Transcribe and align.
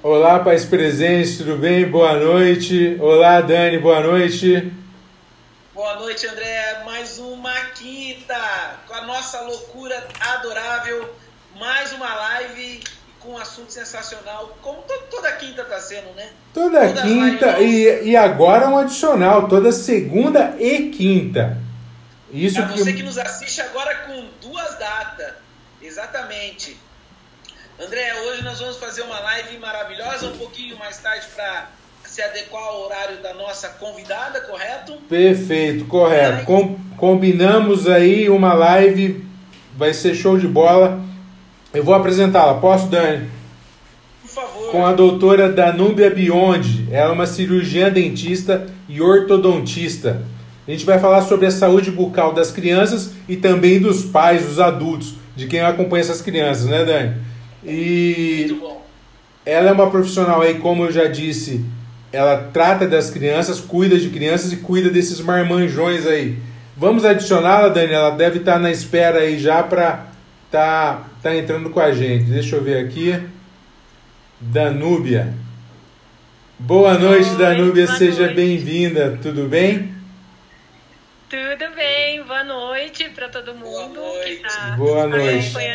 Olá, 0.00 0.38
pais 0.38 0.64
presentes, 0.64 1.38
tudo 1.38 1.56
bem? 1.56 1.84
Boa 1.90 2.14
noite. 2.14 2.96
Olá, 3.00 3.40
Dani, 3.40 3.78
boa 3.78 3.98
noite. 3.98 4.72
Boa 5.74 5.96
noite, 5.96 6.24
André. 6.24 6.84
Mais 6.84 7.18
uma 7.18 7.52
quinta 7.74 8.76
com 8.86 8.94
a 8.94 9.00
nossa 9.04 9.40
loucura 9.40 10.06
adorável. 10.20 11.12
Mais 11.58 11.92
uma 11.92 12.14
live 12.14 12.80
com 13.18 13.30
um 13.30 13.38
assunto 13.38 13.72
sensacional, 13.72 14.56
como 14.62 14.84
toda 15.10 15.32
quinta 15.32 15.62
está 15.62 15.80
sendo, 15.80 16.14
né? 16.14 16.28
Toda 16.54 16.86
Todas 16.86 17.02
quinta 17.02 17.58
e, 17.58 18.10
e 18.10 18.16
agora 18.16 18.68
um 18.68 18.78
adicional, 18.78 19.48
toda 19.48 19.72
segunda 19.72 20.54
e 20.60 20.90
quinta. 20.90 21.58
Isso 22.30 22.62
Para 22.62 22.72
que... 22.72 22.78
você 22.78 22.92
que 22.92 23.02
nos 23.02 23.18
assiste 23.18 23.60
agora 23.60 23.92
com 24.06 24.28
duas 24.40 24.78
datas, 24.78 25.32
exatamente. 25.82 26.78
André, 27.80 28.12
hoje 28.26 28.42
nós 28.42 28.58
vamos 28.58 28.76
fazer 28.76 29.02
uma 29.02 29.20
live 29.20 29.56
maravilhosa, 29.58 30.26
um 30.26 30.36
pouquinho 30.36 30.76
mais 30.78 30.98
tarde 30.98 31.24
para 31.32 31.68
se 32.04 32.20
adequar 32.20 32.60
ao 32.60 32.86
horário 32.86 33.18
da 33.22 33.32
nossa 33.34 33.68
convidada, 33.68 34.40
correto? 34.40 34.94
Perfeito, 35.08 35.84
correto. 35.84 36.44
Com, 36.44 36.76
combinamos 36.96 37.88
aí 37.88 38.28
uma 38.28 38.52
live, 38.52 39.24
vai 39.76 39.94
ser 39.94 40.16
show 40.16 40.36
de 40.36 40.48
bola. 40.48 40.98
Eu 41.72 41.84
vou 41.84 41.94
apresentá-la, 41.94 42.54
posso, 42.54 42.88
Dani? 42.88 43.30
Por 44.22 44.28
favor. 44.28 44.72
Com 44.72 44.84
a 44.84 44.92
doutora 44.92 45.48
Danúbia 45.48 46.10
Biondi. 46.10 46.88
Ela 46.90 47.10
é 47.10 47.14
uma 47.14 47.26
cirurgiã 47.26 47.90
dentista 47.90 48.66
e 48.88 49.00
ortodontista. 49.00 50.26
A 50.66 50.70
gente 50.72 50.84
vai 50.84 50.98
falar 50.98 51.22
sobre 51.22 51.46
a 51.46 51.50
saúde 51.52 51.92
bucal 51.92 52.32
das 52.32 52.50
crianças 52.50 53.12
e 53.28 53.36
também 53.36 53.78
dos 53.78 54.02
pais, 54.02 54.44
dos 54.44 54.58
adultos, 54.58 55.14
de 55.36 55.46
quem 55.46 55.60
acompanha 55.60 56.00
essas 56.00 56.20
crianças, 56.20 56.64
né, 56.64 56.84
Dani? 56.84 57.27
E 57.68 58.56
ela 59.44 59.70
é 59.70 59.72
uma 59.72 59.90
profissional 59.90 60.42
aí, 60.42 60.54
como 60.54 60.84
eu 60.84 60.92
já 60.92 61.06
disse, 61.06 61.64
ela 62.12 62.48
trata 62.52 62.86
das 62.86 63.10
crianças, 63.10 63.60
cuida 63.60 63.98
de 63.98 64.10
crianças 64.10 64.52
e 64.52 64.56
cuida 64.56 64.90
desses 64.90 65.20
marmanjões 65.20 66.06
aí. 66.06 66.38
Vamos 66.76 67.04
adicioná-la, 67.04 67.68
Dani? 67.68 67.92
Ela 67.92 68.10
deve 68.10 68.38
estar 68.38 68.58
na 68.58 68.70
espera 68.70 69.20
aí 69.20 69.38
já 69.38 69.62
para 69.62 70.06
tá, 70.50 71.06
tá 71.22 71.34
entrando 71.34 71.70
com 71.70 71.80
a 71.80 71.92
gente. 71.92 72.24
Deixa 72.24 72.56
eu 72.56 72.62
ver 72.62 72.84
aqui. 72.84 73.20
Danúbia. 74.40 75.34
Boa 76.58 76.98
noite, 76.98 77.30
Oi, 77.30 77.36
Danúbia. 77.36 77.86
Boa 77.86 77.98
Seja 77.98 78.28
bem-vinda. 78.28 79.18
Tudo 79.22 79.48
bem? 79.48 79.94
Tudo 81.28 81.74
bem. 81.74 82.22
Boa 82.22 82.44
noite 82.44 83.08
para 83.10 83.28
todo 83.28 83.54
mundo 83.54 84.00
que 84.24 84.30
está 84.30 84.74
acompanhando 84.74 85.14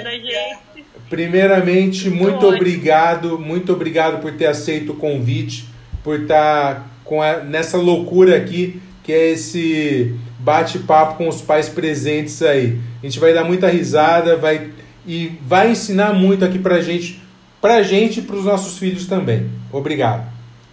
a 0.08 0.12
gente. 0.12 0.73
Primeiramente, 1.14 2.10
muito 2.10 2.48
obrigado, 2.48 3.38
muito 3.38 3.72
obrigado 3.72 4.20
por 4.20 4.32
ter 4.34 4.48
aceito 4.48 4.94
o 4.94 4.96
convite, 4.96 5.70
por 6.04 6.22
estar 6.22 6.90
com 7.04 7.22
a, 7.22 7.38
nessa 7.38 7.78
loucura 7.78 8.36
aqui 8.36 8.82
que 9.04 9.14
é 9.14 9.30
esse 9.30 10.20
bate-papo 10.40 11.18
com 11.20 11.28
os 11.28 11.40
pais 11.40 11.70
presentes 11.70 12.42
aí. 12.42 12.80
A 13.00 13.06
gente 13.06 13.20
vai 13.20 13.32
dar 13.32 13.44
muita 13.44 13.68
risada, 13.68 14.36
vai 14.38 14.72
e 15.06 15.38
vai 15.44 15.70
ensinar 15.70 16.14
muito 16.14 16.44
aqui 16.44 16.58
pra 16.58 16.82
gente, 16.82 17.22
pra 17.62 17.84
gente 17.84 18.20
e 18.20 18.24
pros 18.24 18.46
nossos 18.46 18.80
filhos 18.80 19.06
também. 19.06 19.52
Obrigado. 19.72 20.28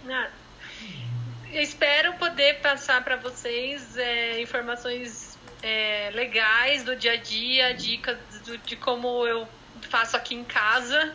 Ah, 0.09 0.27
espero 1.53 2.13
poder 2.13 2.55
passar 2.63 3.03
para 3.03 3.15
vocês 3.15 3.95
é, 3.95 4.41
informações 4.41 5.37
é, 5.61 6.09
legais 6.15 6.83
do 6.83 6.95
dia 6.95 7.11
a 7.11 7.17
dia, 7.17 7.75
dicas 7.75 8.17
do, 8.43 8.57
de 8.57 8.75
como 8.75 9.27
eu 9.27 9.47
faço 9.87 10.15
aqui 10.15 10.35
em 10.35 10.43
casa, 10.43 11.13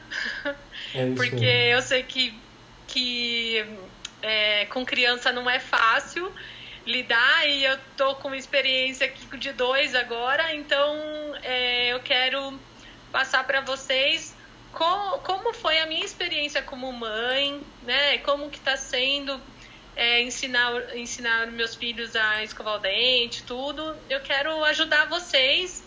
é 0.94 1.14
porque 1.14 1.44
eu 1.44 1.82
sei 1.82 2.02
que, 2.02 2.38
que 2.86 3.64
é, 4.22 4.66
com 4.66 4.84
criança 4.84 5.32
não 5.32 5.48
é 5.48 5.58
fácil 5.58 6.32
lidar 6.86 7.48
e 7.48 7.64
eu 7.64 7.78
tô 7.96 8.14
com 8.16 8.34
experiência 8.34 9.06
aqui 9.06 9.36
de 9.36 9.52
dois 9.52 9.94
agora, 9.94 10.54
então 10.54 10.94
é, 11.42 11.88
eu 11.88 12.00
quero 12.00 12.58
passar 13.10 13.44
para 13.44 13.60
vocês 13.60 14.36
como, 14.72 15.18
como 15.20 15.52
foi 15.54 15.80
a 15.80 15.86
minha 15.86 16.04
experiência 16.04 16.62
como 16.62 16.92
mãe, 16.92 17.60
né? 17.82 18.18
Como 18.18 18.50
que 18.50 18.58
está 18.58 18.76
sendo 18.76 19.40
é, 19.96 20.20
ensinar 20.20 20.94
ensinar 20.94 21.46
meus 21.46 21.74
filhos 21.74 22.14
a 22.14 22.44
escovar 22.44 22.76
o 22.76 22.78
dente, 22.78 23.42
tudo. 23.42 23.96
Eu 24.10 24.20
quero 24.20 24.62
ajudar 24.64 25.06
vocês 25.06 25.82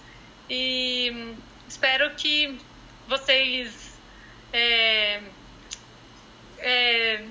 e 0.50 1.36
espero 1.68 2.10
que 2.16 2.60
vocês. 3.10 3.74
É, 4.54 5.20
é... 6.60 7.22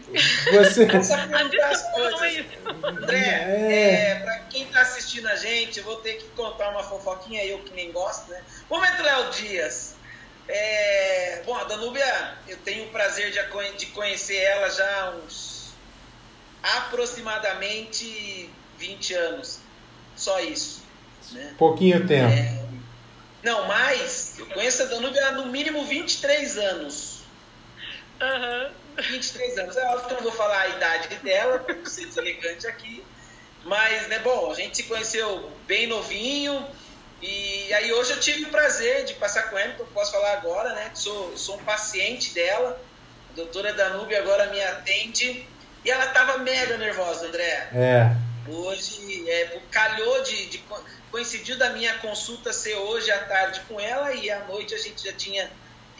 Você... 0.52 0.82
André, 2.84 3.18
é... 3.18 4.10
é 4.10 4.14
para 4.16 4.38
quem 4.50 4.64
está 4.64 4.80
assistindo 4.80 5.26
a 5.28 5.36
gente, 5.36 5.78
eu 5.78 5.84
vou 5.84 5.96
ter 5.96 6.14
que 6.14 6.24
contar 6.30 6.70
uma 6.70 6.82
fofoquinha, 6.82 7.44
eu 7.44 7.60
que 7.60 7.72
nem 7.74 7.92
gosto, 7.92 8.30
né? 8.30 8.42
Momento 8.68 9.02
Léo 9.02 9.30
Dias. 9.30 9.96
É... 10.48 11.42
Bom, 11.44 11.54
a 11.54 11.64
Danúbia, 11.64 12.34
eu 12.48 12.56
tenho 12.58 12.84
o 12.84 12.88
prazer 12.88 13.30
de, 13.30 13.38
de 13.76 13.86
conhecer 13.86 14.36
ela 14.36 14.68
já 14.70 15.02
há 15.02 15.10
uns 15.10 15.72
aproximadamente 16.62 18.50
20 18.78 19.14
anos. 19.14 19.60
Só 20.16 20.40
isso. 20.40 20.82
Né? 21.32 21.54
Pouquinho 21.58 22.06
tempo. 22.06 22.32
É... 22.32 22.57
Não, 23.42 23.66
mais. 23.66 24.38
Eu 24.38 24.46
conheço 24.46 24.82
a 24.82 24.86
Danúbia 24.86 25.28
há 25.28 25.32
no 25.32 25.46
mínimo 25.46 25.84
23 25.84 26.58
anos. 26.58 27.22
Aham. 28.20 28.70
Uhum. 28.96 29.02
23 29.02 29.58
anos. 29.58 29.76
É 29.76 29.86
óbvio 29.88 30.06
que 30.06 30.12
eu 30.12 30.16
não 30.16 30.24
vou 30.24 30.32
falar 30.32 30.60
a 30.60 30.68
idade 30.68 31.14
dela, 31.16 31.58
para 31.60 31.84
ser 31.86 32.06
deselegante 32.06 32.66
aqui. 32.66 33.04
Mas, 33.64 34.08
né, 34.08 34.18
bom, 34.20 34.50
a 34.50 34.54
gente 34.54 34.76
se 34.76 34.82
conheceu 34.84 35.50
bem 35.66 35.86
novinho. 35.86 36.66
E 37.20 37.72
aí 37.74 37.92
hoje 37.92 38.12
eu 38.12 38.20
tive 38.20 38.44
o 38.44 38.48
prazer 38.48 39.04
de 39.04 39.14
passar 39.14 39.50
com 39.50 39.58
ela, 39.58 39.74
que 39.74 39.80
eu 39.80 39.86
posso 39.86 40.12
falar 40.12 40.34
agora, 40.34 40.72
né? 40.74 40.90
Sou, 40.94 41.36
sou 41.36 41.56
um 41.56 41.64
paciente 41.64 42.32
dela. 42.32 42.80
A 43.30 43.36
doutora 43.36 43.72
Danúbia 43.72 44.18
agora 44.18 44.46
me 44.46 44.62
atende. 44.62 45.46
E 45.84 45.90
ela 45.90 46.06
estava 46.06 46.38
mega 46.38 46.76
nervosa, 46.76 47.26
André. 47.26 47.68
É. 47.72 48.10
Hoje, 48.48 49.28
é, 49.28 49.60
calhou 49.70 50.22
de, 50.22 50.46
de 50.46 50.58
coincidiu 51.10 51.58
da 51.58 51.70
minha 51.70 51.94
consulta 51.98 52.52
ser 52.52 52.74
hoje 52.76 53.10
à 53.10 53.18
tarde 53.24 53.60
com 53.68 53.80
ela 53.80 54.12
e 54.12 54.30
à 54.30 54.44
noite 54.44 54.74
a 54.74 54.78
gente 54.78 55.04
já 55.04 55.12
tinha 55.12 55.50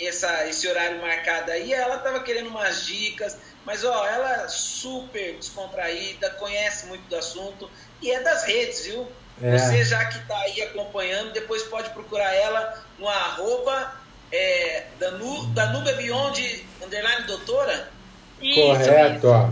essa, 0.00 0.46
esse 0.46 0.69
horário 0.69 1.00
marcado 1.00 1.50
aí. 1.50 1.72
Ela 1.72 1.96
estava 1.96 2.20
querendo 2.20 2.48
umas 2.48 2.86
dicas, 2.86 3.36
mas 3.64 3.84
ó, 3.84 4.06
ela 4.06 4.44
é 4.44 4.48
super 4.48 5.34
descontraída, 5.34 6.30
conhece 6.30 6.86
muito 6.86 7.08
do 7.08 7.16
assunto 7.16 7.70
e 8.00 8.10
é 8.10 8.20
das 8.22 8.44
redes, 8.44 8.86
viu? 8.86 9.06
É. 9.42 9.56
Você 9.56 9.84
já 9.84 10.04
que 10.06 10.18
está 10.18 10.38
aí 10.41 10.62
acompanhando, 10.62 11.32
depois 11.32 11.62
pode 11.64 11.91
procurar 11.91 12.32
ela 12.34 12.82
no 12.98 13.08
arroba 13.08 13.94
é, 14.32 14.86
Danu, 14.98 15.47
Danúbia 15.48 15.94
Beyond 15.94 16.66
underline 16.82 17.26
doutora. 17.26 17.91
Correto, 18.54 19.18
isso. 19.18 19.28
ó. 19.28 19.50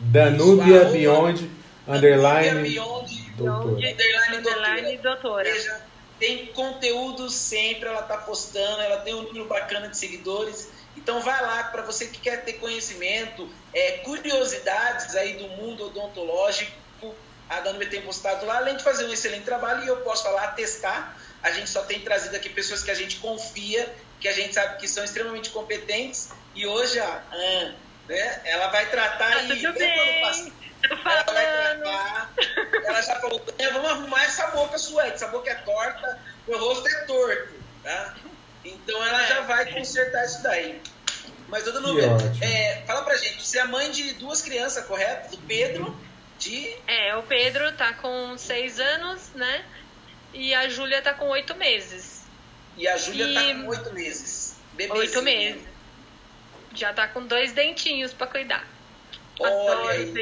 Danúbia 0.00 0.84
Beyond 0.86 1.50
underline 1.86 2.62
Beyond 2.62 3.15
doutora. 3.36 3.74
Underline, 3.74 4.36
underline 4.36 4.96
doutora. 4.98 5.44
Veja, 5.44 5.82
tem 6.18 6.46
conteúdo 6.46 7.28
sempre, 7.28 7.88
ela 7.88 8.00
está 8.00 8.18
postando, 8.18 8.80
ela 8.80 8.98
tem 8.98 9.14
um 9.14 9.22
número 9.22 9.46
bacana 9.46 9.88
de 9.88 9.96
seguidores. 9.96 10.68
Então 10.96 11.20
vai 11.20 11.40
lá 11.42 11.64
para 11.64 11.82
você 11.82 12.06
que 12.06 12.18
quer 12.18 12.44
ter 12.44 12.54
conhecimento, 12.54 13.48
é, 13.72 13.98
curiosidades 13.98 15.14
aí 15.14 15.34
do 15.34 15.48
mundo 15.48 15.86
odontológico. 15.86 16.72
A 17.48 17.60
Danube 17.60 17.86
tem 17.86 18.02
postado 18.02 18.44
lá, 18.44 18.56
além 18.56 18.76
de 18.76 18.82
fazer 18.82 19.04
um 19.04 19.12
excelente 19.12 19.44
trabalho, 19.44 19.84
e 19.84 19.88
eu 19.88 19.98
posso 19.98 20.24
falar, 20.24 20.48
testar. 20.48 21.16
A 21.42 21.52
gente 21.52 21.70
só 21.70 21.82
tem 21.82 22.00
trazido 22.00 22.34
aqui 22.34 22.48
pessoas 22.48 22.82
que 22.82 22.90
a 22.90 22.94
gente 22.94 23.16
confia, 23.16 23.94
que 24.18 24.26
a 24.26 24.32
gente 24.32 24.52
sabe 24.52 24.78
que 24.78 24.88
são 24.88 25.04
extremamente 25.04 25.50
competentes. 25.50 26.30
E 26.56 26.66
hoje 26.66 26.98
a 26.98 27.22
Anne, 27.32 27.76
né, 28.08 28.40
ela 28.44 28.68
vai 28.68 28.90
tratar 28.90 29.30
tá 29.30 29.36
aí. 29.36 29.60
Tudo 29.60 29.78
bem. 29.78 30.52
Tô 30.88 30.96
falando. 30.98 31.86
Ela, 31.86 32.30
ela 32.84 33.02
já 33.02 33.20
falou, 33.20 33.44
vamos 33.72 33.90
arrumar 33.90 34.24
essa 34.24 34.46
boca 34.48 34.78
sua, 34.78 35.06
essa 35.06 35.28
boca 35.28 35.50
é 35.50 35.54
torta, 35.54 36.18
meu 36.46 36.58
rosto 36.58 36.86
é 36.88 37.04
torto, 37.04 37.54
tá? 37.82 38.14
Então 38.64 39.04
ela 39.04 39.24
já 39.24 39.40
vai 39.42 39.72
consertar 39.72 40.24
isso 40.24 40.42
daí. 40.42 40.80
Mas, 41.48 41.62
dona 41.64 41.80
Nubia, 41.80 42.08
é, 42.42 42.82
fala 42.86 43.04
pra 43.04 43.16
gente, 43.16 43.46
você 43.46 43.60
é 43.60 43.64
mãe 43.64 43.90
de 43.90 44.14
duas 44.14 44.42
crianças, 44.42 44.84
correto? 44.84 45.36
Do 45.36 45.38
Pedro, 45.42 45.96
de... 46.38 46.76
É, 46.88 47.14
o 47.16 47.22
Pedro 47.22 47.72
tá 47.72 47.92
com 47.94 48.36
seis 48.36 48.80
anos, 48.80 49.30
né? 49.34 49.64
E 50.34 50.52
a 50.54 50.68
Júlia 50.68 51.00
tá 51.00 51.14
com 51.14 51.28
oito 51.28 51.54
meses. 51.54 52.24
E 52.76 52.88
a 52.88 52.96
Júlia 52.96 53.26
e... 53.26 53.34
tá 53.34 53.62
com 53.62 53.68
oito 53.68 53.92
meses. 53.92 54.56
Bebezinho. 54.72 55.00
Oito 55.00 55.22
meses. 55.22 55.62
Já 56.74 56.92
tá 56.92 57.06
com 57.08 57.24
dois 57.26 57.52
dentinhos 57.52 58.12
para 58.12 58.26
cuidar. 58.26 58.66
Olha 59.38 59.90
aí, 59.90 60.12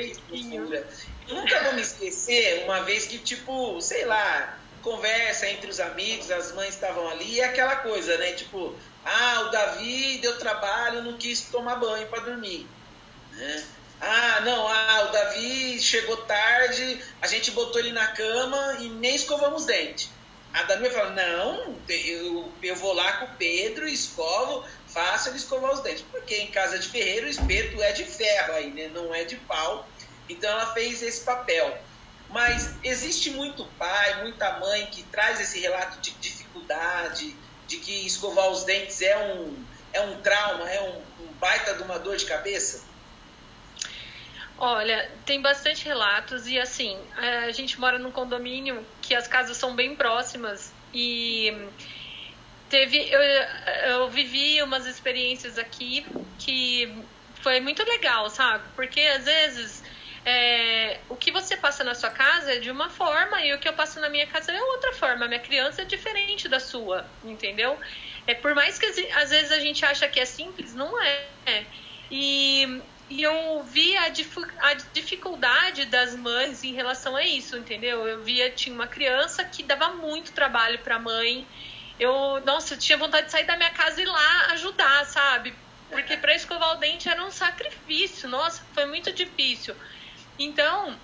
Nunca 1.28 1.62
vou 1.64 1.74
me 1.74 1.82
esquecer, 1.82 2.64
uma 2.64 2.82
vez 2.82 3.06
que, 3.06 3.18
tipo, 3.18 3.80
sei 3.80 4.04
lá, 4.04 4.60
conversa 4.82 5.48
entre 5.48 5.70
os 5.70 5.80
amigos, 5.80 6.30
as 6.30 6.52
mães 6.52 6.74
estavam 6.74 7.08
ali, 7.08 7.34
e 7.34 7.42
aquela 7.42 7.76
coisa, 7.76 8.16
né? 8.18 8.32
Tipo, 8.32 8.78
ah, 9.04 9.40
o 9.46 9.50
Davi 9.50 10.18
deu 10.18 10.38
trabalho, 10.38 11.02
não 11.02 11.16
quis 11.16 11.48
tomar 11.50 11.76
banho 11.76 12.08
para 12.08 12.24
dormir. 12.24 12.68
Né? 13.30 13.64
Ah, 14.00 14.40
não, 14.40 14.68
ah, 14.68 15.06
o 15.08 15.12
Davi 15.12 15.80
chegou 15.80 16.16
tarde, 16.26 17.02
a 17.22 17.26
gente 17.26 17.50
botou 17.52 17.80
ele 17.80 17.92
na 17.92 18.08
cama 18.08 18.78
e 18.80 18.88
nem 18.90 19.14
escovamos 19.14 19.62
os 19.62 19.66
dentes. 19.66 20.12
A 20.52 20.62
Dani 20.64 20.88
fala, 20.90 21.10
não, 21.10 21.82
eu, 21.88 22.58
eu 22.62 22.76
vou 22.76 22.92
lá 22.92 23.14
com 23.14 23.24
o 23.24 23.36
Pedro, 23.36 23.88
escovo, 23.88 24.64
faço 24.94 25.28
ele 25.28 25.36
escovar 25.36 25.72
os 25.72 25.80
dentes. 25.80 26.04
Porque 26.10 26.36
em 26.36 26.50
casa 26.50 26.78
de 26.78 26.88
ferreiro 26.88 27.26
o 27.26 27.30
espeto 27.30 27.82
é 27.82 27.92
de 27.92 28.04
ferro 28.04 28.54
aí, 28.54 28.70
né? 28.70 28.88
Não 28.88 29.14
é 29.14 29.24
de 29.24 29.36
pau. 29.36 29.86
Então 30.28 30.48
ela 30.50 30.72
fez 30.72 31.02
esse 31.02 31.22
papel. 31.24 31.76
Mas 32.30 32.76
existe 32.82 33.30
muito 33.30 33.66
pai, 33.78 34.22
muita 34.22 34.58
mãe 34.58 34.86
que 34.86 35.02
traz 35.04 35.40
esse 35.40 35.60
relato 35.60 36.00
de 36.00 36.12
dificuldade, 36.12 37.36
de 37.66 37.76
que 37.78 38.06
escovar 38.06 38.48
os 38.48 38.64
dentes 38.64 39.02
é 39.02 39.16
um, 39.18 39.64
é 39.92 40.00
um 40.00 40.20
trauma, 40.22 40.68
é 40.70 40.80
um, 40.82 41.24
um 41.24 41.32
baita 41.34 41.74
de 41.74 41.82
uma 41.82 41.98
dor 41.98 42.16
de 42.16 42.24
cabeça? 42.24 42.82
Olha, 44.56 45.10
tem 45.26 45.42
bastante 45.42 45.84
relatos 45.84 46.46
e 46.46 46.58
assim, 46.58 46.98
a 47.16 47.50
gente 47.50 47.78
mora 47.78 47.98
num 47.98 48.12
condomínio 48.12 48.86
que 49.02 49.14
as 49.14 49.26
casas 49.26 49.56
são 49.56 49.74
bem 49.74 49.96
próximas 49.96 50.72
e 50.92 51.52
teve 52.74 53.08
eu, 53.08 53.20
eu 53.92 54.10
vivi 54.10 54.60
umas 54.60 54.84
experiências 54.84 55.56
aqui 55.58 56.04
que 56.40 56.92
foi 57.40 57.60
muito 57.60 57.84
legal, 57.84 58.28
sabe? 58.28 58.64
Porque 58.74 59.00
às 59.00 59.24
vezes 59.26 59.84
é, 60.26 60.98
o 61.08 61.14
que 61.14 61.30
você 61.30 61.56
passa 61.56 61.84
na 61.84 61.94
sua 61.94 62.10
casa 62.10 62.54
é 62.54 62.58
de 62.58 62.72
uma 62.72 62.90
forma 62.90 63.40
e 63.42 63.54
o 63.54 63.60
que 63.60 63.68
eu 63.68 63.74
passo 63.74 64.00
na 64.00 64.08
minha 64.08 64.26
casa 64.26 64.50
é 64.50 64.60
outra 64.60 64.92
forma. 64.92 65.24
A 65.24 65.28
minha 65.28 65.38
criança 65.38 65.82
é 65.82 65.84
diferente 65.84 66.48
da 66.48 66.58
sua, 66.58 67.06
entendeu? 67.22 67.78
É 68.26 68.34
por 68.34 68.56
mais 68.56 68.76
que 68.76 68.86
às 68.86 69.30
vezes 69.30 69.52
a 69.52 69.60
gente 69.60 69.84
acha 69.84 70.08
que 70.08 70.18
é 70.18 70.24
simples, 70.24 70.74
não 70.74 71.00
é. 71.00 71.64
E 72.10 72.82
e 73.08 73.22
eu 73.22 73.62
vi 73.62 73.94
a, 73.98 74.06
a, 74.06 74.74
dificuldade 74.92 75.84
das 75.84 76.16
mães 76.16 76.64
em 76.64 76.72
relação 76.72 77.14
a 77.14 77.22
isso, 77.22 77.56
entendeu? 77.56 78.08
Eu 78.08 78.22
via, 78.22 78.50
tinha 78.50 78.74
uma 78.74 78.86
criança 78.86 79.44
que 79.44 79.62
dava 79.62 79.90
muito 79.90 80.32
trabalho 80.32 80.78
para 80.78 80.96
a 80.96 80.98
mãe. 80.98 81.46
Eu, 81.98 82.40
nossa, 82.44 82.74
eu 82.74 82.78
tinha 82.78 82.98
vontade 82.98 83.26
de 83.26 83.32
sair 83.32 83.46
da 83.46 83.56
minha 83.56 83.70
casa 83.70 84.00
e 84.00 84.04
ir 84.04 84.06
lá 84.06 84.46
ajudar, 84.52 85.04
sabe? 85.06 85.54
Porque 85.88 86.16
para 86.16 86.34
escovar 86.34 86.72
o 86.72 86.80
dente 86.80 87.08
era 87.08 87.24
um 87.24 87.30
sacrifício, 87.30 88.28
nossa, 88.28 88.64
foi 88.72 88.86
muito 88.86 89.12
difícil. 89.12 89.76
Então, 90.38 90.98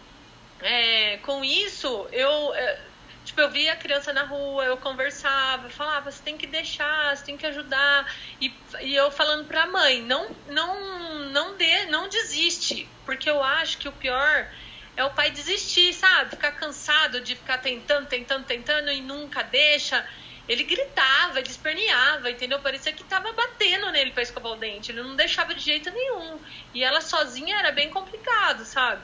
é, 0.61 1.19
com 1.19 1.45
isso, 1.45 2.09
eu, 2.11 2.55
é, 2.55 2.91
Tipo, 3.25 3.43
eu 3.43 3.51
via 3.51 3.75
a 3.75 3.77
criança 3.77 4.13
na 4.13 4.25
rua, 4.25 4.65
eu 4.65 4.77
conversava, 4.79 5.69
falava, 5.71 6.11
você 6.11 6.23
tem 6.23 6.37
que 6.39 6.47
deixar, 6.47 7.17
você 7.17 7.25
tem 7.25 7.37
que 7.37 7.47
ajudar. 7.47 8.13
E, 8.41 8.53
e 8.81 8.97
eu 8.97 9.11
falando 9.11 9.47
pra 9.47 9.67
mãe, 9.67 10.03
não, 10.03 10.29
não, 10.49 11.31
não, 11.31 11.57
dê, 11.57 11.85
não 11.87 12.09
desiste, 12.09 12.89
porque 13.05 13.31
eu 13.31 13.43
acho 13.43 13.79
que 13.79 13.89
o 13.89 13.93
pior 13.93 14.51
é 14.97 15.05
o 15.05 15.11
pai 15.11 15.31
desistir, 15.31 15.93
sabe? 15.93 16.31
Ficar 16.31 16.53
cansado 16.53 17.21
de 17.21 17.37
ficar 17.37 17.59
tentando, 17.59 18.09
tentando, 18.09 18.45
tentando 18.45 18.91
e 18.91 19.01
nunca 19.01 19.43
deixa. 19.43 20.05
Ele 20.51 20.65
gritava, 20.65 21.39
ele 21.39 21.49
esperneava, 21.49 22.29
entendeu? 22.29 22.59
Parecia 22.59 22.93
que 22.93 23.05
tava 23.05 23.33
batendo 23.33 23.89
nele 23.93 24.11
para 24.11 24.25
escovar 24.25 24.51
o 24.51 24.57
dente. 24.57 24.91
Ele 24.91 25.01
não 25.01 25.15
deixava 25.15 25.55
de 25.55 25.61
jeito 25.61 25.89
nenhum. 25.93 26.41
E 26.75 26.83
ela 26.83 27.01
sozinha 27.01 27.57
era 27.57 27.71
bem 27.71 27.89
complicado, 27.89 28.65
sabe? 28.65 29.01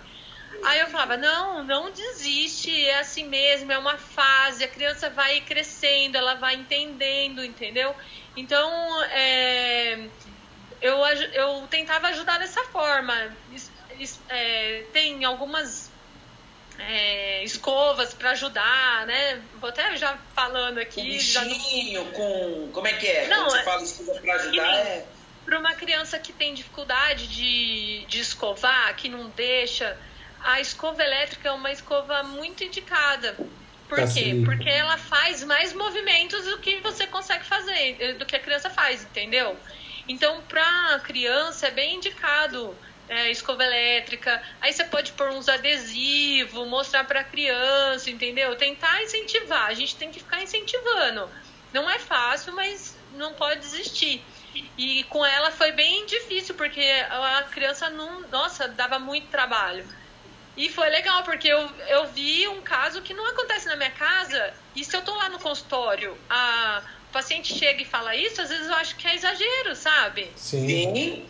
Aí 0.64 0.80
eu 0.80 0.88
falava, 0.88 1.16
não, 1.16 1.62
não 1.62 1.92
desiste, 1.92 2.84
é 2.86 2.98
assim 2.98 3.28
mesmo, 3.28 3.70
é 3.70 3.78
uma 3.78 3.96
fase, 3.96 4.64
a 4.64 4.68
criança 4.68 5.08
vai 5.08 5.40
crescendo, 5.40 6.16
ela 6.16 6.34
vai 6.34 6.56
entendendo, 6.56 7.44
entendeu? 7.44 7.94
Então, 8.36 9.04
é, 9.04 10.08
eu, 10.80 10.98
eu 11.32 11.68
tentava 11.68 12.08
ajudar 12.08 12.40
dessa 12.40 12.64
forma. 12.64 13.14
É, 14.28 14.84
tem 14.92 15.24
algumas 15.24 15.92
é, 16.78 17.44
escovas 17.44 18.14
para 18.14 18.30
ajudar, 18.30 19.06
né? 19.06 19.40
Vou 19.60 19.70
até 19.70 19.96
já 19.96 20.18
falando 20.34 20.78
aqui. 20.78 21.02
Com 21.02 21.08
bichinho, 21.08 22.04
não... 22.04 22.12
com. 22.12 22.70
Como 22.72 22.86
é 22.86 22.92
que 22.92 23.06
é? 23.06 23.26
Não, 23.28 23.44
Quando 23.44 23.50
você 23.50 23.58
é 23.58 23.62
fala 23.64 23.82
escova 23.82 24.20
para 24.20 24.34
ajudar, 24.34 24.74
é. 24.74 25.06
Para 25.44 25.58
uma 25.58 25.74
criança 25.74 26.18
que 26.18 26.32
tem 26.32 26.54
dificuldade 26.54 27.28
de, 27.28 28.04
de 28.06 28.20
escovar, 28.20 28.94
que 28.96 29.08
não 29.08 29.28
deixa 29.30 29.96
a 30.46 30.60
escova 30.60 31.02
elétrica 31.02 31.48
é 31.48 31.52
uma 31.52 31.72
escova 31.72 32.22
muito 32.22 32.62
indicada. 32.62 33.36
Por 33.88 33.98
tá 33.98 34.06
quê? 34.06 34.42
Porque 34.44 34.68
ela 34.68 34.96
faz 34.96 35.42
mais 35.42 35.72
movimentos 35.72 36.44
do 36.44 36.58
que 36.58 36.80
você 36.80 37.06
consegue 37.06 37.44
fazer, 37.44 38.14
do 38.14 38.24
que 38.24 38.36
a 38.36 38.40
criança 38.40 38.70
faz, 38.70 39.02
entendeu? 39.02 39.56
Então, 40.08 40.40
para 40.42 41.00
criança 41.04 41.66
é 41.66 41.70
bem 41.70 41.96
indicado 41.96 42.76
é, 43.08 43.30
escova 43.30 43.64
elétrica. 43.64 44.42
Aí 44.60 44.72
você 44.72 44.84
pode 44.84 45.12
pôr 45.12 45.30
uns 45.30 45.48
adesivos, 45.48 46.68
mostrar 46.68 47.04
para 47.04 47.24
criança, 47.24 48.10
entendeu? 48.10 48.54
Tentar 48.56 49.02
incentivar. 49.02 49.68
A 49.68 49.74
gente 49.74 49.96
tem 49.96 50.10
que 50.10 50.20
ficar 50.20 50.42
incentivando. 50.42 51.28
Não 51.72 51.88
é 51.88 51.98
fácil, 51.98 52.54
mas 52.54 52.96
não 53.14 53.32
pode 53.34 53.60
desistir. 53.60 54.22
E 54.78 55.04
com 55.04 55.24
ela 55.24 55.50
foi 55.50 55.72
bem 55.72 56.06
difícil, 56.06 56.54
porque 56.54 56.80
a 57.10 57.42
criança 57.50 57.90
não, 57.90 58.22
nossa, 58.28 58.68
dava 58.68 58.98
muito 58.98 59.28
trabalho. 59.28 59.86
E 60.56 60.70
foi 60.70 60.88
legal, 60.88 61.22
porque 61.22 61.48
eu, 61.48 61.70
eu 61.88 62.06
vi 62.06 62.48
um 62.48 62.62
caso 62.62 63.02
que 63.02 63.12
não 63.12 63.26
acontece 63.26 63.66
na 63.66 63.76
minha 63.76 63.90
casa, 63.90 64.54
e 64.74 64.82
se 64.82 64.96
eu 64.96 65.02
tô 65.02 65.14
lá 65.14 65.28
no 65.28 65.38
consultório, 65.38 66.16
a 66.30 66.82
o 67.08 67.12
paciente 67.12 67.56
chega 67.56 67.80
e 67.80 67.84
fala 67.84 68.14
isso, 68.14 68.42
às 68.42 68.50
vezes 68.50 68.66
eu 68.66 68.74
acho 68.74 68.96
que 68.96 69.06
é 69.06 69.14
exagero, 69.14 69.74
sabe? 69.74 70.30
Sim. 70.36 71.26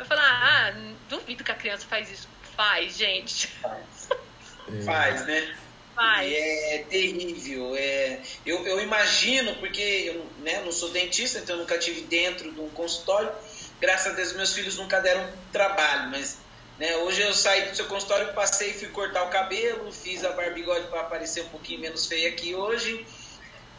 Eu 0.00 0.06
falo, 0.06 0.20
ah, 0.22 0.72
duvido 1.10 1.44
que 1.44 1.52
a 1.52 1.54
criança 1.54 1.86
faz 1.86 2.10
isso. 2.10 2.26
Faz, 2.56 2.96
gente. 2.96 3.48
Faz, 3.48 4.84
faz 4.84 5.26
né? 5.26 5.56
Faz. 5.94 6.32
É 6.32 6.86
terrível. 6.88 7.76
É... 7.76 8.20
Eu, 8.46 8.66
eu 8.66 8.80
imagino, 8.80 9.54
porque 9.56 9.82
eu 9.82 10.26
né, 10.42 10.62
não 10.64 10.72
sou 10.72 10.88
dentista, 10.88 11.38
então 11.38 11.56
eu 11.56 11.60
nunca 11.60 11.78
tive 11.78 12.00
dentro 12.02 12.50
de 12.50 12.60
um 12.60 12.70
consultório. 12.70 13.30
Graças 13.78 14.12
a 14.12 14.16
Deus, 14.16 14.32
meus 14.32 14.54
filhos 14.54 14.78
nunca 14.78 15.00
deram 15.00 15.30
trabalho, 15.52 16.10
mas 16.10 16.38
né? 16.78 16.96
Hoje 16.96 17.20
eu 17.20 17.34
saí 17.34 17.68
do 17.68 17.76
seu 17.76 17.84
consultório, 17.84 18.32
passei, 18.32 18.72
fui 18.72 18.88
cortar 18.88 19.24
o 19.24 19.28
cabelo, 19.28 19.92
fiz 19.92 20.24
a 20.24 20.30
barbigode 20.30 20.86
para 20.86 21.04
parecer 21.04 21.42
um 21.42 21.48
pouquinho 21.48 21.78
menos 21.78 22.06
feia 22.06 22.30
aqui 22.30 22.54
hoje. 22.54 23.06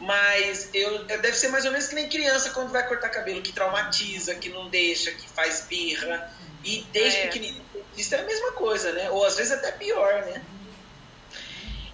Mas 0.01 0.69
eu, 0.73 1.05
deve 1.05 1.33
ser 1.33 1.49
mais 1.49 1.63
ou 1.63 1.71
menos 1.71 1.87
que 1.87 1.93
nem 1.93 2.09
criança 2.09 2.49
quando 2.49 2.71
vai 2.71 2.87
cortar 2.87 3.09
cabelo, 3.09 3.41
que 3.41 3.51
traumatiza, 3.51 4.33
que 4.33 4.49
não 4.49 4.67
deixa, 4.67 5.11
que 5.11 5.29
faz 5.29 5.67
birra. 5.69 6.31
E 6.65 6.83
desde 6.91 7.19
é. 7.19 7.21
pequenininho, 7.27 7.63
isso 7.95 8.15
é 8.15 8.19
a 8.19 8.23
mesma 8.23 8.51
coisa, 8.53 8.91
né? 8.93 9.11
Ou 9.11 9.23
às 9.23 9.37
vezes 9.37 9.51
até 9.51 9.71
pior, 9.71 10.25
né? 10.25 10.43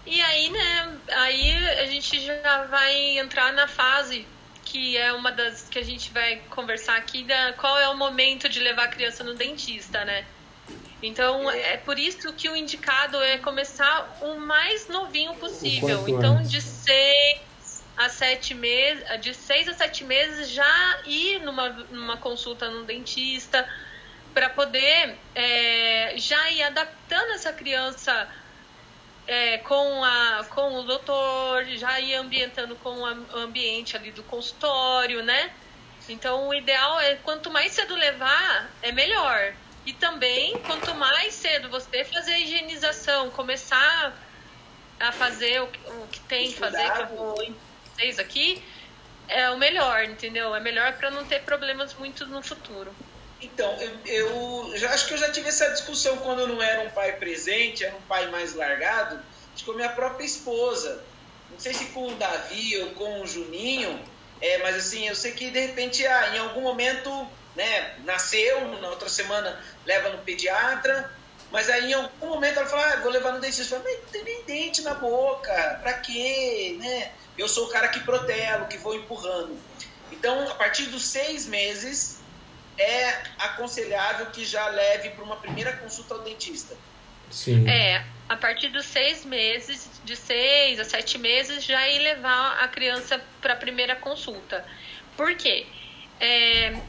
E 0.05 0.22
aí, 0.22 0.50
né, 0.50 0.98
aí 1.10 1.51
a 1.79 1.86
gente 1.86 2.17
já 2.25 2.63
vai 2.63 3.20
entrar 3.20 3.51
na 3.51 3.67
fase 3.67 4.25
que 4.63 4.98
é 4.98 5.12
uma 5.12 5.31
das 5.31 5.67
que 5.70 5.79
a 5.79 5.84
gente 5.84 6.12
vai 6.12 6.41
conversar 6.50 6.96
aqui, 6.98 7.24
da 7.24 7.53
qual 7.53 7.77
é 7.77 7.89
o 7.89 7.96
momento 7.96 8.48
de 8.48 8.60
levar 8.60 8.86
a 8.86 8.88
criança 8.88 9.24
no 9.24 9.34
dentista, 9.34 10.03
né? 10.05 10.25
Então 11.01 11.50
é 11.51 11.77
por 11.77 12.00
isso 12.00 12.31
que 12.34 12.50
o 12.50 12.55
indicado 12.55 13.22
é 13.22 13.38
começar 13.38 14.17
o 14.22 14.39
mais 14.39 14.88
novinho 14.88 15.36
possível. 15.36 16.08
Então 16.08 16.41
de 16.41 16.62
seis 16.62 17.39
a 17.98 18.10
sete 18.10 18.54
meses, 18.54 19.04
de 19.22 19.34
seis 19.34 19.68
a 19.68 19.74
sete 19.74 20.04
meses 20.04 20.50
já 20.50 21.01
ir 21.06 21.39
numa, 21.39 21.70
numa 21.70 22.18
consulta 22.18 22.70
no 22.70 22.84
dentista 22.84 23.68
para 24.34 24.50
poder 24.50 25.18
é, 25.34 26.13
já 26.16 26.51
ir 26.51 26.62
adaptando 26.62 27.32
essa 27.32 27.51
criança 27.51 28.30
é, 29.25 29.58
com, 29.58 30.04
a, 30.04 30.46
com 30.50 30.75
o 30.75 30.84
doutor, 30.84 31.66
já 31.66 32.00
ir 32.00 32.13
ambientando 32.16 32.75
com 32.77 33.01
o 33.01 33.06
ambiente 33.36 33.98
ali 33.98 34.12
do 34.12 34.22
consultório, 34.24 35.24
né? 35.24 35.51
Então 36.08 36.48
o 36.48 36.54
ideal 36.54 37.00
é 37.01 37.16
quanto 37.16 37.50
mais 37.50 37.72
cedo 37.72 37.96
levar, 37.96 38.70
é 38.84 38.92
melhor. 38.92 39.54
E 39.86 39.94
também, 39.94 40.58
quanto 40.60 40.94
mais 40.96 41.34
cedo 41.34 41.70
você 41.70 42.06
fazer 42.06 42.34
a 42.34 42.39
higienização, 42.39 43.32
começar 43.32 44.13
a 45.00 45.12
fazer 45.12 45.62
o, 45.62 45.66
o 45.66 46.08
que 46.12 46.20
tem 46.22 46.51
que 46.51 46.60
fazer, 46.60 46.92
que 46.92 47.01
eu 47.01 47.08
vou 47.08 47.44
vocês 47.98 48.20
aqui, 48.20 48.63
é 49.27 49.50
o 49.50 49.58
melhor, 49.58 50.04
entendeu? 50.06 50.56
É 50.56 50.60
melhor 50.60 50.94
para 50.94 51.10
não 51.10 51.25
ter 51.25 51.42
problemas 51.42 51.96
muito 51.96 52.25
no 52.27 52.42
futuro. 52.44 52.94
Então, 53.42 53.75
eu, 53.82 53.92
eu 54.06 54.77
já, 54.77 54.92
acho 54.92 55.08
que 55.08 55.13
eu 55.16 55.18
já 55.18 55.32
tive 55.32 55.50
essa 55.50 55.70
discussão 55.72 56.18
quando 56.18 56.42
eu 56.42 56.48
não 56.48 56.62
era 56.62 56.82
um 56.82 56.89
pai 56.92 57.13
presente, 57.13 57.84
era 57.84 57.96
um 57.96 58.01
pai 58.01 58.27
mais 58.30 58.54
largado, 58.54 59.20
com 59.66 59.72
a 59.72 59.75
minha 59.75 59.89
própria 59.89 60.25
esposa. 60.25 61.04
Não 61.51 61.60
sei 61.60 61.74
se 61.74 61.86
com 61.88 62.08
o 62.08 62.16
Davi 62.16 62.77
ou 62.80 62.92
com 62.92 63.22
o 63.22 63.27
Juninho, 63.27 64.00
é, 64.39 64.60
mas 64.60 64.75
assim, 64.75 65.08
eu 65.08 65.16
sei 65.16 65.32
que 65.32 65.50
de 65.50 65.60
repente, 65.60 66.06
ah, 66.06 66.36
em 66.36 66.39
algum 66.39 66.62
momento 66.62 67.27
né, 67.56 67.96
nasceu, 68.06 68.68
na 68.80 68.89
outra 68.89 69.10
semana 69.10 69.60
leva 69.86 70.10
no 70.10 70.20
pediatra, 70.20 71.12
mas 71.51 71.70
aí 71.70 71.92
em 71.92 71.94
algum 71.94 72.27
momento 72.27 72.60
ela 72.60 72.68
fala, 72.68 72.94
ah, 72.94 72.96
vou 72.98 73.12
levar 73.12 73.34
no 73.34 73.39
dentista. 73.39 73.75
Eu 73.75 73.82
falo, 73.82 73.84
mas 73.84 74.04
não 74.04 74.10
tem 74.10 74.24
nem 74.24 74.44
dente 74.44 74.82
na 74.82 74.94
boca, 74.94 75.80
pra 75.82 75.94
quê? 75.94 76.77
Né? 76.80 77.12
Eu 77.38 77.48
sou 77.48 77.65
o 77.65 77.70
cara 77.70 77.88
que 77.89 78.00
protelo, 78.01 78.65
que 78.67 78.77
vou 78.77 78.96
empurrando. 78.96 79.58
Então, 80.12 80.50
a 80.50 80.56
partir 80.56 80.84
dos 80.88 81.06
seis 81.06 81.46
meses, 81.46 82.20
é 82.77 83.22
aconselhável 83.38 84.27
que 84.27 84.46
já 84.46 84.67
leve 84.70 85.10
para 85.12 85.24
uma 85.24 85.38
primeira 85.38 85.75
consulta 85.77 86.15
ao 86.15 86.22
dentista. 86.22 86.75
Sim. 87.29 87.67
É, 87.70 88.03
a 88.29 88.36
partir 88.38 88.70
dos 88.70 88.86
seis 88.86 89.25
meses, 89.25 89.89
de 90.03 90.15
seis 90.15 90.79
a 90.79 90.86
sete 90.86 91.17
meses, 91.17 91.63
já 91.63 91.88
ir 91.88 92.00
levar 92.00 92.60
a 92.60 92.67
criança 92.67 93.22
para 93.41 93.53
a 93.53 93.58
primeira 93.58 93.96
consulta. 93.96 94.65
Por 95.15 95.36
quê? 95.36 95.65
É, 96.20 96.79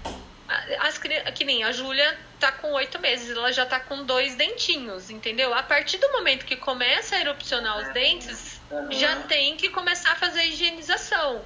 as, 0.81 0.99
que 0.99 1.45
nem 1.45 1.64
a 1.64 1.73
Júlia 1.73 2.19
tá 2.40 2.52
com 2.52 2.73
oito 2.73 2.99
meses, 2.99 3.37
ela 3.37 3.52
já 3.52 3.67
tá 3.67 3.81
com 3.81 4.05
dois 4.05 4.37
dentinhos, 4.37 5.11
entendeu? 5.11 5.52
A 5.52 5.62
partir 5.62 5.99
do 5.99 6.11
momento 6.12 6.45
que 6.45 6.57
começa 6.57 7.17
a 7.17 7.21
erupcionar 7.21 7.78
os 7.78 7.93
dentes, 7.93 8.58
uhum. 8.70 8.92
já 8.92 9.16
tem 9.22 9.56
que 9.56 9.68
começar 9.68 10.12
a 10.12 10.16
fazer 10.16 10.40
a 10.40 10.46
higienização 10.46 11.40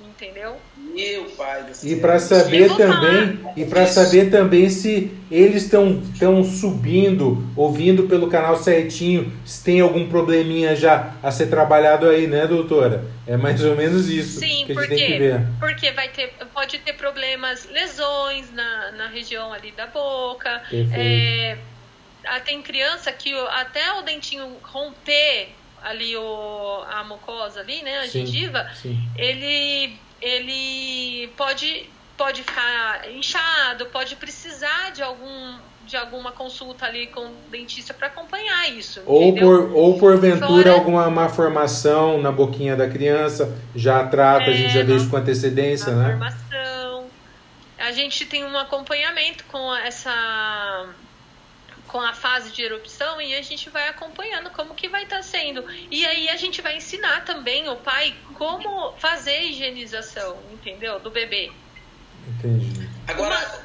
entendeu? 0.00 0.56
Meu 0.76 1.24
pai 1.30 1.62
do 1.64 1.74
céu. 1.74 1.90
E 1.90 2.00
para 2.00 2.18
saber 2.18 2.76
também, 2.76 3.40
e 3.56 3.64
para 3.64 3.86
saber 3.86 4.30
também 4.30 4.70
se 4.70 5.10
eles 5.30 5.64
estão 5.64 6.00
estão 6.12 6.44
subindo, 6.44 7.44
ouvindo 7.56 8.04
pelo 8.04 8.28
canal 8.28 8.56
certinho, 8.56 9.32
se 9.44 9.62
tem 9.62 9.80
algum 9.80 10.08
probleminha 10.08 10.74
já 10.76 11.14
a 11.22 11.30
ser 11.30 11.48
trabalhado 11.48 12.08
aí, 12.08 12.26
né, 12.26 12.46
doutora? 12.46 13.04
É 13.26 13.36
mais 13.36 13.62
ou 13.64 13.76
menos 13.76 14.08
isso 14.08 14.40
Sim, 14.40 14.64
que 14.66 14.72
a 14.72 14.82
gente 14.82 14.88
tem 14.88 15.06
que 15.06 15.18
ver. 15.18 15.46
Porque 15.58 15.90
vai 15.92 16.08
ter, 16.08 16.32
pode 16.54 16.78
ter 16.78 16.94
problemas, 16.94 17.68
lesões 17.70 18.52
na, 18.52 18.92
na 18.92 19.06
região 19.08 19.52
ali 19.52 19.72
da 19.72 19.86
boca. 19.86 20.62
É, 20.92 21.56
tem 22.44 22.62
criança 22.62 23.10
que 23.12 23.32
até 23.50 23.92
o 23.94 24.02
dentinho 24.02 24.56
romper 24.62 25.48
ali 25.82 26.16
o, 26.16 26.84
a 26.88 27.04
mucosa 27.04 27.60
ali, 27.60 27.82
né, 27.82 28.00
a 28.00 28.02
sim, 28.08 28.26
gengiva, 28.26 28.68
sim. 28.74 28.98
ele 29.16 29.96
ele 30.20 31.28
pode 31.36 31.88
pode 32.16 32.42
ficar 32.42 33.08
inchado, 33.12 33.86
pode 33.86 34.16
precisar 34.16 34.90
de 34.90 35.02
algum 35.02 35.56
de 35.86 35.96
alguma 35.96 36.32
consulta 36.32 36.84
ali 36.84 37.06
com 37.06 37.20
o 37.20 37.34
dentista 37.50 37.94
para 37.94 38.08
acompanhar 38.08 38.70
isso. 38.70 39.00
Ou 39.06 39.34
por 39.34 39.72
ou 39.72 39.98
porventura 39.98 40.46
Fora... 40.46 40.72
alguma 40.72 41.08
má 41.08 41.28
formação 41.30 42.20
na 42.20 42.30
boquinha 42.30 42.76
da 42.76 42.88
criança, 42.88 43.56
já 43.74 44.06
trata, 44.06 44.44
é, 44.44 44.48
a 44.50 44.52
gente 44.52 44.74
já 44.74 44.82
vê 44.82 44.96
isso 44.96 45.08
com 45.08 45.16
antecedência, 45.16 45.94
né? 45.94 46.10
Formação. 46.10 47.06
A 47.78 47.92
gente 47.92 48.26
tem 48.26 48.44
um 48.44 48.58
acompanhamento 48.58 49.44
com 49.44 49.74
essa 49.76 50.86
com 51.88 52.00
a 52.00 52.12
fase 52.12 52.52
de 52.52 52.62
erupção 52.62 53.20
e 53.20 53.34
a 53.34 53.42
gente 53.42 53.68
vai 53.70 53.88
acompanhando 53.88 54.50
como 54.50 54.74
que 54.74 54.88
vai 54.88 55.04
estar 55.04 55.16
tá 55.16 55.22
sendo. 55.22 55.64
E 55.90 56.06
aí 56.06 56.28
a 56.28 56.36
gente 56.36 56.62
vai 56.62 56.76
ensinar 56.76 57.24
também 57.24 57.68
o 57.68 57.76
pai 57.76 58.14
como 58.34 58.92
fazer 58.98 59.32
a 59.32 59.42
higienização, 59.42 60.38
entendeu? 60.52 61.00
Do 61.00 61.10
bebê. 61.10 61.50
Entendi. 62.28 62.88
Agora, 63.08 63.64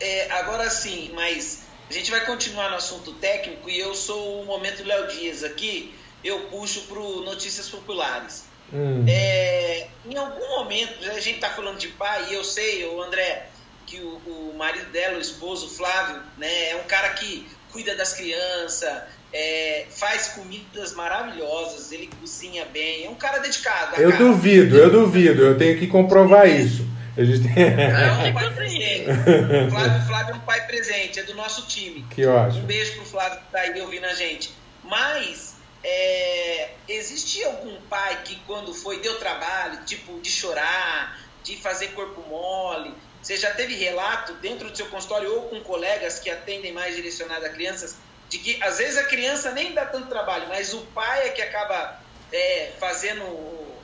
é, 0.00 0.30
agora 0.32 0.68
sim, 0.68 1.12
mas 1.14 1.66
a 1.88 1.92
gente 1.92 2.10
vai 2.10 2.26
continuar 2.26 2.68
no 2.70 2.76
assunto 2.76 3.12
técnico 3.14 3.70
e 3.70 3.78
eu 3.78 3.94
sou 3.94 4.42
o 4.42 4.44
momento 4.44 4.84
Léo 4.84 5.06
Dias 5.08 5.44
aqui, 5.44 5.94
eu 6.24 6.40
puxo 6.48 6.82
para 6.82 6.98
Notícias 7.00 7.68
Populares. 7.68 8.44
Hum. 8.72 9.04
É, 9.08 9.88
em 10.04 10.16
algum 10.16 10.48
momento, 10.48 11.08
a 11.08 11.20
gente 11.20 11.36
está 11.36 11.50
falando 11.50 11.78
de 11.78 11.88
pai, 11.88 12.30
e 12.30 12.34
eu 12.34 12.42
sei, 12.42 12.84
o 12.84 13.00
André, 13.00 13.48
que 13.86 14.00
o, 14.00 14.20
o 14.26 14.54
marido 14.56 14.90
dela, 14.90 15.16
o 15.16 15.20
esposo 15.20 15.68
Flávio, 15.68 16.20
né, 16.36 16.70
é 16.70 16.76
um 16.76 16.86
cara 16.88 17.10
que 17.10 17.46
cuida 17.70 17.94
das 17.94 18.14
crianças, 18.14 19.02
é, 19.32 19.86
faz 19.90 20.28
comidas 20.28 20.94
maravilhosas, 20.94 21.92
ele 21.92 22.08
cozinha 22.20 22.64
bem, 22.66 23.04
é 23.04 23.10
um 23.10 23.14
cara 23.14 23.38
dedicado. 23.38 24.00
Eu 24.00 24.10
cara. 24.10 24.24
duvido, 24.24 24.76
eu 24.76 24.90
duvido, 24.90 25.42
eu 25.42 25.58
tenho 25.58 25.78
que 25.78 25.86
comprovar 25.86 26.48
isso. 26.48 26.86
A 27.16 27.24
gente 27.24 27.48
tem... 27.48 27.62
É 27.62 28.12
um 28.28 28.32
pai 28.34 28.50
presente. 28.52 29.04
Flávio, 29.70 30.06
Flávio 30.06 30.34
é 30.34 30.36
um 30.36 30.40
pai 30.40 30.66
presente, 30.66 31.20
é 31.20 31.22
do 31.22 31.34
nosso 31.34 31.66
time. 31.66 32.04
Que 32.10 32.26
ótimo. 32.26 32.62
Um 32.62 32.66
beijo 32.66 32.94
pro 32.96 33.04
Flávio 33.06 33.38
que 33.38 33.52
tá 33.52 33.60
aí 33.60 33.80
ouvindo 33.80 34.04
a 34.04 34.14
gente. 34.14 34.52
Mas 34.84 35.56
é, 35.82 36.70
existe 36.88 37.42
algum 37.44 37.80
pai 37.88 38.22
que 38.24 38.36
quando 38.46 38.74
foi 38.74 39.00
deu 39.00 39.18
trabalho, 39.18 39.78
tipo 39.84 40.20
de 40.20 40.30
chorar, 40.30 41.18
de 41.42 41.56
fazer 41.56 41.88
corpo 41.88 42.22
mole, 42.28 42.92
você 43.26 43.36
já 43.36 43.50
teve 43.50 43.74
relato 43.74 44.34
dentro 44.34 44.70
do 44.70 44.76
seu 44.76 44.86
consultório 44.86 45.34
ou 45.34 45.48
com 45.48 45.60
colegas 45.62 46.20
que 46.20 46.30
atendem 46.30 46.72
mais 46.72 46.94
direcionado 46.94 47.44
a 47.44 47.48
crianças 47.48 47.96
de 48.28 48.38
que 48.38 48.62
às 48.62 48.78
vezes 48.78 48.96
a 48.96 49.02
criança 49.02 49.50
nem 49.50 49.72
dá 49.72 49.84
tanto 49.84 50.06
trabalho, 50.06 50.46
mas 50.48 50.72
o 50.72 50.82
pai 50.94 51.26
é 51.26 51.30
que 51.30 51.42
acaba 51.42 52.00
é, 52.32 52.70
fazendo 52.78 53.24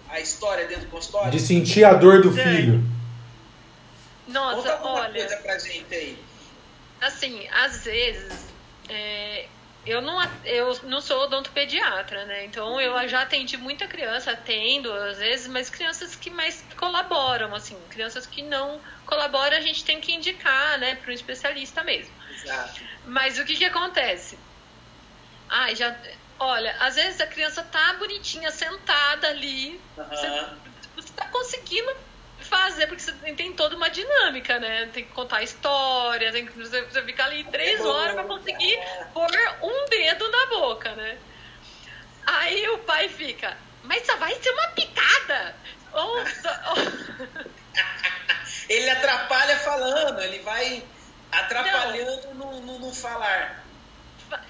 a 0.09 0.21
história 0.21 0.69
dentro 0.69 0.85
do 0.85 0.91
consultório? 0.91 1.33
De 1.33 1.41
sentir 1.41 1.85
a 1.85 1.93
dor 1.93 2.23
do 2.23 2.33
filho. 2.33 2.85
Nossa, 4.29 4.57
Conta 4.59 4.73
alguma 4.75 4.95
olha. 5.01 5.13
coisa 5.13 5.37
pra 5.39 5.59
gente 5.59 5.93
aí. 5.93 6.19
Assim, 7.01 7.49
às 7.49 7.83
vezes. 7.83 8.47
É, 8.89 9.47
eu 9.85 10.01
não, 10.01 10.23
eu 10.45 10.79
não 10.85 11.01
sou 11.01 11.25
odontopediatra, 11.25 12.25
né? 12.25 12.45
Então 12.45 12.81
eu 12.81 13.09
já 13.09 13.23
atendi 13.23 13.57
muita 13.57 13.89
criança, 13.89 14.31
atendo 14.31 14.93
às 14.93 15.19
vezes, 15.19 15.49
mas 15.49 15.69
crianças 15.69 16.15
que 16.15 16.31
mais 16.31 16.65
colaboram, 16.77 17.53
assim, 17.55 17.77
crianças 17.91 18.25
que 18.25 18.43
não 18.43 18.81
colaboram 19.05 19.57
a 19.57 19.61
gente 19.61 19.85
tem 19.85 20.01
que 20.01 20.13
indicar, 20.13 20.79
né, 20.79 20.95
para 20.95 21.11
um 21.11 21.15
especialista 21.15 21.83
mesmo. 21.83 22.15
Exato. 22.31 22.81
Mas 23.07 23.39
o 23.39 23.45
que 23.45 23.57
que 23.57 23.65
acontece? 23.65 24.39
Ai, 25.49 25.75
já, 25.75 25.95
olha, 26.39 26.77
às 26.79 26.95
vezes 26.95 27.21
a 27.21 27.27
criança 27.27 27.63
tá 27.65 27.95
bonitinha 27.95 28.53
sentada 28.53 29.29
ali, 29.29 29.81
uhum. 29.97 30.05
você, 30.05 30.47
você 30.95 31.13
tá 31.13 31.27
conseguindo 31.27 31.93
fazer, 32.53 32.87
porque 32.87 33.03
você 33.03 33.13
tem 33.35 33.55
toda 33.55 33.75
uma 33.75 33.89
dinâmica, 33.89 34.59
né? 34.59 34.91
Tem 34.93 35.05
que 35.05 35.13
contar 35.13 35.43
história, 35.43 36.31
tem 36.31 36.45
que 36.45 36.53
você, 36.53 36.83
você 36.83 37.03
fica 37.03 37.25
ali 37.25 37.45
três 37.45 37.81
horas 37.81 38.15
para 38.15 38.25
conseguir 38.25 38.79
pôr 39.15 39.31
um 39.63 39.89
dedo 39.89 40.31
na 40.31 40.47
boca, 40.47 40.95
né? 40.95 41.17
Aí 42.27 42.69
o 42.69 42.79
pai 42.81 43.09
fica, 43.09 43.57
mas 43.83 44.05
só 44.05 44.17
vai 44.17 44.35
ser 44.35 44.51
uma 44.51 44.69
picada. 44.69 45.57
Ou, 45.93 46.19
ou... 46.19 46.25
ele 48.69 48.91
atrapalha 48.91 49.57
falando, 49.59 50.21
ele 50.21 50.41
vai 50.41 50.85
atrapalhando 51.33 52.35
no, 52.35 52.61
no, 52.61 52.79
no 52.79 52.95
falar. 52.95 53.62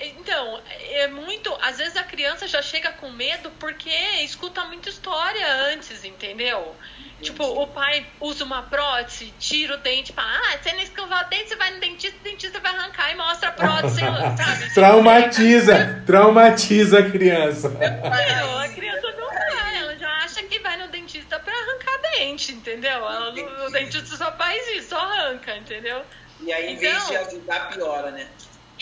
Então, 0.01 0.61
é 0.91 1.07
muito. 1.09 1.57
Às 1.63 1.79
vezes 1.79 1.97
a 1.97 2.03
criança 2.03 2.47
já 2.47 2.63
chega 2.63 2.91
com 2.93 3.11
medo 3.11 3.51
porque 3.59 3.91
escuta 4.23 4.65
muita 4.65 4.89
história 4.89 5.47
antes, 5.73 6.05
entendeu? 6.05 6.75
Tipo, 7.21 7.45
o 7.45 7.69
pai 7.69 8.05
usa 8.21 8.45
uma 8.45 8.65
prótese, 8.65 9.33
tira 9.39 9.75
o 9.75 9.79
dente, 9.79 10.13
fala, 10.13 10.29
ah, 10.29 10.59
você 10.61 10.73
não 10.73 10.81
escovar 10.81 11.25
o 11.25 11.31
dente, 11.31 11.51
você 11.51 11.57
vai 11.57 11.71
no 11.71 11.79
dentista, 11.79 12.19
o 12.19 12.25
dentista 12.25 12.59
vai 12.59 12.75
arrancar 12.75 13.13
e 13.13 13.17
mostra 13.17 13.49
a 13.51 13.53
prótese, 13.53 14.01
sabe? 14.37 14.75
traumatiza, 14.75 16.03
traumatiza 16.05 16.99
a 16.99 17.11
criança. 17.11 17.69
Não, 17.69 18.59
a 18.59 18.69
criança 18.69 19.13
não 19.13 19.29
vai, 19.29 19.79
ela 19.79 19.97
já 19.97 20.11
acha 20.19 20.43
que 20.43 20.59
vai 20.59 20.77
no 20.77 20.89
dentista 20.89 21.39
pra 21.39 21.55
arrancar 21.55 22.01
dente, 22.17 22.53
entendeu? 22.53 22.91
Ela, 22.91 23.31
o 23.31 23.71
dentista 23.71 24.17
só 24.17 24.33
faz 24.33 24.67
isso, 24.77 24.89
só 24.89 24.99
arranca, 24.99 25.57
entendeu? 25.57 26.03
E 26.41 26.53
aí, 26.53 26.73
em 26.73 26.77
vez 26.77 26.97
então, 26.97 27.09
de 27.09 27.17
ajudar, 27.17 27.69
piora, 27.71 28.11
né? 28.11 28.27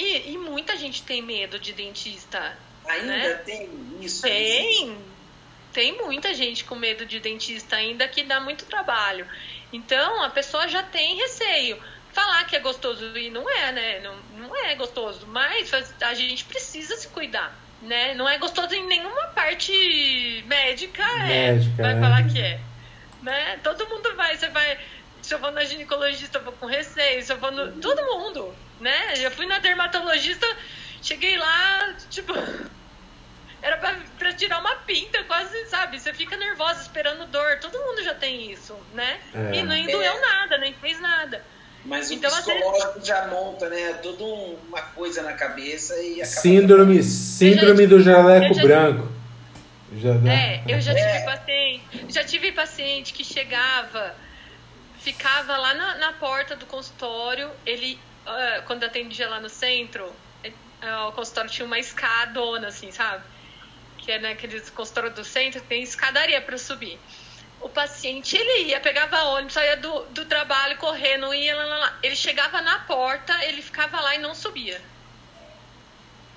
E, 0.01 0.33
e 0.33 0.39
muita 0.39 0.77
gente 0.77 1.03
tem 1.03 1.21
medo 1.21 1.59
de 1.59 1.75
dentista. 1.75 2.57
Ainda 2.89 3.07
né? 3.07 3.35
tem 3.35 3.69
isso? 4.01 4.23
Tem. 4.23 4.99
Tem 5.73 5.93
muita 5.99 6.35
gente 6.35 6.65
com 6.65 6.75
medo 6.75 7.05
de 7.05 7.21
dentista 7.21 7.77
ainda 7.77 8.09
que 8.09 8.23
dá 8.23 8.41
muito 8.41 8.65
trabalho. 8.65 9.27
Então 9.73 10.23
a 10.23 10.31
pessoa 10.31 10.67
já 10.67 10.83
tem 10.83 11.17
receio. 11.17 11.79
Falar 12.13 12.45
que 12.45 12.57
é 12.57 12.61
gostoso 12.61 13.17
e 13.17 13.31
não 13.31 13.49
é, 13.49 13.71
né? 13.71 14.01
Não, 14.01 14.17
não 14.39 14.57
é 14.57 14.75
gostoso, 14.75 15.27
mas 15.29 15.71
a 16.01 16.15
gente 16.15 16.45
precisa 16.45 16.97
se 16.97 17.07
cuidar, 17.09 17.55
né? 17.83 18.15
Não 18.15 18.29
é 18.29 18.37
gostoso 18.37 18.75
em 18.75 18.85
nenhuma 18.85 19.29
parte 19.29 20.43
médica, 20.47 21.05
é. 21.05 21.53
médica 21.53 21.83
é. 21.83 21.83
Vai 21.83 21.97
é. 21.97 22.01
falar 22.01 22.29
que 22.29 22.41
é. 22.41 22.61
Né? 23.23 23.61
Todo 23.63 23.89
mundo 23.89 24.17
vai, 24.17 24.37
você 24.37 24.49
vai. 24.49 24.79
Se 25.23 25.35
eu 25.35 25.39
vou 25.39 25.53
na 25.53 25.63
ginecologista, 25.63 26.39
eu 26.39 26.43
vou 26.43 26.55
com 26.55 26.67
receio. 26.67 27.23
Se 27.23 27.33
eu 27.33 27.39
vou 27.39 27.53
no. 27.53 27.81
Todo 27.81 28.03
mundo 28.07 28.53
né? 28.81 29.15
Eu 29.19 29.31
fui 29.31 29.47
na 29.47 29.59
dermatologista, 29.59 30.47
cheguei 31.03 31.37
lá, 31.37 31.95
tipo. 32.09 32.33
Era 33.63 33.77
pra, 33.77 33.95
pra 34.19 34.33
tirar 34.33 34.59
uma 34.59 34.75
pinta, 34.77 35.23
quase, 35.25 35.67
sabe? 35.67 36.01
Você 36.01 36.15
fica 36.15 36.35
nervosa 36.35 36.81
esperando 36.81 37.27
dor. 37.27 37.59
Todo 37.61 37.79
mundo 37.79 38.03
já 38.03 38.15
tem 38.15 38.51
isso, 38.51 38.75
né? 38.95 39.21
É. 39.35 39.57
E 39.57 39.63
nem 39.63 39.87
doeu 39.87 40.13
é. 40.13 40.21
nada, 40.21 40.57
nem 40.57 40.73
fez 40.73 40.99
nada. 40.99 41.45
Mas 41.85 42.11
então, 42.11 42.31
o 42.31 42.35
psicológico 42.35 43.05
já 43.05 43.27
monta, 43.29 43.69
né? 43.69 43.95
Toda 44.03 44.25
uma 44.25 44.81
coisa 44.81 45.23
na 45.23 45.33
cabeça 45.33 45.95
e 46.01 46.23
acaba... 46.23 46.41
Síndrome, 46.41 47.03
síndrome 47.03 47.87
do 47.87 48.01
jaleco 48.01 48.55
já, 48.55 48.63
branco. 48.63 49.13
Já, 49.97 50.11
é, 50.31 50.63
eu 50.69 50.81
já 50.81 50.95
tive 50.95 51.07
é. 51.07 51.25
paciente. 51.25 51.83
Já 52.09 52.25
tive 52.25 52.53
paciente 52.53 53.13
que 53.13 53.25
chegava, 53.25 54.15
ficava 55.01 55.57
lá 55.57 55.75
na, 55.75 55.95
na 55.97 56.13
porta 56.13 56.55
do 56.55 56.67
consultório, 56.67 57.51
ele 57.67 57.99
quando 58.67 58.85
atendia 58.85 59.29
lá 59.29 59.41
no 59.41 59.49
centro, 59.49 60.05
uh, 60.07 61.09
o 61.09 61.13
consultório 61.13 61.51
tinha 61.51 61.67
uma 61.67 61.79
escadona, 61.79 62.69
assim, 62.69 62.91
sabe? 62.91 63.25
Que 63.99 64.13
é 64.13 64.19
naqueles 64.19 64.65
né, 64.65 64.73
consultórios 64.75 65.15
do 65.15 65.25
centro, 65.25 65.61
tem 65.63 65.83
escadaria 65.83 66.41
para 66.41 66.59
subir. 66.59 66.99
o 67.61 67.69
paciente 67.69 68.37
ele 68.37 68.71
ia, 68.71 68.81
pegava 68.81 69.23
ônibus, 69.25 69.53
saía 69.53 69.77
do, 69.77 70.05
do 70.07 70.25
trabalho 70.25 70.77
correndo, 70.79 71.33
ia 71.35 71.55
lá, 71.55 71.65
lá, 71.65 71.79
lá. 71.79 71.99
Ele 72.03 72.17
chegava 72.17 72.61
na 72.63 72.81
porta, 72.81 73.33
ele 73.45 73.61
ficava 73.63 74.01
lá 74.01 74.15
e 74.15 74.19
não 74.19 74.35
subia. 74.35 74.81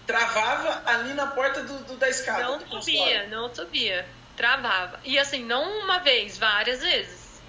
Travava 0.05 0.83
ali 0.85 1.13
na 1.13 1.27
porta 1.27 1.63
do, 1.63 1.79
do 1.85 1.95
da 1.95 2.09
escada. 2.09 2.43
Não 2.43 2.81
subia, 2.81 3.27
não 3.27 3.53
subia. 3.53 4.05
Travava. 4.35 4.99
E 5.03 5.17
assim, 5.17 5.43
não 5.43 5.79
uma 5.79 5.99
vez, 5.99 6.37
várias 6.37 6.81
vezes. 6.81 7.41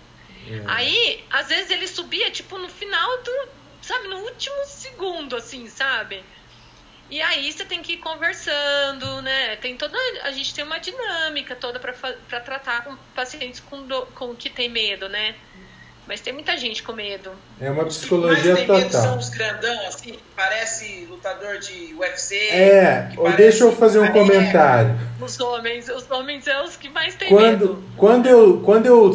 É. 0.47 0.63
Aí, 0.69 1.25
às 1.31 1.49
vezes 1.49 1.71
ele 1.71 1.89
subia, 1.89 2.31
tipo, 2.31 2.59
no 2.59 2.69
final 2.69 3.23
do. 3.23 3.49
Sabe, 3.87 4.09
no 4.09 4.17
último 4.21 4.64
segundo, 4.64 5.37
assim, 5.37 5.69
sabe? 5.69 6.25
E 7.11 7.21
aí 7.21 7.53
você 7.53 7.67
tem 7.67 7.83
que 7.83 7.93
ir 7.93 7.97
conversando, 7.99 9.21
né? 9.21 9.57
Tem 9.57 9.76
toda 9.76 9.99
a 10.23 10.33
gente 10.33 10.55
tem 10.55 10.64
uma 10.64 10.79
dinâmica 10.79 11.55
toda 11.55 11.79
para 11.79 12.41
tratar 12.41 12.85
com 12.85 12.97
pacientes 13.14 13.61
com, 13.61 13.83
do, 13.83 14.07
com 14.07 14.35
que 14.35 14.49
tem 14.49 14.71
medo, 14.71 15.07
né? 15.11 15.35
Mas 16.07 16.21
tem 16.23 16.33
muita 16.33 16.57
gente 16.57 16.83
com 16.83 16.93
medo. 16.93 17.31
É 17.61 17.71
uma 17.71 17.85
psicologia 17.85 18.57
total. 18.57 18.76
Medo 18.76 18.91
são 18.91 19.19
os 19.19 19.29
grandão, 19.29 19.87
assim, 19.87 20.19
parece 20.35 21.07
lutador 21.09 21.59
de 21.59 21.95
UFC. 21.95 22.37
É, 22.37 23.11
ou 23.17 23.33
deixa 23.33 23.64
eu 23.64 23.73
fazer 23.73 23.99
um 23.99 24.12
comentário. 24.12 24.99
Os 25.21 25.38
homens, 25.41 25.88
os 25.88 26.11
homens 26.11 26.45
são 26.45 26.64
os 26.64 26.76
que 26.76 26.88
mais 26.88 27.14
têm 27.14 27.29
quando, 27.29 27.45
medo. 27.45 27.85
Quando 27.97 28.26
eu, 28.26 28.61
quando 28.62 28.87
eu, 28.87 29.14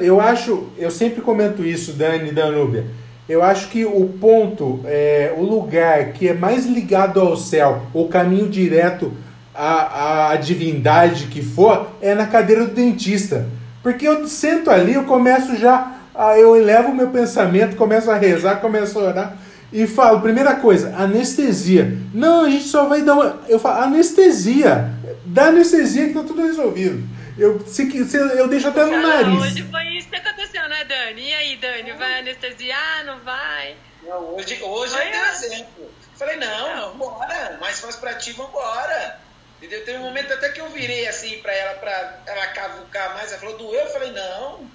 eu 0.00 0.20
acho, 0.20 0.72
eu 0.76 0.90
sempre 0.90 1.20
comento 1.20 1.64
isso, 1.64 1.92
Dani 1.92 2.30
Danúbia 2.30 2.86
eu 3.28 3.42
acho 3.42 3.68
que 3.68 3.84
o 3.84 4.06
ponto, 4.20 4.80
é, 4.84 5.32
o 5.36 5.42
lugar 5.42 6.12
que 6.12 6.28
é 6.28 6.34
mais 6.34 6.66
ligado 6.66 7.20
ao 7.20 7.36
céu, 7.36 7.82
o 7.94 8.06
caminho 8.08 8.48
direto 8.48 9.12
à, 9.54 10.30
à 10.30 10.36
divindade 10.36 11.26
que 11.26 11.42
for, 11.42 11.88
é 12.02 12.14
na 12.14 12.26
cadeira 12.26 12.66
do 12.66 12.74
dentista. 12.74 13.46
Porque 13.82 14.06
eu 14.06 14.26
sento 14.26 14.70
ali, 14.70 14.94
eu 14.94 15.04
começo 15.04 15.56
já, 15.56 15.98
eu 16.36 16.56
elevo 16.56 16.88
o 16.88 16.94
meu 16.94 17.08
pensamento, 17.08 17.76
começo 17.76 18.10
a 18.10 18.16
rezar, 18.16 18.56
começo 18.56 18.98
a 18.98 19.02
orar 19.02 19.36
e 19.74 19.88
falo, 19.88 20.20
primeira 20.20 20.54
coisa, 20.54 20.94
anestesia. 20.96 21.98
Não, 22.14 22.44
a 22.44 22.48
gente 22.48 22.64
só 22.64 22.86
vai 22.86 23.02
dar 23.02 23.14
uma. 23.14 23.40
Eu 23.48 23.58
falo, 23.58 23.82
anestesia. 23.82 24.92
Dá 25.26 25.46
anestesia 25.46 26.06
que 26.06 26.14
tá 26.14 26.22
tudo 26.22 26.42
resolvido. 26.42 27.02
Eu, 27.36 27.66
se, 27.66 28.04
se, 28.04 28.16
eu 28.16 28.48
deixo 28.48 28.68
até 28.68 28.84
no 28.84 29.02
nariz. 29.02 29.42
Hoje 29.42 29.62
foi 29.64 29.84
isso 29.88 30.08
que 30.08 30.16
aconteceu, 30.16 30.68
né, 30.68 30.84
Dani? 30.84 31.28
E 31.28 31.34
aí, 31.34 31.56
Dani, 31.56 31.92
vai 31.92 32.20
anestesiar, 32.20 33.04
não 33.04 33.18
vai? 33.20 33.76
Não, 34.02 34.34
hoje, 34.34 34.62
hoje 34.62 34.94
eu 34.94 35.00
dei 35.00 35.20
exemplo. 35.20 35.94
Falei, 36.16 36.36
não, 36.36 36.76
não, 36.76 36.96
bora, 36.96 37.58
mais 37.60 37.80
fácil 37.80 38.00
pra 38.00 38.14
ti, 38.14 38.32
vambora. 38.32 39.20
Entendeu? 39.56 39.84
Teve 39.84 39.98
um 39.98 40.02
momento 40.02 40.32
até 40.32 40.50
que 40.50 40.60
eu 40.60 40.68
virei 40.68 41.08
assim 41.08 41.38
pra 41.40 41.52
ela, 41.52 41.74
pra 41.78 42.22
ela 42.26 42.46
cavucar 42.48 43.14
mais. 43.14 43.32
Ela 43.32 43.40
falou, 43.40 43.58
doeu? 43.58 43.80
Eu 43.80 43.90
falei, 43.90 44.12
não. 44.12 44.70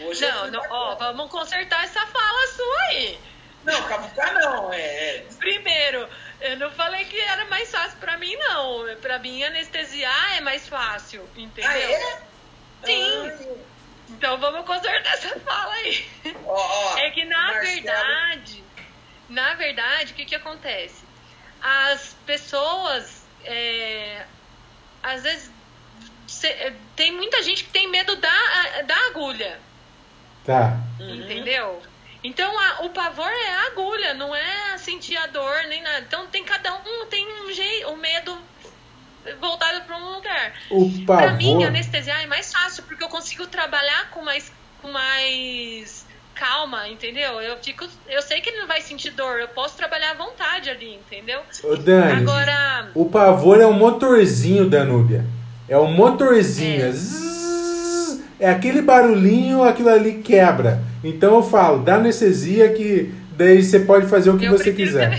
Hoje 0.00 0.20
não, 0.20 0.50
não 0.50 0.62
ó, 0.70 0.94
vamos 0.94 1.30
consertar 1.30 1.84
essa 1.84 2.06
fala 2.06 2.46
sua 2.48 2.80
aí. 2.90 3.18
Não, 3.64 3.82
cavucar 3.88 4.34
não, 4.34 4.72
é, 4.72 4.78
é. 4.80 5.26
Primeiro, 5.38 6.06
eu 6.40 6.56
não 6.58 6.70
falei 6.70 7.04
que 7.04 7.18
era 7.18 7.44
mais 7.46 7.70
fácil 7.70 7.98
pra 7.98 8.16
mim, 8.18 8.34
não. 8.36 8.96
Pra 9.00 9.18
mim, 9.18 9.42
anestesiar 9.42 10.36
é 10.36 10.40
mais 10.40 10.68
fácil, 10.68 11.28
entendeu? 11.36 11.70
Ah, 11.70 11.78
é? 11.78 12.22
Sim. 12.84 13.30
Ah. 13.30 13.76
Então 14.10 14.38
vamos 14.38 14.64
consertar 14.64 15.14
essa 15.14 15.40
fala 15.40 15.74
aí. 15.74 16.06
Oh, 16.44 16.52
oh, 16.94 16.98
é 16.98 17.10
que 17.10 17.24
na 17.24 17.36
Marcelo. 17.36 17.64
verdade, 17.64 18.64
na 19.28 19.54
verdade, 19.54 20.12
o 20.12 20.16
que, 20.16 20.24
que 20.24 20.34
acontece? 20.34 21.04
As 21.60 22.14
pessoas, 22.24 23.26
é, 23.44 24.24
às 25.02 25.22
vezes, 25.22 25.50
cê, 26.28 26.72
tem 26.94 27.10
muita 27.10 27.42
gente 27.42 27.64
que 27.64 27.70
tem 27.70 27.88
medo 27.88 28.14
da, 28.16 28.82
da 28.82 28.96
agulha. 29.06 29.58
Tá. 30.44 30.78
Entendeu? 31.00 31.82
Então 32.22 32.58
a, 32.58 32.82
o 32.84 32.90
pavor 32.90 33.30
é 33.30 33.50
a 33.50 33.66
agulha, 33.66 34.14
não 34.14 34.34
é 34.34 34.65
sentir 34.86 35.16
a 35.16 35.26
dor 35.26 35.66
nem 35.68 35.82
nada. 35.82 36.04
Então 36.06 36.26
tem 36.28 36.44
cada 36.44 36.72
um 36.74 37.06
tem 37.10 37.26
um 37.42 37.52
jeito, 37.52 37.88
o 37.88 37.96
medo 37.96 38.36
voltado 39.40 39.84
para 39.84 39.96
um 39.96 40.14
lugar. 40.14 40.52
Para 41.04 41.32
mim 41.32 41.64
anestesiar 41.64 42.22
é 42.22 42.26
mais 42.26 42.52
fácil 42.52 42.84
porque 42.84 43.02
eu 43.02 43.08
consigo 43.08 43.46
trabalhar 43.46 44.10
com 44.10 44.22
mais 44.22 44.52
com 44.80 44.88
mais 44.88 46.06
calma, 46.34 46.86
entendeu? 46.86 47.40
Eu 47.40 47.56
fico, 47.62 47.86
eu 48.08 48.22
sei 48.22 48.40
que 48.40 48.50
ele 48.50 48.60
não 48.60 48.68
vai 48.68 48.80
sentir 48.82 49.10
dor, 49.10 49.40
eu 49.40 49.48
posso 49.48 49.74
trabalhar 49.76 50.10
à 50.10 50.14
vontade 50.14 50.68
ali, 50.68 50.94
entendeu? 50.94 51.40
Ô 51.64 51.74
Dani, 51.76 52.12
Agora, 52.12 52.90
o 52.94 53.06
pavor 53.06 53.58
é 53.60 53.66
um 53.66 53.72
motorzinho, 53.72 54.68
Danúbia. 54.68 55.24
É 55.66 55.78
um 55.78 55.90
motorzinho. 55.90 56.84
É. 56.84 56.92
Zzz, 56.92 58.22
é 58.38 58.50
aquele 58.50 58.82
barulhinho, 58.82 59.64
aquilo 59.64 59.88
ali 59.88 60.22
quebra. 60.22 60.82
Então 61.02 61.36
eu 61.36 61.42
falo, 61.42 61.82
dá 61.82 61.94
anestesia 61.94 62.72
que 62.72 63.12
daí 63.36 63.62
você 63.62 63.80
pode 63.80 64.06
fazer 64.08 64.30
o 64.30 64.38
que 64.38 64.46
eu 64.46 64.52
você 64.52 64.72
quiser. 64.72 65.12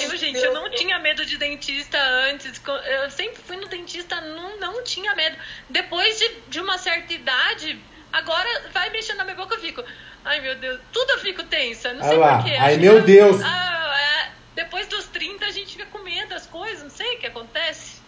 Eu, 0.00 0.16
gente, 0.16 0.38
eu 0.38 0.54
não 0.54 0.70
tinha 0.70 0.98
medo 0.98 1.24
de 1.24 1.36
dentista 1.36 1.98
antes. 2.30 2.60
Eu 2.66 3.10
sempre 3.10 3.40
fui 3.42 3.56
no 3.56 3.68
dentista, 3.68 4.20
não, 4.20 4.58
não 4.58 4.82
tinha 4.82 5.14
medo. 5.14 5.36
Depois 5.68 6.18
de, 6.18 6.30
de 6.48 6.60
uma 6.60 6.78
certa 6.78 7.12
idade, 7.12 7.78
agora 8.12 8.48
vai 8.72 8.90
mexendo 8.90 9.18
na 9.18 9.24
minha 9.24 9.36
boca, 9.36 9.54
eu 9.54 9.60
fico. 9.60 9.84
Ai 10.24 10.40
meu 10.40 10.54
Deus, 10.56 10.80
tudo 10.92 11.10
eu 11.12 11.18
fico 11.18 11.42
tensa, 11.44 11.92
não 11.92 12.02
sei 12.02 12.16
porquê. 12.18 12.56
Ai 12.58 12.76
meu 12.76 13.02
Deus. 13.02 13.40
Ah, 13.42 13.96
é, 13.98 14.30
depois 14.54 14.86
dos 14.86 15.06
30 15.06 15.44
a 15.44 15.50
gente 15.50 15.72
fica 15.72 15.86
com 15.86 15.98
medo 15.98 16.28
das 16.28 16.46
coisas, 16.46 16.82
não 16.82 16.90
sei 16.90 17.16
o 17.16 17.18
que 17.18 17.26
acontece. 17.26 18.00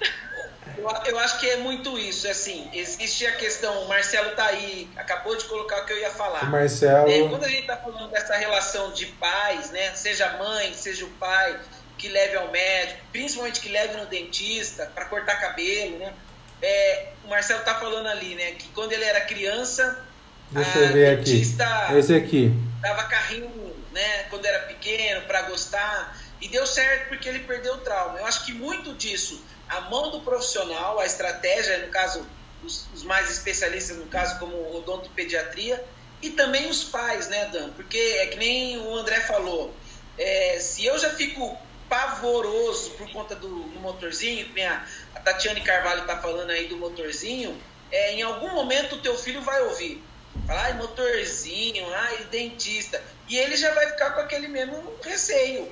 Eu, 0.76 1.12
eu, 1.12 1.18
acho 1.18 1.38
que 1.40 1.48
é 1.48 1.56
muito 1.56 1.98
isso, 1.98 2.28
assim, 2.28 2.68
existe 2.72 3.26
a 3.26 3.32
questão, 3.32 3.82
o 3.82 3.88
Marcelo 3.88 4.30
tá 4.36 4.46
aí, 4.46 4.88
acabou 4.96 5.36
de 5.36 5.44
colocar 5.44 5.82
o 5.82 5.86
que 5.86 5.92
eu 5.92 5.98
ia 5.98 6.10
falar. 6.10 6.44
O 6.44 6.50
Marcelo... 6.50 7.10
É, 7.10 7.28
quando 7.28 7.44
a 7.44 7.48
gente 7.48 7.66
tá 7.66 7.76
falando 7.76 8.10
dessa 8.10 8.36
relação 8.36 8.92
de 8.92 9.06
pais, 9.06 9.70
né, 9.70 9.92
seja 9.94 10.26
a 10.26 10.38
mãe, 10.38 10.72
seja 10.74 11.04
o 11.04 11.10
pai, 11.10 11.58
que 11.98 12.08
leve 12.08 12.36
ao 12.36 12.50
médico, 12.50 13.00
principalmente 13.12 13.60
que 13.60 13.68
leve 13.68 13.96
no 13.96 14.06
dentista 14.06 14.90
para 14.94 15.04
cortar 15.04 15.40
cabelo, 15.40 15.98
né, 15.98 16.12
é, 16.60 17.08
o 17.24 17.28
Marcelo 17.28 17.62
tá 17.64 17.74
falando 17.74 18.06
ali, 18.06 18.34
né, 18.34 18.52
que 18.52 18.68
quando 18.68 18.92
ele 18.92 19.04
era 19.04 19.20
criança, 19.22 20.06
Deixa 20.52 20.78
eu 20.78 20.92
ver 20.92 21.16
dentista 21.16 21.64
aqui. 21.64 21.94
Esse 21.96 22.14
aqui. 22.14 22.52
dava 22.80 23.04
carrinho, 23.04 23.74
né, 23.90 24.24
quando 24.28 24.44
era 24.44 24.60
pequeno, 24.60 25.22
para 25.22 25.42
gostar, 25.42 26.16
e 26.40 26.48
deu 26.48 26.66
certo 26.66 27.08
porque 27.08 27.28
ele 27.28 27.40
perdeu 27.40 27.74
o 27.74 27.78
trauma. 27.78 28.18
Eu 28.18 28.26
acho 28.26 28.44
que 28.44 28.52
muito 28.52 28.92
disso 28.94 29.42
a 29.76 29.80
mão 29.82 30.10
do 30.10 30.20
profissional, 30.20 30.98
a 30.98 31.06
estratégia, 31.06 31.78
no 31.78 31.88
caso, 31.88 32.26
os, 32.62 32.86
os 32.94 33.02
mais 33.02 33.30
especialistas, 33.30 33.96
no 33.96 34.06
caso, 34.06 34.38
como 34.38 34.76
odontopediatria, 34.76 35.84
e 36.20 36.30
também 36.30 36.68
os 36.68 36.84
pais, 36.84 37.28
né, 37.28 37.46
Dan? 37.46 37.70
Porque 37.70 37.98
é 37.98 38.26
que 38.26 38.36
nem 38.36 38.78
o 38.78 38.94
André 38.94 39.20
falou, 39.20 39.74
é, 40.18 40.58
se 40.60 40.84
eu 40.84 40.98
já 40.98 41.10
fico 41.10 41.58
pavoroso 41.88 42.90
por 42.92 43.10
conta 43.12 43.34
do, 43.34 43.48
do 43.48 43.80
motorzinho, 43.80 44.48
que 44.48 44.62
a, 44.62 44.86
Tatiane 45.24 45.60
Carvalho 45.60 46.02
está 46.02 46.18
falando 46.18 46.50
aí 46.50 46.66
do 46.66 46.76
motorzinho, 46.76 47.60
é, 47.90 48.14
em 48.14 48.22
algum 48.22 48.50
momento 48.50 48.96
o 48.96 49.00
teu 49.00 49.16
filho 49.16 49.42
vai 49.42 49.60
ouvir. 49.62 50.02
Falar, 50.46 50.64
ai, 50.64 50.72
motorzinho, 50.74 51.86
ai, 51.92 52.24
dentista. 52.30 53.02
E 53.28 53.36
ele 53.36 53.56
já 53.56 53.72
vai 53.74 53.88
ficar 53.90 54.12
com 54.12 54.20
aquele 54.20 54.48
mesmo 54.48 54.94
receio. 55.02 55.70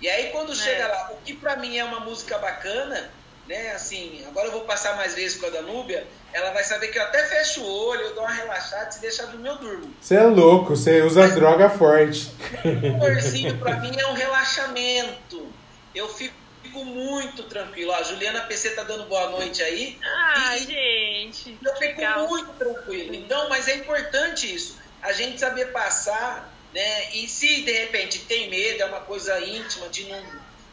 E 0.00 0.08
aí 0.08 0.30
quando 0.30 0.52
é. 0.52 0.54
chega 0.54 0.86
lá, 0.86 1.12
o 1.12 1.16
que 1.22 1.34
para 1.34 1.56
mim 1.56 1.76
é 1.76 1.84
uma 1.84 2.00
música 2.00 2.38
bacana, 2.38 3.10
né? 3.48 3.72
Assim, 3.72 4.24
agora 4.28 4.48
eu 4.48 4.52
vou 4.52 4.62
passar 4.62 4.96
mais 4.96 5.14
vezes 5.14 5.38
com 5.38 5.46
a 5.46 5.50
Danúbia, 5.50 6.06
ela 6.32 6.50
vai 6.50 6.64
saber 6.64 6.88
que 6.88 6.98
eu 6.98 7.02
até 7.02 7.24
fecho 7.26 7.62
o 7.62 7.86
olho, 7.88 8.02
eu 8.02 8.14
dou 8.14 8.24
uma 8.24 8.32
relaxada, 8.32 8.90
se 8.90 9.00
deixar 9.00 9.26
do 9.26 9.38
meu 9.38 9.56
durmo. 9.56 9.94
Você 10.00 10.16
é 10.16 10.24
louco, 10.24 10.76
você 10.76 11.02
usa 11.02 11.22
Mas, 11.22 11.34
droga 11.34 11.70
forte. 11.70 12.30
O 12.64 13.04
amorzinho 13.04 13.58
pra 13.58 13.76
mim 13.76 13.92
é 13.98 14.06
um 14.08 14.12
relaxamento. 14.12 15.50
Eu 15.94 16.08
fico, 16.08 16.34
fico 16.62 16.84
muito 16.84 17.44
tranquilo. 17.44 17.92
a 17.92 18.02
Juliana 18.02 18.42
PC 18.42 18.70
tá 18.70 18.82
dando 18.82 19.04
boa 19.04 19.30
noite 19.30 19.62
aí. 19.62 19.98
Ah, 20.04 20.56
e, 20.56 20.64
gente. 20.64 21.58
Eu 21.64 21.74
fico 21.76 22.00
legal. 22.00 22.28
muito 22.28 22.52
tranquilo. 22.52 23.14
Então, 23.14 23.48
mas 23.48 23.68
é 23.68 23.76
importante 23.76 24.52
isso. 24.52 24.76
A 25.02 25.12
gente 25.12 25.40
saber 25.40 25.72
passar, 25.72 26.52
né? 26.74 27.14
E 27.14 27.28
se 27.28 27.62
de 27.62 27.72
repente 27.72 28.18
tem 28.20 28.50
medo, 28.50 28.82
é 28.82 28.86
uma 28.86 29.00
coisa 29.00 29.40
íntima, 29.40 29.88
de 29.88 30.04
não, 30.04 30.22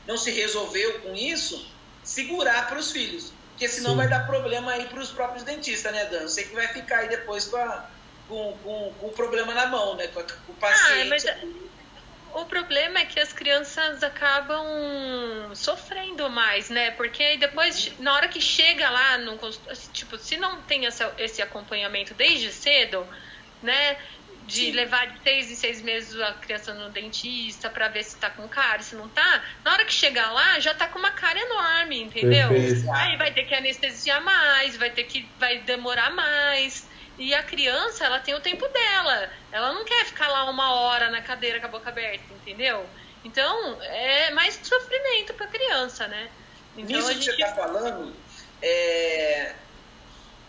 não 0.08 0.18
se 0.18 0.32
resolveu 0.32 1.00
com 1.00 1.14
isso, 1.14 1.66
segurar 2.04 2.68
para 2.68 2.78
os 2.78 2.92
filhos. 2.92 3.34
Porque 3.50 3.68
senão 3.68 3.92
Sim. 3.92 3.98
vai 3.98 4.08
dar 4.08 4.26
problema 4.26 4.72
aí 4.72 4.86
para 4.86 5.00
os 5.00 5.12
próprios 5.12 5.44
dentistas, 5.44 5.92
né, 5.92 6.06
Dan? 6.06 6.28
Você 6.28 6.44
que 6.44 6.56
vai 6.56 6.68
ficar 6.68 7.00
aí 7.00 7.10
depois 7.10 7.46
com, 7.46 7.58
a, 7.58 7.88
com, 8.28 8.58
com, 8.64 8.94
com 9.00 9.08
o 9.08 9.12
problema 9.12 9.54
na 9.54 9.68
mão, 9.68 9.96
né? 9.96 10.08
Com, 10.08 10.20
a, 10.20 10.24
com 10.24 10.52
o 10.52 10.56
paciente. 10.56 11.02
Ah, 11.02 11.06
mas 11.06 11.24
o 12.34 12.46
problema 12.46 13.00
é 13.00 13.06
que 13.06 13.20
as 13.20 13.32
crianças 13.32 14.02
acabam 14.02 14.66
sofrendo 15.54 16.28
mais, 16.32 16.70
né? 16.70 16.92
Porque 16.92 17.38
depois, 17.38 17.92
na 18.00 18.14
hora 18.14 18.28
que 18.28 18.42
chega 18.42 18.90
lá, 18.90 19.20
no, 19.20 19.38
tipo, 19.94 20.18
se 20.18 20.36
não 20.38 20.62
tem 20.64 20.88
essa, 20.88 21.14
esse 21.20 21.44
acompanhamento 21.44 22.16
desde 22.16 22.52
cedo, 22.52 23.08
né? 23.62 23.98
De 24.46 24.66
Sim. 24.66 24.72
levar 24.72 25.08
de 25.08 25.24
seis 25.24 25.52
em 25.52 25.56
seis 25.56 25.82
meses 25.82 26.20
a 26.20 26.34
criança 26.34 26.74
no 26.74 26.90
dentista 26.90 27.70
para 27.70 27.88
ver 27.88 28.04
se 28.04 28.18
tá 28.18 28.30
com 28.30 28.48
cárie, 28.48 28.84
se 28.84 28.96
não 28.96 29.08
tá. 29.08 29.44
Na 29.64 29.74
hora 29.74 29.86
que 29.86 29.94
chegar 29.94 30.32
lá, 30.32 30.60
já 30.60 30.74
tá 30.74 30.88
com 30.88 31.00
uma 31.00 31.12
cárie 31.12 31.42
enorme, 31.42 32.04
entendeu? 32.04 32.50
Perfeito. 32.50 32.92
Aí 32.92 33.18
vai 33.18 33.32
ter 33.32 33.46
que 33.46 33.56
anestesiar 33.56 34.22
mais, 34.22 34.76
vai 34.76 34.90
ter 34.90 35.06
que 35.06 35.28
vai 35.40 35.60
demorar 35.60 36.12
mais. 36.12 36.86
E 37.18 37.34
a 37.34 37.44
criança, 37.44 38.06
ela 38.06 38.20
tem 38.20 38.34
o 38.34 38.40
tempo 38.40 38.68
dela. 38.68 39.30
Ela 39.52 39.74
não 39.74 39.86
quer 39.86 40.06
ficar 40.06 40.28
lá 40.28 40.50
uma 40.50 40.74
hora 40.74 41.10
na 41.10 41.22
cadeira 41.22 41.60
com 41.60 41.68
a 41.68 41.70
boca 41.70 41.90
aberta, 41.90 42.26
entendeu? 42.34 42.86
Então, 43.24 43.82
é 43.82 44.32
mais 44.32 44.60
sofrimento 44.62 45.34
para 45.36 45.46
a 45.46 45.50
criança, 45.50 46.08
né? 46.08 46.30
Então, 46.76 46.98
Nisso 46.98 47.14
gente... 47.14 47.30
que 47.30 47.36
você 47.36 47.44
está 47.44 47.56
falando, 47.56 48.14
é... 48.62 49.54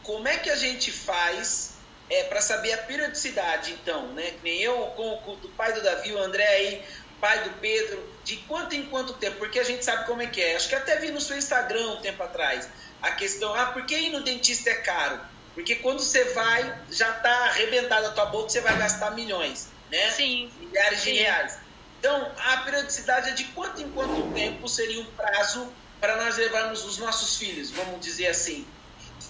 como 0.03 0.27
é 0.27 0.39
que 0.39 0.51
a 0.51 0.57
gente 0.57 0.91
faz 0.91 1.74
é, 2.11 2.25
para 2.25 2.41
saber 2.41 2.73
a 2.73 2.79
periodicidade, 2.79 3.73
então, 3.73 4.09
né? 4.09 4.33
Que 4.33 4.41
nem 4.45 4.61
eu, 4.61 4.75
com, 4.97 5.15
o 5.15 5.49
pai 5.57 5.73
do 5.73 5.83
Davi, 5.83 6.13
o 6.13 6.19
André 6.19 6.47
aí, 6.47 6.85
pai 7.21 7.45
do 7.45 7.51
Pedro, 7.61 8.07
de 8.23 8.37
quanto 8.39 8.75
em 8.75 8.85
quanto 8.87 9.15
tempo? 9.15 9.39
Porque 9.39 9.59
a 9.59 9.65
gente 9.65 9.85
sabe 9.85 10.07
como 10.07 10.23
é 10.23 10.27
que 10.27 10.43
é. 10.43 10.57
Acho 10.57 10.69
que 10.69 10.75
até 10.75 10.97
vi 10.97 11.11
no 11.11 11.21
seu 11.21 11.37
Instagram 11.37 11.93
um 11.93 12.01
tempo 12.01 12.23
atrás 12.23 12.69
a 13.05 13.13
questão, 13.13 13.55
ah, 13.55 13.67
por 13.67 13.85
que 13.85 13.95
ir 13.95 14.11
no 14.11 14.23
dentista 14.23 14.71
é 14.71 14.77
caro? 14.77 15.21
Porque 15.55 15.77
quando 15.77 16.01
você 16.01 16.25
vai, 16.33 16.83
já 16.91 17.11
está 17.11 17.31
arrebentada 17.47 18.09
a 18.09 18.11
tua 18.13 18.27
boca, 18.27 18.49
você 18.49 18.63
vai 18.63 18.77
gastar 18.79 19.11
milhões, 19.11 19.69
né? 19.91 20.11
Sim. 20.11 20.51
Milhares 20.59 21.01
Sim. 21.01 21.13
de 21.13 21.19
reais. 21.19 21.59
Então, 21.99 22.33
a 22.37 22.57
periodicidade 22.59 23.31
é 23.31 23.33
de 23.33 23.45
quanto 23.45 23.81
em 23.83 23.91
quanto 23.91 24.33
tempo 24.33 24.67
seria 24.69 25.01
um 25.01 25.07
prazo 25.13 25.71
para 26.01 26.17
nós 26.17 26.37
levarmos 26.37 26.85
os 26.85 26.99
nossos 26.99 27.37
filhos, 27.37 27.71
vamos 27.71 28.01
dizer 28.01 28.29
assim? 28.29 28.67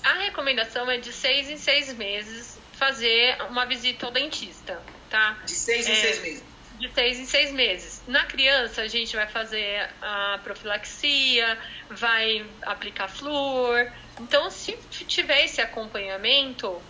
A 0.03 0.15
recomendação 0.15 0.89
é 0.91 0.99
de 0.99 1.13
seis 1.13 1.49
em 1.49 1.57
seis 1.57 1.93
meses 1.93 2.57
fazer 2.75 3.41
uma 3.49 3.65
visita 3.67 4.07
ao 4.07 4.13
dentista, 4.13 4.81
tá? 5.09 5.39
De 5.45 5.53
seis 5.53 5.87
é, 5.87 5.93
em 5.93 5.95
seis 5.95 6.23
meses. 6.23 6.45
De 6.79 6.93
seis 6.93 7.19
em 7.19 7.27
seis 7.27 7.53
meses. 7.53 8.03
Na 8.07 8.25
criança, 8.25 8.83
a 8.83 8.89
gente 8.89 9.15
vai 9.15 9.27
fazer 9.27 9.89
a 10.03 10.39
profilaxia, 10.43 11.59
vai 11.91 12.45
aplicar 12.63 13.09
flúor. 13.09 13.91
Então, 14.21 14.51
se 14.51 14.73
tiver 15.07 15.45
esse 15.45 15.61
acompanhamento, 15.61 16.81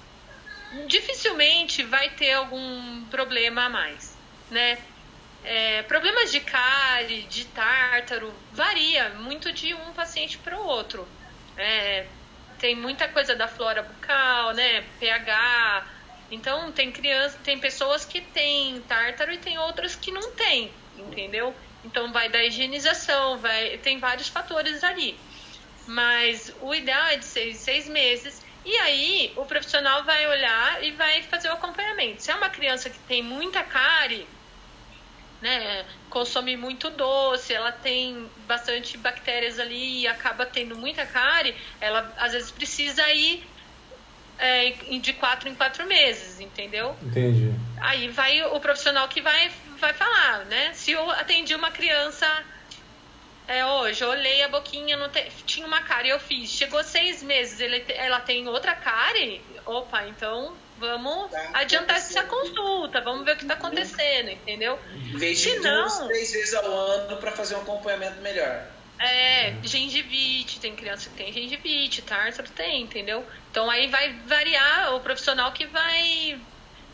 dificilmente 0.86 1.82
vai 1.82 2.10
ter 2.10 2.32
algum 2.32 3.04
problema 3.06 3.64
a 3.64 3.68
mais, 3.68 4.16
né? 4.50 4.78
É, 5.44 5.82
problemas 5.82 6.32
de 6.32 6.40
cárie, 6.40 7.22
de 7.24 7.44
tártaro, 7.46 8.32
varia 8.52 9.10
muito 9.10 9.52
de 9.52 9.74
um 9.74 9.92
paciente 9.92 10.38
para 10.38 10.58
o 10.58 10.64
outro. 10.64 11.06
É, 11.56 12.06
tem 12.58 12.74
muita 12.74 13.08
coisa 13.08 13.34
da 13.34 13.48
flora 13.48 13.82
bucal, 13.82 14.52
né? 14.52 14.82
pH. 14.98 15.86
Então 16.30 16.72
tem 16.72 16.90
criança, 16.90 17.38
tem 17.44 17.58
pessoas 17.58 18.04
que 18.04 18.20
têm 18.20 18.80
tártaro 18.82 19.32
e 19.32 19.38
tem 19.38 19.58
outras 19.58 19.94
que 19.94 20.10
não 20.10 20.32
têm, 20.32 20.72
entendeu? 20.96 21.54
Então 21.84 22.12
vai 22.12 22.28
da 22.28 22.42
higienização, 22.42 23.38
vai, 23.38 23.78
tem 23.78 23.98
vários 23.98 24.28
fatores 24.28 24.82
ali. 24.82 25.18
Mas 25.86 26.54
o 26.60 26.74
ideal 26.74 27.06
é 27.08 27.16
de 27.16 27.24
seis, 27.24 27.58
seis 27.58 27.88
meses. 27.88 28.42
E 28.64 28.74
aí 28.78 29.32
o 29.36 29.44
profissional 29.44 30.02
vai 30.04 30.26
olhar 30.26 30.82
e 30.82 30.92
vai 30.92 31.22
fazer 31.24 31.48
o 31.48 31.52
acompanhamento. 31.52 32.22
Se 32.22 32.30
é 32.30 32.34
uma 32.34 32.48
criança 32.48 32.88
que 32.88 32.98
tem 33.00 33.22
muita 33.22 33.62
cárie, 33.62 34.26
né, 35.44 35.84
consome 36.08 36.56
muito 36.56 36.88
doce, 36.88 37.52
ela 37.52 37.70
tem 37.70 38.30
bastante 38.46 38.96
bactérias 38.96 39.58
ali 39.60 40.00
e 40.00 40.06
acaba 40.06 40.46
tendo 40.46 40.74
muita 40.74 41.04
cárie, 41.04 41.54
ela 41.82 42.10
às 42.16 42.32
vezes 42.32 42.50
precisa 42.50 43.06
ir 43.12 43.46
é, 44.38 44.70
de 44.70 45.12
quatro 45.12 45.46
em 45.46 45.54
quatro 45.54 45.86
meses, 45.86 46.40
entendeu? 46.40 46.96
Entendi. 47.02 47.52
Aí 47.78 48.08
vai 48.08 48.42
o 48.42 48.58
profissional 48.58 49.06
que 49.06 49.20
vai, 49.20 49.50
vai 49.78 49.92
falar, 49.92 50.46
né? 50.46 50.72
Se 50.72 50.92
eu 50.92 51.10
atendi 51.10 51.54
uma 51.54 51.70
criança 51.70 52.26
é, 53.46 53.66
hoje, 53.66 54.02
eu 54.02 54.08
olhei 54.08 54.42
a 54.44 54.48
boquinha, 54.48 54.96
não 54.96 55.10
te, 55.10 55.30
tinha 55.44 55.66
uma 55.66 55.82
cárie, 55.82 56.08
eu 56.08 56.18
fiz. 56.18 56.48
Chegou 56.48 56.82
seis 56.82 57.22
meses, 57.22 57.60
ele, 57.60 57.84
ela 57.88 58.18
tem 58.18 58.48
outra 58.48 58.74
cárie, 58.74 59.42
opa, 59.66 60.06
então 60.06 60.56
vamos 60.78 61.30
tá 61.30 61.50
adiantar 61.54 61.96
essa 61.96 62.22
consulta, 62.24 63.00
vamos 63.00 63.24
ver 63.24 63.32
o 63.32 63.36
que 63.36 63.42
está 63.42 63.54
acontecendo, 63.54 64.30
entendeu? 64.30 64.78
Vez 65.14 65.40
de 65.40 65.58
duas, 65.60 65.98
três 66.00 66.32
vezes 66.32 66.54
ao 66.54 66.66
ano 66.66 67.16
para 67.16 67.32
fazer 67.32 67.54
um 67.56 67.60
acompanhamento 67.60 68.20
melhor. 68.20 68.66
É, 68.98 69.54
gengivite, 69.62 70.60
tem 70.60 70.74
criança 70.74 71.10
que 71.10 71.16
tem 71.16 71.32
gengivite, 71.32 72.02
tártaro 72.02 72.48
tem, 72.50 72.82
entendeu? 72.82 73.24
Então 73.50 73.68
aí 73.68 73.88
vai 73.88 74.14
variar 74.26 74.94
o 74.94 75.00
profissional 75.00 75.52
que 75.52 75.66
vai 75.66 76.38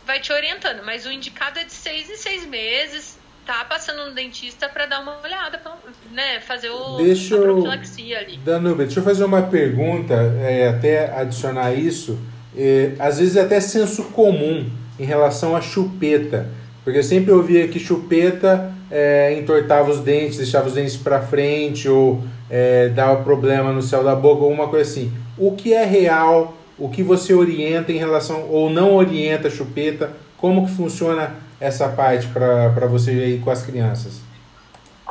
vai 0.07 0.19
te 0.19 0.33
orientando, 0.33 0.83
mas 0.85 1.07
o 1.07 1.13
indicado 1.13 1.59
é 1.59 1.65
de 1.65 1.73
seis 1.73 2.11
em 2.11 2.17
seis 2.17 2.45
meses, 2.47 3.19
tá 3.47 3.65
passando 3.65 4.07
no 4.07 4.15
dentista 4.15 4.69
para 4.69 4.87
dar 4.87 5.01
uma 5.01 5.21
olhada, 5.21 5.59
pra, 5.59 5.77
né, 6.11 6.41
fazer 6.41 6.71
o, 6.71 6.97
deixa 6.97 7.37
a 7.37 7.41
profilaxia 7.41 8.19
ali. 8.19 8.39
Danube, 8.39 8.85
deixa 8.85 9.01
eu 9.01 9.05
fazer 9.05 9.25
uma 9.25 9.43
pergunta, 9.43 10.15
é, 10.43 10.69
até 10.69 11.13
adicionar 11.15 11.73
isso 11.75 12.19
é, 12.57 12.93
às 12.99 13.19
vezes 13.19 13.37
é 13.37 13.43
até 13.43 13.61
senso 13.61 14.05
comum 14.05 14.67
em 14.99 15.05
relação 15.05 15.57
à 15.57 15.61
chupeta. 15.61 16.49
Porque 16.85 16.99
eu 16.99 17.05
sempre 17.05 17.33
ouvia 17.33 17.69
que 17.69 17.79
chupeta 17.79 18.73
é, 18.91 19.39
entortava 19.39 19.91
os 19.91 20.01
dentes, 20.01 20.39
deixava 20.39 20.67
os 20.67 20.75
dentes 20.75 20.97
para 20.97 21.21
frente 21.21 21.89
ou 21.89 22.23
é, 22.51 22.89
dava 22.89 23.23
problema 23.23 23.73
no 23.73 23.83
céu 23.83 24.03
da 24.03 24.15
boca, 24.15 24.43
alguma 24.43 24.69
coisa 24.69 24.91
assim. 24.91 25.13
O 25.39 25.53
que 25.53 25.73
é 25.73 25.85
real? 25.85 26.57
O 26.77 26.89
que 26.89 27.03
você 27.03 27.33
orienta 27.33 27.93
em 27.93 27.99
relação 27.99 28.49
ou 28.49 28.69
não 28.69 28.95
orienta 28.95 29.49
a 29.49 29.51
chupeta? 29.51 30.11
Como 30.37 30.67
que 30.67 30.73
funciona 30.73 31.35
essa 31.61 31.89
parte 31.89 32.27
para 32.29 32.87
você 32.87 33.11
aí 33.11 33.39
com 33.39 33.51
as 33.51 33.63
crianças? 33.63 34.30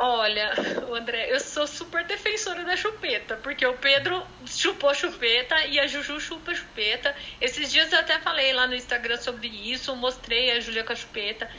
Olha, 0.02 0.54
André, 0.96 1.30
eu 1.30 1.38
sou 1.38 1.66
super 1.66 2.06
defensora 2.06 2.64
da 2.64 2.74
chupeta, 2.74 3.36
porque 3.36 3.66
o 3.66 3.74
Pedro 3.74 4.26
chupou 4.46 4.94
chupeta 4.94 5.66
e 5.66 5.78
a 5.78 5.86
Juju 5.86 6.18
chupa 6.18 6.54
chupeta. 6.54 7.14
Esses 7.38 7.70
dias 7.70 7.92
eu 7.92 7.98
até 7.98 8.18
falei 8.18 8.54
lá 8.54 8.66
no 8.66 8.74
Instagram 8.74 9.18
sobre 9.18 9.48
isso, 9.48 9.94
mostrei 9.94 10.52
a 10.52 10.60
Júlia 10.60 10.84
com 10.84 10.94
a 10.94 10.96
chupeta. 10.96 11.50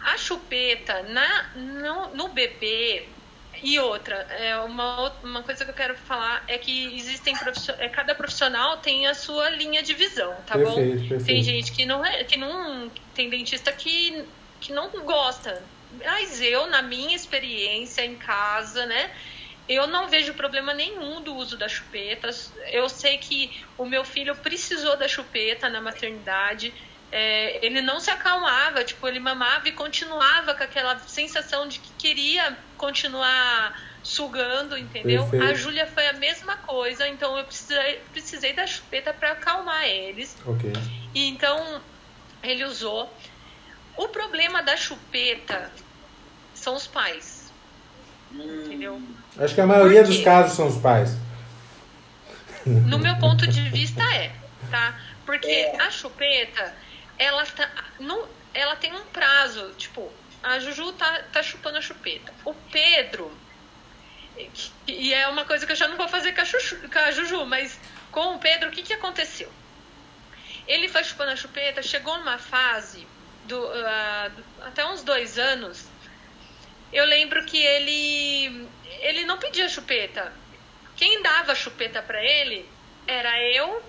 A 0.00 0.16
chupeta 0.16 1.02
na, 1.02 1.50
no, 1.56 2.14
no 2.14 2.28
bebê 2.28 3.08
e 3.60 3.76
outra, 3.80 4.14
é 4.38 4.56
uma, 4.58 5.12
uma 5.24 5.42
coisa 5.42 5.64
que 5.64 5.70
eu 5.72 5.74
quero 5.74 5.96
falar 5.96 6.44
é 6.46 6.56
que 6.56 6.96
existem 6.96 7.36
profissionais, 7.36 7.84
é, 7.84 7.88
cada 7.88 8.14
profissional 8.14 8.76
tem 8.76 9.08
a 9.08 9.14
sua 9.14 9.50
linha 9.50 9.82
de 9.82 9.94
visão, 9.94 10.32
tá 10.46 10.54
perfeito, 10.54 11.00
bom? 11.00 11.08
Perfeito. 11.08 11.24
Tem 11.24 11.42
gente 11.42 11.72
que 11.72 11.84
não 11.84 12.04
é, 12.04 12.22
que 12.22 12.38
não 12.38 12.88
tem 13.16 13.28
dentista 13.28 13.72
que, 13.72 14.24
que 14.60 14.72
não 14.72 14.90
gosta 15.04 15.60
mas 16.02 16.40
eu, 16.40 16.66
na 16.66 16.82
minha 16.82 17.14
experiência 17.14 18.04
em 18.04 18.16
casa, 18.16 18.86
né? 18.86 19.10
Eu 19.68 19.86
não 19.86 20.08
vejo 20.08 20.34
problema 20.34 20.74
nenhum 20.74 21.22
do 21.22 21.34
uso 21.34 21.56
da 21.56 21.68
chupeta. 21.68 22.28
Eu 22.70 22.88
sei 22.88 23.16
que 23.16 23.50
o 23.78 23.86
meu 23.86 24.04
filho 24.04 24.36
precisou 24.36 24.96
da 24.96 25.08
chupeta 25.08 25.70
na 25.70 25.80
maternidade. 25.80 26.72
É, 27.10 27.64
ele 27.64 27.80
não 27.80 27.98
se 27.98 28.10
acalmava, 28.10 28.84
tipo, 28.84 29.06
ele 29.06 29.20
mamava 29.20 29.68
e 29.68 29.72
continuava 29.72 30.54
com 30.54 30.62
aquela 30.62 30.98
sensação 30.98 31.66
de 31.66 31.78
que 31.78 31.90
queria 31.96 32.56
continuar 32.76 33.80
sugando, 34.02 34.76
entendeu? 34.76 35.22
Perfeito. 35.22 35.44
A 35.46 35.54
Júlia 35.54 35.86
foi 35.86 36.06
a 36.08 36.12
mesma 36.12 36.56
coisa, 36.58 37.08
então 37.08 37.38
eu 37.38 37.44
precisei, 37.44 38.00
precisei 38.12 38.52
da 38.52 38.66
chupeta 38.66 39.14
para 39.14 39.32
acalmar 39.32 39.84
eles. 39.84 40.36
Okay. 40.44 40.72
E 41.14 41.28
então 41.28 41.80
ele 42.42 42.64
usou. 42.64 43.10
O 43.96 44.08
problema 44.08 44.62
da 44.62 44.76
chupeta 44.76 45.70
são 46.64 46.74
os 46.74 46.86
pais. 46.86 47.52
Entendeu? 48.32 49.00
Acho 49.38 49.54
que 49.54 49.60
a 49.60 49.66
maioria 49.66 50.02
dos 50.02 50.20
casos 50.24 50.56
são 50.56 50.66
os 50.66 50.78
pais. 50.78 51.10
No 52.66 52.98
meu 52.98 53.16
ponto 53.18 53.46
de 53.46 53.68
vista 53.68 54.02
é, 54.02 54.34
tá? 54.70 54.98
Porque 55.26 55.46
é. 55.46 55.80
a 55.80 55.90
chupeta, 55.90 56.74
ela 57.18 57.44
tá. 57.44 57.70
Não, 58.00 58.26
ela 58.54 58.74
tem 58.76 58.92
um 58.92 59.04
prazo, 59.04 59.72
tipo, 59.76 60.10
a 60.42 60.58
Juju 60.58 60.92
tá, 60.92 61.22
tá 61.30 61.42
chupando 61.42 61.76
a 61.76 61.82
chupeta. 61.82 62.32
O 62.44 62.54
Pedro, 62.72 63.30
e 64.86 65.12
é 65.12 65.28
uma 65.28 65.44
coisa 65.44 65.66
que 65.66 65.72
eu 65.72 65.76
já 65.76 65.86
não 65.86 65.98
vou 65.98 66.08
fazer 66.08 66.32
com 66.32 66.40
a, 66.40 66.44
Chuchu, 66.44 66.76
com 66.90 66.98
a 66.98 67.10
Juju, 67.10 67.44
mas 67.44 67.78
com 68.10 68.36
o 68.36 68.38
Pedro, 68.38 68.70
o 68.70 68.72
que, 68.72 68.82
que 68.82 68.94
aconteceu? 68.94 69.50
Ele 70.66 70.88
foi 70.88 71.04
chupando 71.04 71.32
a 71.32 71.36
chupeta, 71.36 71.82
chegou 71.82 72.16
numa 72.18 72.38
fase, 72.38 73.06
do, 73.44 73.60
uh, 73.60 74.44
até 74.62 74.86
uns 74.86 75.02
dois 75.02 75.38
anos, 75.38 75.86
eu 76.94 77.04
lembro 77.04 77.44
que 77.44 77.58
ele 77.58 78.68
ele 79.00 79.24
não 79.24 79.38
pedia 79.38 79.68
chupeta. 79.68 80.32
Quem 80.96 81.22
dava 81.22 81.54
chupeta 81.54 82.00
para 82.00 82.22
ele 82.24 82.66
era 83.06 83.42
eu 83.42 83.82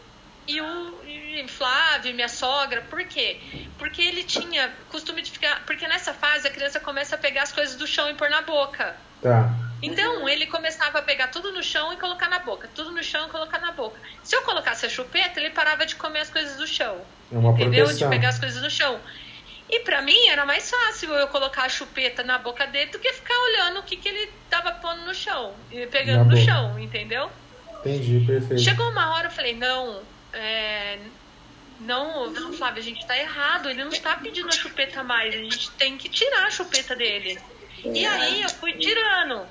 e 0.47 0.59
o 0.59 1.05
e 1.05 1.47
Flávio, 1.47 2.13
minha 2.13 2.27
sogra. 2.27 2.81
Por 2.89 3.03
quê? 3.05 3.39
Porque 3.77 4.01
ele 4.01 4.23
tinha 4.23 4.73
costume 4.89 5.21
de 5.21 5.31
ficar. 5.31 5.63
Porque 5.65 5.87
nessa 5.87 6.13
fase 6.13 6.47
a 6.47 6.51
criança 6.51 6.79
começa 6.79 7.15
a 7.15 7.17
pegar 7.17 7.43
as 7.43 7.51
coisas 7.51 7.75
do 7.75 7.85
chão 7.85 8.09
e 8.09 8.15
pôr 8.15 8.29
na 8.29 8.41
boca. 8.41 8.95
Tá. 9.21 9.53
Então 9.81 10.27
ele 10.27 10.47
começava 10.47 10.99
a 10.99 11.01
pegar 11.01 11.27
tudo 11.27 11.51
no 11.51 11.61
chão 11.61 11.93
e 11.93 11.97
colocar 11.97 12.29
na 12.29 12.39
boca, 12.39 12.69
tudo 12.73 12.91
no 12.91 13.03
chão 13.03 13.27
e 13.27 13.29
colocar 13.29 13.59
na 13.59 13.71
boca. 13.71 13.99
Se 14.23 14.35
eu 14.35 14.41
colocasse 14.41 14.85
a 14.85 14.89
chupeta, 14.89 15.39
ele 15.39 15.51
parava 15.51 15.85
de 15.85 15.95
comer 15.95 16.21
as 16.21 16.29
coisas 16.29 16.57
do 16.57 16.65
chão. 16.65 17.01
É 17.31 17.37
uma 17.37 17.51
entendeu? 17.51 17.85
Proteção. 17.85 18.09
De 18.09 18.15
pegar 18.15 18.29
as 18.29 18.39
coisas 18.39 18.61
do 18.61 18.69
chão. 18.69 18.99
E 19.69 19.79
para 19.79 20.01
mim 20.01 20.27
era 20.27 20.45
mais 20.45 20.69
fácil 20.69 21.11
eu 21.13 21.27
colocar 21.27 21.63
a 21.63 21.69
chupeta 21.69 22.23
na 22.23 22.37
boca 22.37 22.67
dele 22.67 22.91
do 22.91 22.99
que 22.99 23.11
ficar 23.13 23.35
olhando 23.35 23.79
o 23.79 23.83
que, 23.83 23.97
que 23.97 24.07
ele 24.07 24.31
tava 24.49 24.71
pondo 24.73 25.01
no 25.01 25.13
chão, 25.13 25.55
pegando 25.91 26.29
no 26.29 26.37
chão, 26.37 26.77
entendeu? 26.79 27.31
Entendi, 27.79 28.23
perfeito. 28.25 28.61
Chegou 28.61 28.89
uma 28.89 29.15
hora 29.15 29.27
eu 29.27 29.31
falei, 29.31 29.55
não, 29.55 30.03
é, 30.33 30.99
não, 31.79 32.29
não, 32.29 32.53
Flávio, 32.53 32.81
a 32.81 32.85
gente 32.85 33.05
tá 33.05 33.17
errado, 33.17 33.69
ele 33.69 33.83
não 33.83 33.91
tá 33.91 34.15
pedindo 34.17 34.47
a 34.47 34.51
chupeta 34.51 35.03
mais, 35.03 35.33
a 35.33 35.37
gente 35.37 35.71
tem 35.71 35.97
que 35.97 36.09
tirar 36.09 36.45
a 36.45 36.49
chupeta 36.49 36.95
dele. 36.95 37.39
E 37.83 38.05
aí 38.05 38.41
eu 38.41 38.49
fui 38.49 38.73
tirando. 38.73 39.45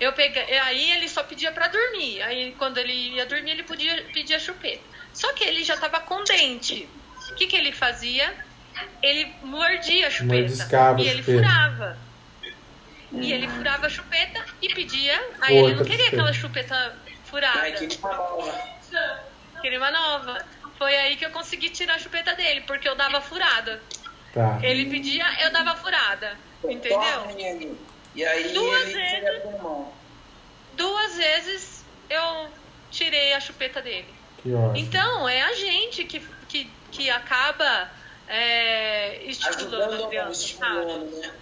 Eu 0.00 0.12
peguei, 0.12 0.58
aí 0.58 0.92
ele 0.92 1.08
só 1.08 1.22
pedia 1.22 1.50
para 1.50 1.68
dormir. 1.68 2.22
Aí 2.22 2.54
quando 2.58 2.78
ele 2.78 2.92
ia 2.92 3.26
dormir, 3.26 3.52
ele 3.52 3.62
podia 3.62 4.04
pedir 4.12 4.34
a 4.34 4.38
chupeta. 4.38 4.82
Só 5.12 5.32
que 5.32 5.44
ele 5.44 5.64
já 5.64 5.76
tava 5.76 6.00
com 6.00 6.22
dente. 6.24 6.88
O 7.30 7.34
que, 7.34 7.46
que 7.46 7.56
ele 7.56 7.72
fazia? 7.72 8.32
Ele 9.02 9.32
mordia 9.42 10.06
a 10.06 10.10
chupeta. 10.10 11.02
e 11.02 11.08
ele 11.08 11.22
chupeta. 11.22 11.22
furava. 11.24 11.98
E 13.12 13.32
ele 13.32 13.48
furava 13.48 13.86
a 13.86 13.90
chupeta 13.90 14.44
e 14.60 14.74
pedia. 14.74 15.14
Aí 15.40 15.56
Outra 15.56 15.70
ele 15.70 15.74
não 15.76 15.84
queria 15.84 16.04
chupeta. 16.04 16.16
aquela 16.16 16.32
chupeta 16.32 16.96
furada. 17.24 17.60
Ai, 17.60 17.72
queria 17.72 17.98
uma 17.98 18.14
nova. 18.14 18.60
Queria 19.60 19.78
uma 19.78 19.90
nova. 19.90 20.44
Foi 20.76 20.94
aí 20.96 21.16
que 21.16 21.24
eu 21.24 21.30
consegui 21.30 21.70
tirar 21.70 21.94
a 21.94 21.98
chupeta 21.98 22.34
dele, 22.34 22.60
porque 22.62 22.88
eu 22.88 22.94
dava 22.94 23.20
furada. 23.20 23.80
Tá. 24.32 24.58
Ele 24.62 24.86
pedia, 24.90 25.24
eu 25.42 25.50
dava 25.50 25.74
furada. 25.76 26.36
Entendeu? 26.62 27.76
E 28.14 28.24
aí 28.24 28.52
duas 28.52 28.92
vezes, 28.92 29.22
duas 30.76 31.16
vezes 31.16 31.84
eu 32.10 32.48
tirei 32.90 33.32
a 33.32 33.40
chupeta 33.40 33.80
dele. 33.80 34.14
Então, 34.74 35.28
é 35.28 35.42
a 35.42 35.54
gente 35.54 36.04
que, 36.04 36.20
que, 36.48 36.70
que 36.90 37.10
acaba 37.10 37.90
é, 38.28 39.24
estimulando 39.24 40.04
a 40.04 40.08
criança, 40.08 40.44
estimulando, 40.44 41.16
né? 41.16 41.34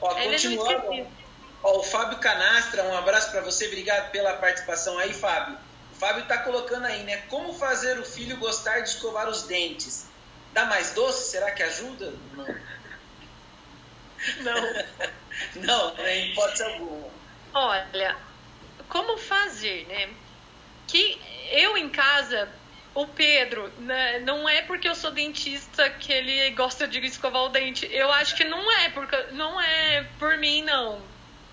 Ó, 0.00 0.18
Ele 0.18 0.30
continuando, 0.32 1.06
ó, 1.62 1.78
o 1.78 1.82
Fábio 1.82 2.18
Canastra, 2.18 2.82
um 2.84 2.96
abraço 2.96 3.30
para 3.30 3.42
você, 3.42 3.66
obrigado 3.66 4.10
pela 4.10 4.34
participação 4.34 4.98
aí, 4.98 5.12
Fábio. 5.12 5.56
O 5.92 5.94
Fábio 5.96 6.22
está 6.22 6.38
colocando 6.38 6.86
aí, 6.86 7.02
né? 7.04 7.18
Como 7.28 7.54
fazer 7.54 7.98
o 7.98 8.04
filho 8.04 8.36
gostar 8.38 8.80
de 8.80 8.88
escovar 8.88 9.28
os 9.28 9.42
dentes? 9.42 10.06
Dá 10.52 10.64
mais 10.64 10.90
doce? 10.92 11.30
Será 11.30 11.50
que 11.52 11.62
ajuda? 11.62 12.12
Não. 12.32 12.46
Não. 14.40 15.94
não, 15.96 16.06
em 16.06 16.32
hipótese 16.32 16.62
alguma. 16.64 17.08
Olha, 17.54 18.16
como 18.88 19.18
fazer, 19.18 19.86
né? 19.86 20.10
Que 20.86 21.20
eu 21.50 21.76
em 21.76 21.88
casa, 21.88 22.48
o 22.94 23.06
Pedro, 23.06 23.72
né, 23.78 24.18
não 24.20 24.48
é 24.48 24.62
porque 24.62 24.88
eu 24.88 24.94
sou 24.94 25.10
dentista 25.10 25.88
que 25.90 26.12
ele 26.12 26.50
gosta 26.50 26.86
de 26.86 26.98
escovar 27.00 27.42
o 27.42 27.48
dente. 27.48 27.88
Eu 27.90 28.10
acho 28.12 28.36
que 28.36 28.44
não 28.44 28.70
é, 28.80 28.90
porque 28.90 29.16
não 29.32 29.60
é 29.60 30.04
por 30.18 30.36
mim, 30.36 30.62
não. 30.62 31.02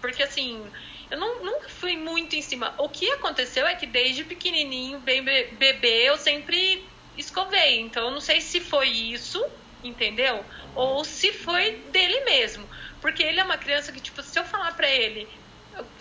Porque 0.02 0.24
assim, 0.24 0.70
eu 1.10 1.18
não, 1.18 1.44
nunca 1.44 1.70
fui 1.70 1.96
muito 1.96 2.36
em 2.36 2.42
cima. 2.42 2.76
O 2.78 2.90
que 2.90 3.10
aconteceu 3.12 3.66
é 3.66 3.76
que 3.76 3.88
desde 3.88 4.24
pequenininho, 4.24 5.00
bem 5.00 5.24
bebê, 5.24 6.10
eu 6.10 6.18
sempre 6.18 6.90
escovei. 7.18 7.80
Então 7.80 8.06
eu 8.06 8.12
não 8.12 8.22
sei 8.22 8.42
se 8.42 8.60
foi 8.60 8.90
isso, 8.90 9.44
entendeu? 9.84 10.46
Ou 10.76 11.04
se 11.06 11.32
foi 11.34 11.84
dele 11.92 12.26
mesmo. 12.26 12.70
Porque 13.02 13.24
ele 13.24 13.40
é 13.40 13.44
uma 13.44 13.58
criança 13.58 13.92
que, 13.92 14.02
tipo, 14.02 14.22
se 14.22 14.38
eu 14.38 14.46
falar 14.46 14.74
pra 14.74 14.90
ele, 14.90 15.30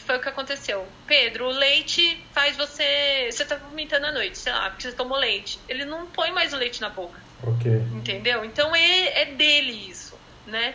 foi 0.09 0.16
o 0.16 0.21
que 0.23 0.29
aconteceu. 0.31 0.88
Pedro, 1.07 1.49
o 1.49 1.51
leite 1.51 2.25
faz 2.33 2.57
você. 2.57 3.29
Você 3.31 3.44
tá 3.44 3.57
vomitando 3.57 4.07
à 4.07 4.12
noite, 4.12 4.38
sei 4.38 4.55
lá, 4.55 4.71
porque 4.71 4.88
você 4.88 4.97
tomou 4.97 5.18
leite. 5.18 5.61
Ele 5.68 5.85
não 5.85 6.07
põe 6.07 6.33
mais 6.33 6.55
o 6.55 6.57
leite 6.57 6.81
na 6.81 6.88
boca. 6.88 7.21
Ok. 7.42 7.71
Entendeu? 7.92 8.42
Então 8.42 8.75
é, 8.75 9.21
é 9.21 9.25
dele 9.27 9.73
isso, 9.90 10.18
né? 10.47 10.75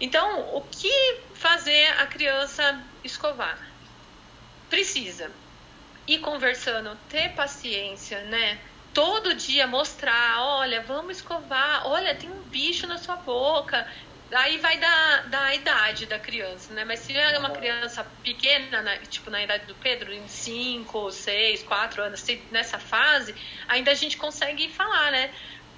Então, 0.00 0.56
o 0.56 0.60
que 0.62 1.20
fazer 1.34 1.86
a 2.00 2.06
criança 2.06 2.82
escovar? 3.04 3.56
Precisa 4.68 5.30
ir 6.08 6.18
conversando, 6.18 6.98
ter 7.08 7.28
paciência, 7.34 8.24
né? 8.24 8.58
Todo 8.92 9.34
dia 9.34 9.68
mostrar, 9.68 10.40
olha, 10.40 10.82
vamos 10.82 11.18
escovar, 11.18 11.86
olha, 11.86 12.16
tem 12.16 12.28
um 12.28 12.42
bicho 12.42 12.88
na 12.88 12.98
sua 12.98 13.14
boca, 13.14 13.86
Aí 14.34 14.56
vai 14.58 14.78
da, 14.78 15.16
da 15.22 15.54
idade 15.54 16.06
da 16.06 16.18
criança, 16.18 16.72
né? 16.72 16.84
Mas 16.84 17.00
se 17.00 17.16
é 17.16 17.38
uma 17.38 17.50
criança 17.50 18.02
pequena, 18.22 18.80
né? 18.80 18.98
tipo 19.08 19.30
na 19.30 19.42
idade 19.42 19.66
do 19.66 19.74
Pedro, 19.74 20.12
em 20.12 20.26
5, 20.26 21.10
6, 21.10 21.62
4 21.64 22.02
anos, 22.02 22.24
nessa 22.50 22.78
fase, 22.78 23.34
ainda 23.68 23.90
a 23.90 23.94
gente 23.94 24.16
consegue 24.16 24.70
falar, 24.70 25.10
né? 25.10 25.30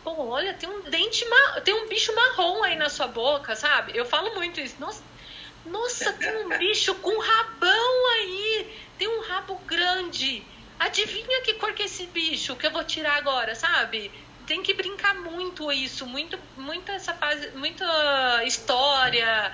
Pô, 0.05 0.29
olha, 0.29 0.55
tem 0.55 0.69
um 0.69 0.83
dente, 0.83 1.25
tem 1.65 1.75
um 1.75 1.89
bicho 1.89 2.15
marrom 2.15 2.63
aí 2.63 2.77
na 2.77 2.89
sua 2.89 3.09
boca, 3.09 3.57
sabe? 3.57 3.97
Eu 3.97 4.05
falo 4.05 4.35
muito 4.37 4.61
isso. 4.61 4.77
Nossa, 4.79 5.03
nossa 5.65 6.13
tem 6.13 6.45
um 6.45 6.59
bicho 6.59 6.95
com 6.97 7.19
rabão 7.19 8.07
aí, 8.15 8.79
tem 8.99 9.09
um 9.09 9.23
rabo 9.23 9.57
grande. 9.67 10.45
Adivinha 10.79 11.43
que 11.43 11.55
cor 11.55 11.73
que 11.73 11.83
é 11.83 11.87
esse 11.87 12.07
bicho 12.09 12.55
que 12.57 12.67
eu 12.67 12.71
vou 12.71 12.85
tirar 12.85 13.17
agora, 13.17 13.55
sabe? 13.55 14.13
Tem 14.47 14.63
que 14.63 14.75
brincar 14.75 15.15
muito 15.15 15.71
isso, 15.73 16.07
muito, 16.07 16.39
muito 16.57 16.91
essa 16.93 17.15
fase, 17.15 17.49
muita 17.57 18.43
história, 18.45 19.53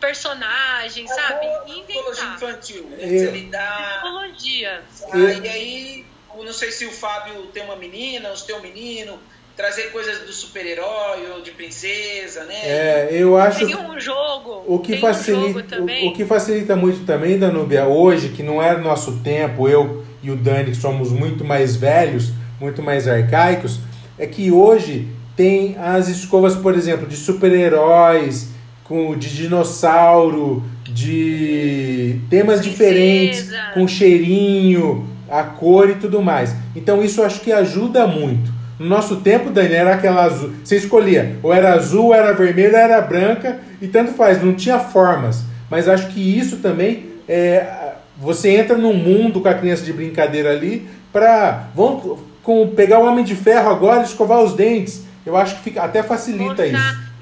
personagem, 0.00 1.04
é 1.04 1.08
sabe? 1.08 1.46
Inventar. 1.66 2.34
infantil, 2.34 2.84
né? 2.90 3.02
Ele 3.02 3.48
dá. 3.50 4.00
Psicologia. 4.02 4.82
Ah, 5.12 5.18
e 5.18 5.48
aí, 5.48 6.06
não 6.36 6.52
sei 6.52 6.70
se 6.70 6.86
o 6.86 6.90
Fábio 6.90 7.46
tem 7.46 7.64
uma 7.64 7.76
menina, 7.76 8.30
ou 8.30 8.36
se 8.36 8.46
tem 8.46 8.56
um 8.56 8.60
menino, 8.60 9.18
trazer 9.56 9.92
coisas 9.92 10.20
do 10.20 10.32
super-herói 10.32 11.30
ou 11.34 11.42
de 11.42 11.52
princesa, 11.52 12.44
né? 12.44 12.60
É, 12.64 13.08
eu 13.12 13.36
acho. 13.36 13.66
Tem 13.66 13.76
um 13.76 13.98
jogo. 14.00 14.64
O 14.66 14.78
que, 14.78 14.98
facilita, 14.98 15.80
um 15.80 15.84
o, 15.84 16.08
o, 16.08 16.12
que 16.12 16.24
facilita 16.24 16.74
muito 16.74 17.06
também, 17.06 17.38
Danúbia, 17.38 17.86
hoje, 17.86 18.30
que 18.30 18.42
não 18.42 18.62
é 18.62 18.76
nosso 18.76 19.20
tempo, 19.20 19.68
eu 19.68 20.04
e 20.22 20.30
o 20.30 20.36
Dani, 20.36 20.70
que 20.70 20.76
somos 20.76 21.10
muito 21.10 21.44
mais 21.44 21.76
velhos, 21.76 22.32
muito 22.58 22.82
mais 22.82 23.06
arcaicos, 23.06 23.78
é 24.18 24.26
que 24.26 24.50
hoje 24.50 25.08
tem 25.36 25.76
as 25.78 26.08
escovas, 26.08 26.54
por 26.54 26.74
exemplo, 26.74 27.06
de 27.06 27.16
super-heróis, 27.16 28.48
com 28.84 29.16
de 29.16 29.34
dinossauro, 29.34 30.62
de 30.84 32.20
temas 32.30 32.60
diferentes, 32.60 33.50
com 33.72 33.88
cheirinho, 33.88 35.06
a 35.28 35.42
cor 35.42 35.90
e 35.90 35.94
tudo 35.94 36.22
mais. 36.22 36.54
Então 36.76 37.02
isso 37.02 37.22
acho 37.22 37.40
que 37.40 37.50
ajuda 37.50 38.06
muito. 38.06 38.52
No 38.78 38.86
nosso 38.86 39.16
tempo, 39.16 39.50
Dani, 39.50 39.74
era 39.74 39.94
aquela 39.94 40.24
azul. 40.24 40.50
Você 40.62 40.76
escolhia, 40.76 41.36
ou 41.42 41.52
era 41.52 41.74
azul, 41.74 42.06
ou 42.06 42.14
era 42.14 42.32
vermelho, 42.32 42.72
ou 42.72 42.78
era 42.78 43.00
branca, 43.00 43.60
e 43.80 43.86
tanto 43.86 44.12
faz, 44.12 44.42
não 44.42 44.52
tinha 44.52 44.78
formas. 44.78 45.44
Mas 45.70 45.88
acho 45.88 46.08
que 46.08 46.20
isso 46.20 46.58
também 46.58 47.06
é. 47.28 47.92
Você 48.20 48.50
entra 48.50 48.76
num 48.76 48.94
mundo 48.94 49.40
com 49.40 49.48
a 49.48 49.54
criança 49.54 49.82
de 49.82 49.92
brincadeira 49.92 50.50
ali 50.50 50.86
para. 51.12 51.68
Vamos, 51.74 52.18
com 52.44 52.74
pegar 52.74 53.00
o 53.00 53.06
Homem 53.06 53.24
de 53.24 53.34
Ferro 53.34 53.70
agora 53.70 54.02
e 54.02 54.04
escovar 54.04 54.40
os 54.40 54.52
dentes. 54.52 55.04
Eu 55.26 55.36
acho 55.36 55.56
que 55.56 55.62
fica, 55.62 55.82
até 55.82 56.02
facilita 56.02 56.62
mostrar, 56.62 56.66
isso. 56.66 57.12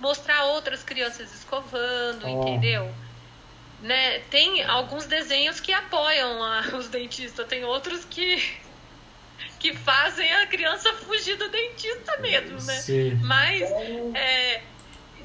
Mostrar 0.00 0.44
outras 0.46 0.82
crianças 0.82 1.32
escovando, 1.32 2.26
oh. 2.26 2.42
entendeu? 2.42 2.90
Né? 3.80 4.18
Tem 4.30 4.62
alguns 4.64 5.06
desenhos 5.06 5.60
que 5.60 5.72
apoiam 5.72 6.42
a, 6.42 6.62
os 6.76 6.88
dentistas, 6.88 7.46
tem 7.46 7.64
outros 7.64 8.04
que 8.04 8.62
que 9.58 9.74
fazem 9.74 10.30
a 10.34 10.46
criança 10.46 10.92
fugir 10.92 11.36
do 11.36 11.48
dentista 11.48 12.18
mesmo, 12.18 12.60
né? 12.66 12.74
Sim. 12.74 13.18
Mas 13.22 13.62
é, 14.14 14.60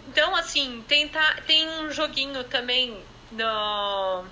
então 0.08 0.34
assim, 0.34 0.82
tentar 0.88 1.42
tem 1.46 1.68
um 1.68 1.92
joguinho 1.92 2.44
também 2.46 2.98
no 3.32 4.24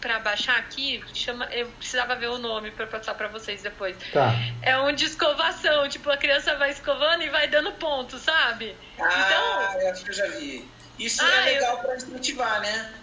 para 0.00 0.18
baixar 0.20 0.56
aqui, 0.58 1.02
chama, 1.12 1.44
eu 1.46 1.66
precisava 1.78 2.14
ver 2.14 2.28
o 2.28 2.38
nome 2.38 2.70
para 2.70 2.86
passar 2.86 3.14
para 3.14 3.28
vocês 3.28 3.62
depois. 3.62 3.96
Tá. 4.12 4.32
É 4.62 4.78
um 4.78 4.92
de 4.92 5.04
escovação, 5.04 5.88
tipo 5.88 6.10
a 6.10 6.16
criança 6.16 6.54
vai 6.56 6.70
escovando 6.70 7.22
e 7.22 7.28
vai 7.28 7.48
dando 7.48 7.72
ponto, 7.72 8.18
sabe? 8.18 8.76
Ah, 8.98 9.26
então, 9.26 9.82
eu 9.82 9.90
acho 9.90 10.04
que 10.04 10.10
eu 10.10 10.14
já 10.14 10.26
vi. 10.28 10.68
Isso 10.98 11.22
ah, 11.22 11.48
é 11.48 11.52
legal 11.52 11.76
eu... 11.76 11.82
para 11.82 11.96
incentivar, 11.96 12.60
né? 12.60 12.94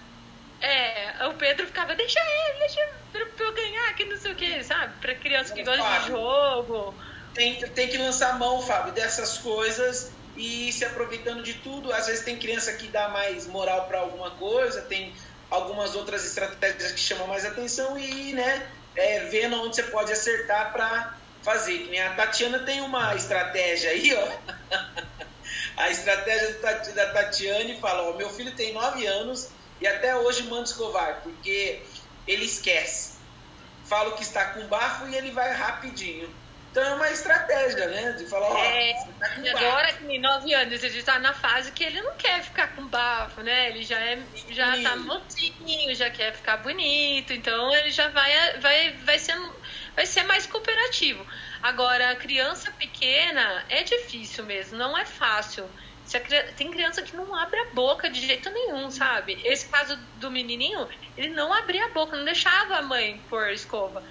É, 0.61 1.27
o 1.27 1.33
Pedro 1.33 1.65
ficava, 1.67 1.95
deixa 1.95 2.19
ele, 2.19 2.59
deixa 2.59 2.89
pra, 3.11 3.45
eu 3.45 3.53
ganhar 3.53 3.89
aqui, 3.89 4.05
não 4.05 4.17
sei 4.17 4.31
o 4.31 4.35
que, 4.35 4.63
sabe? 4.63 4.93
Pra 5.01 5.15
criança 5.15 5.53
que 5.53 5.63
gosta 5.63 5.83
Fábio, 5.83 6.01
de 6.01 6.07
jogo. 6.07 6.95
Tem, 7.33 7.55
tem 7.55 7.89
que 7.89 7.97
lançar 7.97 8.39
mão, 8.39 8.61
Fábio, 8.61 8.93
dessas 8.93 9.37
coisas 9.37 10.11
e 10.37 10.71
se 10.71 10.83
aproveitando 10.85 11.43
de 11.43 11.55
tudo. 11.55 11.91
Às 11.91 12.07
vezes 12.07 12.23
tem 12.23 12.37
criança 12.37 12.73
que 12.73 12.87
dá 12.87 13.09
mais 13.09 13.47
moral 13.47 13.87
para 13.87 13.99
alguma 13.99 14.31
coisa, 14.31 14.81
tem 14.81 15.13
algumas 15.49 15.95
outras 15.95 16.25
estratégias 16.25 16.91
que 16.91 16.99
chamam 16.99 17.27
mais 17.27 17.45
atenção 17.45 17.97
e 17.97 18.33
né, 18.33 18.67
é, 18.95 19.25
vendo 19.25 19.61
onde 19.61 19.75
você 19.75 19.83
pode 19.83 20.11
acertar 20.11 20.71
para 20.71 21.17
fazer. 21.43 21.79
Que 21.79 21.89
nem 21.91 22.01
a 22.01 22.13
Tatiana 22.15 22.59
tem 22.59 22.81
uma 22.81 23.15
estratégia 23.15 23.91
aí, 23.91 24.13
ó. 24.15 24.55
a 25.77 25.89
estratégia 25.89 26.53
da 26.93 27.11
Tatiane 27.11 27.79
fala: 27.79 28.09
ó, 28.09 28.13
meu 28.13 28.29
filho 28.29 28.55
tem 28.55 28.73
9 28.73 29.05
anos 29.05 29.49
e 29.79 29.87
até 29.87 30.15
hoje 30.15 30.43
manda 30.43 30.63
escovar, 30.63 31.21
porque 31.23 31.83
ele 32.27 32.45
esquece. 32.45 33.15
Falo 33.85 34.13
que 34.13 34.23
está 34.23 34.45
com 34.45 34.67
bafo 34.67 35.07
e 35.07 35.15
ele 35.15 35.31
vai 35.31 35.53
rapidinho. 35.53 36.33
Então 36.75 36.83
é 36.83 36.93
uma 36.93 37.09
estratégia, 37.09 37.87
né? 37.87 38.11
De 38.11 38.25
falar, 38.25 38.51
ó, 38.51 38.57
é, 38.57 38.91
É, 38.91 38.93
tá 39.17 39.37
e 39.37 39.47
agora, 39.47 39.93
com 39.93 40.19
9 40.19 40.53
anos, 40.53 40.83
ele 40.83 40.97
está 40.97 41.17
na 41.19 41.33
fase 41.33 41.71
que 41.71 41.81
ele 41.81 42.01
não 42.01 42.17
quer 42.17 42.43
ficar 42.43 42.75
com 42.75 42.85
bafo, 42.85 43.39
né? 43.41 43.69
Ele 43.69 43.81
já, 43.81 43.97
é, 43.97 44.19
já 44.49 44.81
tá 44.83 44.97
mocinho, 44.97 45.95
já 45.95 46.09
quer 46.09 46.33
ficar 46.33 46.57
bonito, 46.57 47.31
então 47.31 47.73
ele 47.73 47.91
já 47.91 48.09
vai, 48.09 48.59
vai, 48.59 48.91
vai, 48.91 49.17
ser, 49.17 49.37
vai 49.95 50.05
ser 50.05 50.23
mais 50.23 50.45
cooperativo. 50.47 51.25
Agora, 51.63 52.11
a 52.11 52.15
criança 52.17 52.69
pequena 52.71 53.63
é 53.69 53.81
difícil 53.81 54.43
mesmo, 54.43 54.77
não 54.77 54.97
é 54.97 55.05
fácil. 55.05 55.69
tem 56.57 56.71
criança 56.71 57.01
que 57.01 57.15
não 57.15 57.33
abre 57.33 57.57
a 57.57 57.73
boca 57.73 58.09
de 58.09 58.19
jeito 58.19 58.49
nenhum, 58.49 58.91
sabe? 58.91 59.39
Esse 59.45 59.69
caso 59.69 59.97
do 60.17 60.29
menininho, 60.29 60.89
ele 61.15 61.29
não 61.29 61.53
abria 61.53 61.85
a 61.85 61.89
boca, 61.91 62.17
não 62.17 62.25
deixava 62.25 62.75
a 62.75 62.81
mãe 62.81 63.17
pôr 63.29 63.49
escova. 63.51 64.03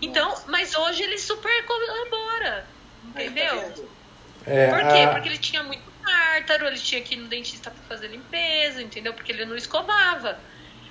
Então, 0.00 0.34
mas 0.46 0.74
hoje 0.74 1.02
ele 1.02 1.18
super 1.18 1.64
colabora, 1.64 2.66
entendeu? 3.04 3.72
É, 4.46 4.68
Por 4.68 4.92
quê? 4.92 5.00
A... 5.00 5.08
Porque 5.12 5.28
ele 5.28 5.38
tinha 5.38 5.62
muito 5.62 5.82
tártaro, 6.04 6.66
ele 6.66 6.78
tinha 6.78 7.00
que 7.00 7.14
ir 7.14 7.18
no 7.18 7.28
dentista 7.28 7.70
para 7.70 7.96
fazer 7.96 8.08
limpeza, 8.08 8.82
entendeu? 8.82 9.12
Porque 9.12 9.32
ele 9.32 9.44
não 9.44 9.56
escovava. 9.56 10.38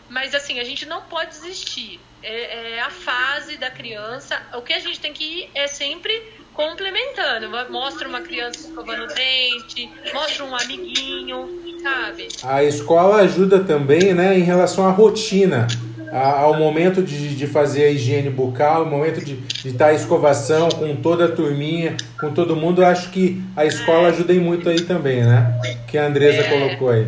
Mas 0.10 0.36
assim, 0.36 0.60
a 0.60 0.64
gente 0.64 0.86
não 0.86 1.02
pode 1.04 1.32
desistir. 1.32 2.00
É, 2.22 2.76
é, 2.76 2.82
a 2.82 2.90
fase 2.90 3.58
da 3.58 3.70
criança. 3.70 4.42
O 4.54 4.62
que 4.62 4.74
a 4.74 4.80
gente 4.80 5.00
tem 5.00 5.14
que 5.14 5.24
ir 5.24 5.52
é 5.54 5.68
sempre 5.68 6.34
complementando. 6.54 7.50
Mostra 7.70 8.08
uma 8.08 8.22
criança 8.22 8.68
escovando 8.68 9.08
dente, 9.14 9.92
mostra 10.14 10.44
um 10.44 10.56
amiguinho, 10.56 11.80
sabe? 11.84 12.28
A 12.44 12.64
escola 12.64 13.18
ajuda 13.18 13.64
também, 13.64 14.14
né, 14.14 14.38
em 14.38 14.44
relação 14.44 14.88
à 14.88 14.92
rotina 14.92 15.68
ao 16.16 16.54
momento 16.54 17.04
de, 17.04 17.36
de 17.36 17.46
fazer 17.46 17.84
a 17.84 17.90
higiene 17.90 18.30
bucal, 18.30 18.84
o 18.84 18.86
momento 18.86 19.20
de 19.24 19.44
estar 19.68 19.86
tá 19.86 19.88
a 19.88 19.94
escovação 19.94 20.70
com 20.70 20.96
toda 20.96 21.26
a 21.26 21.32
turminha, 21.32 21.98
com 22.18 22.34
todo 22.34 22.56
mundo, 22.56 22.82
eu 22.82 22.86
acho 22.86 23.10
que 23.12 23.44
a 23.56 23.66
escola 23.66 24.08
ajuda 24.08 24.34
muito 24.36 24.70
aí 24.70 24.82
também, 24.82 25.26
né? 25.26 25.60
Que 25.90 25.98
a 25.98 26.06
Andresa 26.06 26.42
é. 26.42 26.50
colocou 26.50 26.90
aí. 26.90 27.06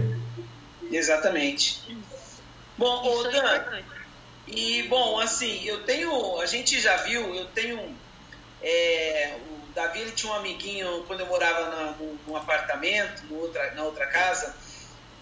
Exatamente. 0.91 1.80
Bom, 2.78 2.86
ô 2.86 3.24
Dan, 3.24 3.82
e 4.46 4.84
bom, 4.84 5.20
assim, 5.20 5.63
eu 5.65 5.84
tenho, 5.84 6.41
a 6.41 6.46
gente 6.46 6.80
já 6.80 6.98
viu, 6.98 7.34
eu 7.34 7.46
tenho, 7.46 7.80
é, 8.62 9.36
o 9.50 9.74
Davi 9.74 10.02
ele 10.02 10.12
tinha 10.12 10.34
um 10.34 10.36
amiguinho 10.36 11.04
quando 11.08 11.22
eu 11.22 11.28
morava 11.28 11.70
na, 11.70 11.91
num, 11.93 12.17
num 12.28 12.36
apartamento, 12.36 13.24
outra, 13.32 13.72
na 13.72 13.84
outra 13.84 14.06
casa, 14.08 14.54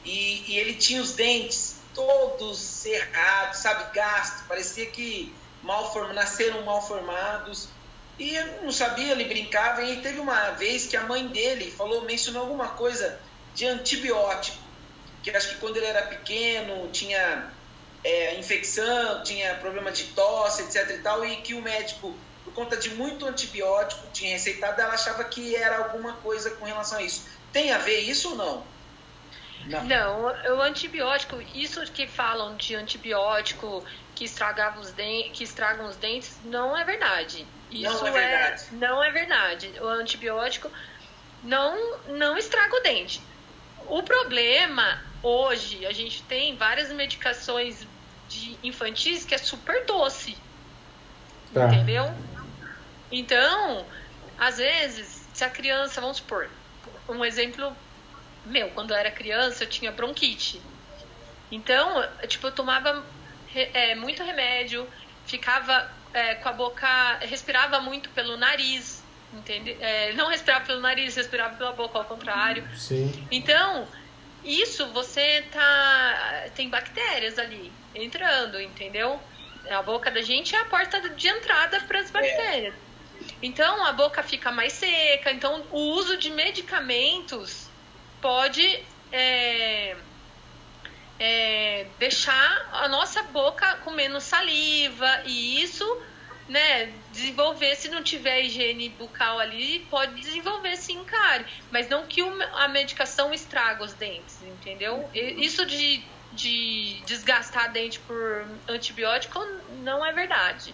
e, 0.04 0.44
e 0.48 0.58
ele 0.58 0.74
tinha 0.74 1.02
os 1.02 1.14
dentes 1.14 1.85
todos 1.96 2.60
cerrados, 2.60 3.60
sabe, 3.60 3.96
gasto, 3.96 4.46
parecia 4.48 4.86
que 4.88 5.34
mal 5.64 5.92
form... 5.92 6.14
nasceram 6.14 6.62
mal 6.64 6.86
formados. 6.86 7.70
E 8.20 8.40
não 8.62 8.72
sabia, 8.72 9.12
ele 9.12 9.26
brincava, 9.26 9.84
e 9.84 10.02
teve 10.02 10.20
uma 10.20 10.52
vez 10.52 10.86
que 10.86 10.96
a 10.96 11.02
mãe 11.02 11.28
dele 11.28 11.72
falou, 11.72 12.04
mencionou 12.04 12.44
alguma 12.44 12.70
coisa 12.70 13.20
de 13.54 13.66
antibiótico, 13.66 14.58
que 15.24 15.32
acho 15.32 15.50
que 15.50 15.56
quando 15.56 15.78
ele 15.78 15.86
era 15.86 16.04
pequeno 16.04 16.90
tinha 16.92 17.52
é, 18.04 18.38
infecção, 18.38 19.24
tinha 19.24 19.56
problema 19.56 19.92
de 19.92 20.06
tosse, 20.06 20.62
etc 20.62 20.92
e 20.92 20.98
tal, 21.00 21.26
e 21.26 21.38
que 21.38 21.56
o 21.56 21.62
médico, 21.62 22.16
por 22.44 22.54
conta 22.54 22.78
de 22.78 22.92
muito 22.92 23.26
antibiótico, 23.26 24.06
tinha 24.14 24.32
receitado, 24.32 24.80
ela 24.80 24.94
achava 24.94 25.24
que 25.24 25.56
era 25.56 25.78
alguma 25.78 26.14
coisa 26.14 26.52
com 26.52 26.66
relação 26.66 27.00
a 27.00 27.02
isso. 27.02 27.26
Tem 27.52 27.72
a 27.72 27.80
ver 27.80 28.00
isso 28.00 28.30
ou 28.30 28.36
não? 28.36 28.75
Não. 29.66 29.84
não, 29.84 30.58
o 30.58 30.62
antibiótico, 30.62 31.42
isso 31.54 31.82
que 31.92 32.08
falam 32.08 32.56
de 32.56 32.76
antibiótico 32.76 33.84
que 34.14 34.26
estragava 34.26 34.80
os 34.80 34.92
dentes, 34.92 35.38
que 35.38 35.44
estragam 35.44 35.88
os 35.88 35.96
dentes, 35.96 36.40
não 36.46 36.78
é 36.78 36.84
verdade. 36.84 37.46
Isso 37.72 38.04
não 38.04 38.08
é, 38.08 38.10
é 38.10 38.28
verdade. 38.28 38.64
É, 38.64 38.76
não 38.76 39.04
é 39.04 39.12
verdade. 39.12 39.74
O 39.82 39.88
antibiótico 39.88 40.72
não 41.44 42.00
não 42.08 42.38
estraga 42.38 42.76
o 42.76 42.80
dente. 42.82 43.22
O 43.88 44.02
problema 44.04 45.04
hoje 45.22 45.86
a 45.86 45.92
gente 45.92 46.24
tem 46.24 46.56
várias 46.56 46.92
medicações 46.92 47.86
de 48.30 48.58
infantis 48.64 49.26
que 49.26 49.36
é 49.36 49.38
super 49.38 49.86
doce. 49.86 50.38
Tá. 51.54 51.68
Entendeu? 51.68 52.14
Então, 53.12 53.86
às 54.38 54.58
vezes, 54.58 55.28
se 55.34 55.44
a 55.44 55.50
criança, 55.50 56.02
vamos 56.02 56.18
supor, 56.18 56.50
um 57.08 57.24
exemplo 57.24 57.76
meu, 58.46 58.70
quando 58.70 58.92
eu 58.92 58.98
era 58.98 59.12
criança, 59.12 59.64
eu 59.64 59.70
tinha 59.70 59.92
bronquite. 59.92 60.62
Então, 61.52 62.02
eu, 62.22 62.28
tipo, 62.28 62.48
eu 62.48 62.52
tomava 62.52 63.04
é, 63.54 63.96
muito 63.96 64.24
remédio, 64.24 64.88
ficava 65.26 65.90
é, 66.14 66.36
com 66.36 66.50
a 66.50 66.54
boca, 66.54 67.18
respirava 67.22 67.80
muito 67.80 68.10
pelo 68.10 68.38
nariz, 68.38 69.04
entende? 69.34 69.76
É, 69.80 70.14
não 70.14 70.28
respirava 70.28 70.66
pelo 70.66 70.82
nariz, 70.82 71.16
respirava 71.16 71.56
pela 71.56 71.72
boca, 71.74 71.98
ao 71.98 72.06
contrário. 72.06 72.68
Sim. 72.76 73.28
Então, 73.32 73.88
isso 74.44 74.88
você 74.88 75.44
tá 75.52 76.46
tem 76.56 76.70
bactérias 76.70 77.40
ali 77.40 77.72
entrando, 77.94 78.60
entendeu? 78.62 79.20
A 79.70 79.82
boca 79.82 80.12
da 80.12 80.22
gente 80.22 80.56
é 80.56 80.60
a 80.60 80.66
porta 80.66 81.10
de 81.10 81.28
entrada 81.28 81.80
para 81.82 82.00
as 82.00 82.12
bactérias. 82.12 82.76
Então, 83.42 83.84
a 83.86 83.92
boca 83.92 84.22
fica 84.22 84.52
mais 84.52 84.74
seca. 84.74 85.32
Então, 85.32 85.66
o 85.72 85.80
uso 85.96 86.18
de 86.18 86.30
medicamentos 86.30 87.65
pode 88.26 88.84
é, 89.12 89.96
é, 91.20 91.86
deixar 92.00 92.70
a 92.72 92.88
nossa 92.88 93.22
boca 93.22 93.76
com 93.84 93.92
menos 93.92 94.24
saliva 94.24 95.22
e 95.28 95.62
isso, 95.62 95.86
né, 96.50 96.92
desenvolver, 97.14 97.76
se 97.76 97.88
não 97.88 98.02
tiver 98.02 98.42
higiene 98.42 98.90
bucal 98.90 99.38
ali, 99.38 99.86
pode 99.92 100.20
desenvolver 100.20 100.76
sim 100.76 101.04
cárie, 101.04 101.46
mas 101.70 101.88
não 101.88 102.08
que 102.08 102.20
a 102.54 102.68
medicação 102.68 103.32
estraga 103.32 103.84
os 103.84 103.94
dentes, 103.94 104.42
entendeu? 104.42 105.08
Isso 105.14 105.64
de, 105.64 106.04
de 106.34 107.00
desgastar 107.06 107.72
dente 107.72 108.00
por 108.00 108.44
antibiótico 108.68 109.40
não 109.84 110.04
é 110.04 110.12
verdade. 110.12 110.74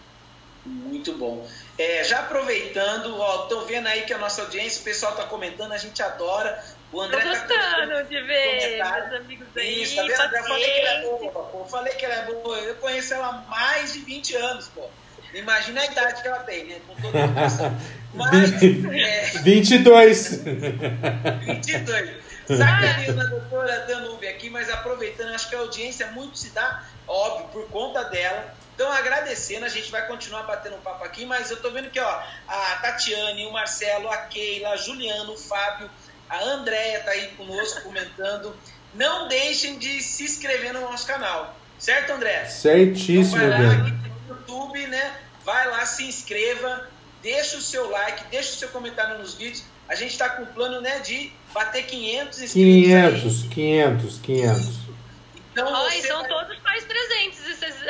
Muito 0.65 1.13
bom. 1.13 1.45
É, 1.77 2.01
já 2.05 2.19
aproveitando, 2.19 3.19
ó, 3.19 3.39
tô 3.47 3.65
vendo 3.65 3.87
aí 3.87 4.03
que 4.03 4.13
a 4.13 4.17
nossa 4.17 4.43
audiência, 4.43 4.79
o 4.79 4.83
pessoal 4.85 5.15
tá 5.15 5.25
comentando, 5.25 5.73
a 5.73 5.77
gente 5.77 6.01
adora. 6.01 6.63
O 6.91 7.01
André 7.01 7.21
Tô 7.21 7.29
tá 7.29 7.29
gostando 7.29 7.93
tá 7.93 8.01
de 8.03 8.21
ver 8.21 8.77
meus 8.77 9.13
amigos 9.13 9.47
aí. 9.55 9.83
Isso, 9.83 9.95
tá 9.95 10.27
vendo? 10.27 10.35
Eu 10.35 10.43
falei 10.43 10.69
que 10.69 10.79
ela 10.81 10.89
é 10.89 11.01
boa, 11.01 11.43
pô. 11.43 11.59
Eu 11.59 11.65
falei 11.65 11.93
que 11.93 12.05
ela 12.05 12.15
é 12.15 12.25
boa. 12.25 12.57
Eu 12.59 12.75
conheço 12.75 13.13
ela 13.13 13.27
há 13.27 13.49
mais 13.49 13.93
de 13.93 13.99
20 13.99 14.35
anos, 14.35 14.67
pô. 14.67 14.89
Imagina 15.33 15.81
a 15.81 15.85
idade 15.85 16.21
que 16.21 16.27
ela 16.27 16.39
tem, 16.39 16.65
né? 16.65 16.81
Com 16.85 16.95
todo 16.95 17.13
Mas, 18.13 18.51
é... 18.61 19.39
22. 19.39 20.43
22. 20.43 22.21
Sabe 22.57 22.87
a 22.87 23.23
doutora 23.23 23.85
Danube 23.85 24.27
aqui, 24.27 24.49
mas 24.49 24.69
aproveitando, 24.69 25.33
acho 25.33 25.47
que 25.47 25.55
a 25.55 25.59
audiência 25.59 26.07
muito 26.07 26.37
se 26.37 26.49
dá, 26.49 26.83
óbvio, 27.07 27.47
por 27.47 27.69
conta 27.69 28.03
dela. 28.05 28.53
Então, 28.75 28.91
agradecendo, 28.91 29.65
a 29.65 29.69
gente 29.69 29.91
vai 29.91 30.05
continuar 30.07 30.43
batendo 30.43 30.75
um 30.75 30.81
papo 30.81 31.03
aqui, 31.05 31.25
mas 31.25 31.51
eu 31.51 31.61
tô 31.61 31.71
vendo 31.71 31.89
que 31.89 31.99
ó, 31.99 32.23
a 32.47 32.79
Tatiane, 32.81 33.45
o 33.45 33.53
Marcelo, 33.53 34.09
a 34.09 34.17
Keila, 34.17 34.71
a 34.71 34.75
Juliano, 34.75 35.33
o 35.33 35.37
Fábio, 35.37 35.89
a 36.31 36.43
Andréia 36.45 36.99
está 36.99 37.11
aí 37.11 37.27
conosco 37.35 37.81
comentando. 37.81 38.55
Não 38.95 39.27
deixem 39.27 39.77
de 39.77 40.01
se 40.01 40.23
inscrever 40.23 40.73
no 40.73 40.79
nosso 40.79 41.05
canal. 41.05 41.57
Certo, 41.77 42.13
André? 42.13 42.45
Certíssimo, 42.45 43.35
então, 43.35 43.49
vai 43.49 43.67
lá 43.67 43.73
aqui 43.73 43.91
no 43.91 44.35
YouTube, 44.35 44.87
né? 44.87 45.19
Vai 45.43 45.69
lá, 45.69 45.85
se 45.85 46.05
inscreva, 46.05 46.87
deixa 47.21 47.57
o 47.57 47.61
seu 47.61 47.89
like, 47.89 48.23
deixa 48.31 48.51
o 48.51 48.55
seu 48.55 48.69
comentário 48.69 49.17
nos 49.17 49.33
vídeos. 49.33 49.65
A 49.89 49.95
gente 49.95 50.11
está 50.11 50.29
com 50.29 50.43
o 50.43 50.47
plano 50.47 50.79
né, 50.79 50.99
de 50.99 51.33
bater 51.53 51.85
500 51.85 52.41
inscritos 52.43 52.53
500, 52.53 53.43
aí. 53.43 53.49
500, 53.49 54.19
500. 54.19 54.81
Então, 55.51 55.75
Ai, 55.75 56.01
são 56.01 56.21
vai... 56.21 56.29
todos 56.29 56.61
mais 56.61 56.85
presentes 56.85 57.39
esses 57.39 57.40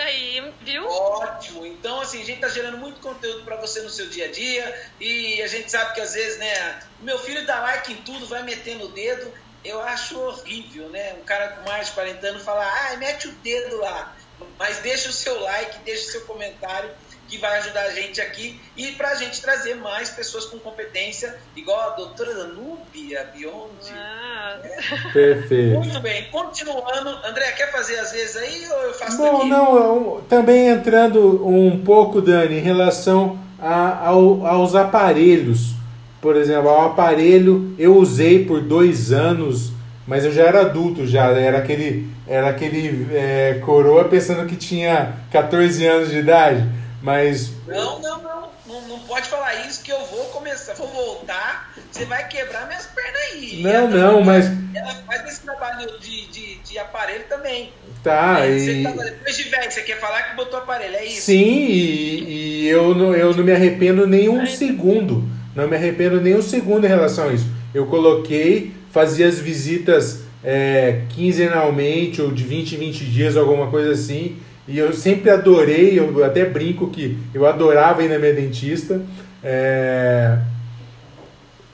aí, 0.01 0.53
viu? 0.61 0.85
Ótimo. 0.87 1.65
Então, 1.65 2.01
assim, 2.01 2.21
a 2.21 2.25
gente 2.25 2.41
tá 2.41 2.49
gerando 2.49 2.77
muito 2.77 2.99
conteúdo 2.99 3.43
para 3.43 3.55
você 3.57 3.81
no 3.81 3.89
seu 3.89 4.09
dia 4.09 4.25
a 4.25 4.31
dia. 4.31 4.91
E 4.99 5.41
a 5.41 5.47
gente 5.47 5.71
sabe 5.71 5.93
que 5.93 6.01
às 6.01 6.13
vezes, 6.13 6.37
né, 6.39 6.79
meu 6.99 7.17
filho 7.19 7.45
dá 7.45 7.59
like 7.61 7.93
em 7.93 7.97
tudo, 7.97 8.25
vai 8.27 8.43
metendo 8.43 8.85
o 8.85 8.91
dedo. 8.91 9.33
Eu 9.63 9.79
acho 9.81 10.19
horrível, 10.19 10.89
né? 10.89 11.13
Um 11.13 11.23
cara 11.23 11.49
com 11.49 11.69
mais 11.69 11.87
de 11.87 11.93
40 11.93 12.27
anos 12.27 12.43
falar, 12.43 12.67
ah, 12.67 12.97
mete 12.97 13.27
o 13.27 13.31
dedo 13.31 13.77
lá. 13.77 14.15
Mas 14.57 14.79
deixa 14.79 15.09
o 15.09 15.13
seu 15.13 15.39
like, 15.39 15.79
deixa 15.79 16.08
o 16.08 16.12
seu 16.12 16.25
comentário 16.25 16.91
que 17.32 17.38
vai 17.38 17.60
ajudar 17.60 17.84
a 17.84 17.92
gente 17.92 18.19
aqui 18.19 18.60
e 18.75 18.88
para 18.88 19.12
a 19.12 19.15
gente 19.15 19.42
trazer 19.42 19.75
mais 19.75 20.10
pessoas 20.10 20.44
com 20.46 20.60
competência, 20.60 21.34
igual 21.56 21.79
a 21.79 21.90
doutora 21.92 22.34
Danúbia 22.34 23.25
Biondi. 23.34 23.90
Ah. 23.94 24.60
É. 24.62 25.13
Perfeito. 25.13 25.79
Muito 25.79 26.00
bem, 26.02 26.29
continuando. 26.29 27.10
André, 27.25 27.50
quer 27.54 27.71
fazer 27.71 27.98
às 28.00 28.12
vezes 28.12 28.36
aí 28.36 28.67
ou 28.69 28.82
eu 28.84 28.94
faço 28.94 29.17
Bom, 29.17 29.46
não, 29.46 30.21
também 30.27 30.67
entrando 30.67 31.48
um 31.48 31.82
pouco, 31.82 32.21
Dani, 32.21 32.58
em 32.58 32.62
relação 32.62 33.40
a, 33.58 34.10
ao, 34.10 34.46
aos 34.46 34.75
aparelhos. 34.75 35.71
Por 36.19 36.36
exemplo, 36.36 36.69
o 36.69 36.82
aparelho 36.82 37.73
eu 37.79 37.96
usei 37.96 38.44
por 38.44 38.60
dois 38.60 39.13
anos, 39.13 39.71
mas 40.06 40.25
eu 40.25 40.34
já 40.34 40.44
era 40.44 40.62
adulto 40.62 41.08
já, 41.08 41.27
era 41.32 41.60
aquele, 41.60 42.10
era 42.27 42.50
aquele 42.50 43.08
é, 43.15 43.62
coroa 43.65 44.04
pensando 44.04 44.46
que 44.46 44.58
tinha 44.58 45.13
14 45.32 45.86
anos 45.86 46.10
de 46.10 46.17
idade. 46.17 46.81
Mas. 47.02 47.52
Não, 47.67 47.99
não, 47.99 48.21
não, 48.21 48.52
não. 48.65 48.81
Não 48.87 48.99
pode 49.02 49.27
falar 49.27 49.67
isso 49.67 49.83
que 49.83 49.91
eu 49.91 49.99
vou 50.06 50.25
começar, 50.25 50.73
vou 50.75 50.87
voltar 50.87 51.71
você 51.91 52.06
vai 52.06 52.25
quebrar 52.27 52.67
minhas 52.67 52.85
pernas 52.85 53.21
aí. 53.33 53.62
Não, 53.62 53.89
não, 53.89 54.23
mas. 54.23 54.45
Ela 54.73 54.95
faz 55.06 55.27
esse 55.27 55.41
trabalho 55.41 55.99
de, 55.99 56.27
de, 56.27 56.56
de 56.60 56.79
aparelho 56.79 57.25
também. 57.27 57.71
Tá, 58.02 58.47
e... 58.47 58.83
Tá, 58.83 58.91
depois 58.91 59.37
de 59.37 59.43
velho, 59.43 59.71
você 59.71 59.81
quer 59.81 59.99
falar 59.99 60.23
que 60.23 60.35
botou 60.35 60.60
aparelho, 60.60 60.95
é 60.95 61.06
isso? 61.06 61.21
Sim, 61.21 61.67
e, 61.67 62.63
e 62.63 62.67
eu, 62.69 62.95
não, 62.95 63.13
eu 63.13 63.35
não 63.35 63.43
me 63.43 63.52
arrependo 63.52 64.08
nem 64.08 64.29
um 64.29 64.45
segundo. 64.47 65.29
Não 65.54 65.67
me 65.67 65.75
arrependo 65.75 66.21
nem 66.21 66.35
um 66.35 66.41
segundo 66.41 66.85
em 66.85 66.89
relação 66.89 67.29
a 67.29 67.33
isso. 67.33 67.45
Eu 67.73 67.85
coloquei, 67.87 68.73
fazia 68.89 69.27
as 69.27 69.37
visitas 69.37 70.21
é, 70.43 71.02
quinzenalmente 71.10 72.21
ou 72.21 72.31
de 72.31 72.43
20 72.43 72.75
em 72.75 72.77
20 72.77 73.06
dias, 73.06 73.37
alguma 73.37 73.69
coisa 73.69 73.91
assim. 73.91 74.37
E 74.67 74.77
eu 74.77 74.93
sempre 74.93 75.29
adorei, 75.29 75.99
eu 75.99 76.23
até 76.23 76.45
brinco 76.45 76.87
que 76.87 77.17
eu 77.33 77.45
adorava 77.45 78.03
ir 78.03 78.09
na 78.09 78.19
minha 78.19 78.33
dentista. 78.33 79.01
É... 79.43 80.37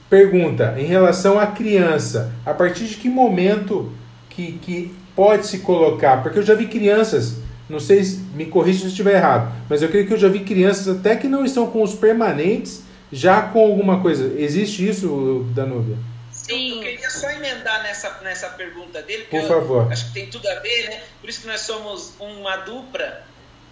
Pergunta, 0.08 0.74
em 0.78 0.86
relação 0.86 1.38
à 1.38 1.46
criança, 1.46 2.32
a 2.44 2.54
partir 2.54 2.86
de 2.86 2.96
que 2.96 3.10
momento 3.10 3.92
que, 4.30 4.52
que 4.52 4.94
pode 5.14 5.46
se 5.46 5.58
colocar? 5.58 6.22
Porque 6.22 6.38
eu 6.38 6.42
já 6.42 6.54
vi 6.54 6.66
crianças, 6.66 7.36
não 7.68 7.78
sei, 7.78 8.02
se, 8.02 8.20
me 8.34 8.46
corrija 8.46 8.78
se 8.78 8.84
eu 8.84 8.88
estiver 8.88 9.16
errado, 9.16 9.52
mas 9.68 9.82
eu 9.82 9.88
creio 9.90 10.06
que 10.06 10.14
eu 10.14 10.18
já 10.18 10.28
vi 10.28 10.40
crianças 10.40 10.88
até 10.88 11.14
que 11.14 11.28
não 11.28 11.44
estão 11.44 11.66
com 11.66 11.82
os 11.82 11.94
permanentes, 11.94 12.84
já 13.12 13.42
com 13.42 13.60
alguma 13.60 14.00
coisa. 14.00 14.32
Existe 14.38 14.88
isso, 14.88 15.46
Danúbia? 15.54 15.96
Sim. 16.30 16.70
Eu, 16.70 16.76
eu, 16.76 16.82
queria 16.82 17.07
só 17.18 17.30
emendar 17.30 17.82
nessa, 17.82 18.10
nessa 18.20 18.50
pergunta 18.50 19.02
dele, 19.02 19.24
porque 19.24 19.40
Por 19.40 19.48
favor. 19.48 19.92
acho 19.92 20.06
que 20.06 20.14
tem 20.14 20.30
tudo 20.30 20.48
a 20.48 20.54
ver, 20.60 20.88
né? 20.88 21.02
Por 21.20 21.28
isso 21.28 21.40
que 21.40 21.46
nós 21.46 21.60
somos 21.62 22.14
uma 22.18 22.56
dupla. 22.58 23.24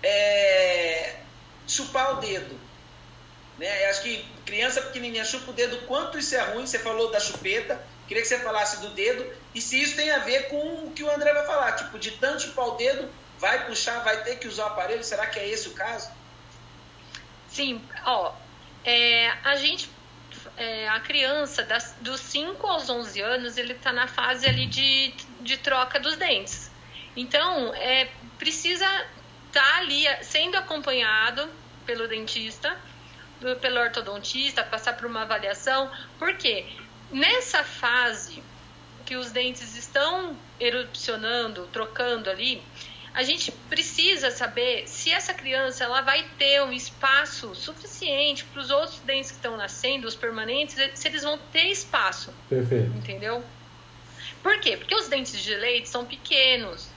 É... 0.03 1.17
Chupar 1.67 2.19
o 2.19 2.21
dedo. 2.21 2.59
Né? 3.59 3.85
Eu 3.85 3.91
acho 3.91 4.03
que 4.03 4.25
criança 4.45 4.83
pequenininha 4.83 5.25
chupa 5.25 5.51
o 5.51 5.55
dedo, 5.55 5.87
quanto 5.87 6.19
isso 6.19 6.35
é 6.35 6.41
ruim, 6.53 6.67
você 6.67 6.79
falou 6.79 7.11
da 7.11 7.19
chupeta, 7.19 7.81
queria 8.07 8.23
que 8.23 8.29
você 8.29 8.39
falasse 8.39 8.81
do 8.81 8.91
dedo, 8.91 9.27
e 9.55 9.61
se 9.61 9.81
isso 9.81 9.97
tem 9.97 10.11
a 10.11 10.19
ver 10.19 10.49
com 10.49 10.85
o 10.85 10.93
que 10.93 11.03
o 11.03 11.11
André 11.11 11.33
vai 11.33 11.47
falar, 11.47 11.73
tipo, 11.73 11.99
de 11.99 12.13
tanto 12.13 12.43
chupar 12.43 12.69
o 12.69 12.77
dedo, 12.77 13.09
vai 13.39 13.67
puxar, 13.67 14.01
vai 14.05 14.23
ter 14.23 14.37
que 14.37 14.47
usar 14.47 14.65
o 14.65 14.67
aparelho, 14.69 15.03
será 15.03 15.27
que 15.27 15.39
é 15.39 15.49
esse 15.49 15.69
o 15.69 15.73
caso? 15.73 16.11
Sim, 17.49 17.83
ó, 18.05 18.33
é, 18.85 19.31
a 19.43 19.57
gente, 19.57 19.91
é, 20.57 20.89
a 20.89 21.01
criança 21.01 21.63
das, 21.63 21.95
dos 22.01 22.21
5 22.21 22.67
aos 22.67 22.89
11 22.89 23.21
anos, 23.21 23.57
ele 23.57 23.73
está 23.73 23.93
na 23.93 24.07
fase 24.07 24.47
ali 24.47 24.67
de, 24.67 25.13
de 25.41 25.57
troca 25.59 26.01
dos 26.01 26.17
dentes. 26.17 26.71
Então, 27.15 27.75
é, 27.75 28.09
precisa 28.39 28.87
estar 29.49 29.63
tá 29.63 29.77
ali 29.79 30.05
sendo 30.23 30.57
acompanhado 30.57 31.49
pelo 31.85 32.09
dentista, 32.09 32.77
pelo 33.61 33.81
ortodontista, 33.81 34.63
passar 34.63 34.97
por 34.97 35.07
uma 35.07 35.23
avaliação, 35.23 35.91
porque 36.19 36.67
nessa 37.11 37.63
fase 37.63 38.43
que 39.05 39.15
os 39.17 39.31
dentes 39.31 39.77
estão 39.77 40.37
erupcionando, 40.59 41.69
trocando 41.73 42.29
ali, 42.29 42.63
a 43.17 43.23
gente 43.23 43.51
precisa 43.51 44.31
saber 44.31 44.87
se 44.87 45.11
essa 45.11 45.35
criança 45.35 45.83
ela 45.83 46.03
vai 46.03 46.25
ter 46.39 46.63
um 46.63 46.73
espaço 46.73 47.55
suficiente 47.55 48.45
para 48.45 48.61
os 48.61 48.71
outros 48.71 49.01
dentes 49.01 49.31
que 49.31 49.39
estão 49.39 49.57
nascendo, 49.57 50.07
os 50.07 50.15
permanentes, 50.15 50.77
se 50.95 51.09
eles 51.09 51.23
vão 51.23 51.37
ter 51.51 51.69
espaço. 51.71 52.33
Perfeito. 52.49 52.97
Entendeu? 52.97 53.43
Por 54.43 54.61
quê? 54.61 54.77
Porque 54.77 54.95
os 54.95 55.09
dentes 55.09 55.43
de 55.43 55.55
leite 55.55 55.89
são 55.89 56.05
pequenos 56.05 56.89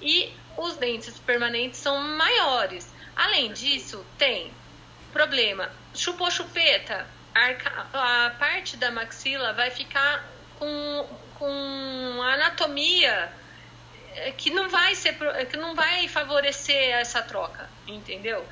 e 0.00 0.32
os 0.56 0.76
dentes 0.76 1.18
permanentes 1.18 1.78
são 1.80 1.98
maiores. 1.98 2.88
Além 3.16 3.52
disso, 3.52 4.06
tem 4.16 4.50
problema 5.12 5.70
chupou 5.94 6.30
chupeta, 6.30 7.06
a, 7.34 8.30
parte 8.38 8.76
da 8.76 8.90
maxila 8.90 9.52
vai 9.52 9.70
ficar 9.70 10.24
com, 10.58 11.06
com 11.38 12.22
anatomia 12.22 13.32
que 14.36 14.50
não 14.50 14.68
vai 14.68 14.94
ser 14.94 15.16
que 15.50 15.56
não 15.56 15.74
vai 15.74 16.08
favorecer 16.08 16.90
essa 16.94 17.22
troca, 17.22 17.68
entendeu? 17.86 18.46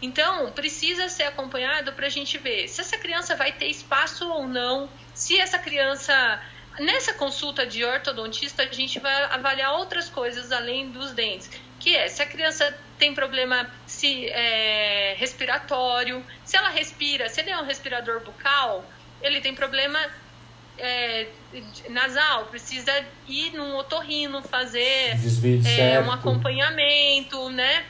Então 0.00 0.52
precisa 0.52 1.08
ser 1.08 1.24
acompanhado 1.24 1.92
para 1.92 2.06
a 2.06 2.10
gente 2.10 2.38
ver 2.38 2.68
se 2.68 2.80
essa 2.80 2.96
criança 2.96 3.34
vai 3.34 3.52
ter 3.52 3.66
espaço 3.66 4.28
ou 4.28 4.46
não, 4.46 4.88
se 5.14 5.38
essa 5.40 5.58
criança 5.58 6.40
nessa 6.78 7.12
consulta 7.14 7.66
de 7.66 7.84
ortodontista 7.84 8.62
a 8.62 8.66
gente 8.66 9.00
vai 9.00 9.24
avaliar 9.24 9.72
outras 9.72 10.08
coisas 10.08 10.52
além 10.52 10.90
dos 10.90 11.12
dentes, 11.12 11.50
que 11.80 11.96
é 11.96 12.08
se 12.08 12.22
a 12.22 12.26
criança 12.26 12.76
tem 12.98 13.14
problema 13.14 13.68
se, 13.86 14.26
é, 14.28 15.14
respiratório, 15.18 16.24
se 16.44 16.56
ela 16.56 16.68
respira, 16.68 17.28
se 17.28 17.40
ele 17.40 17.50
é 17.50 17.58
um 17.58 17.64
respirador 17.64 18.20
bucal, 18.20 18.88
ele 19.20 19.40
tem 19.40 19.54
problema 19.54 19.98
é, 20.78 21.28
nasal, 21.90 22.46
precisa 22.46 22.92
ir 23.26 23.52
num 23.52 23.76
otorrino 23.76 24.42
fazer 24.42 25.16
é, 25.66 26.00
um 26.00 26.10
acompanhamento, 26.10 27.50
né? 27.50 27.84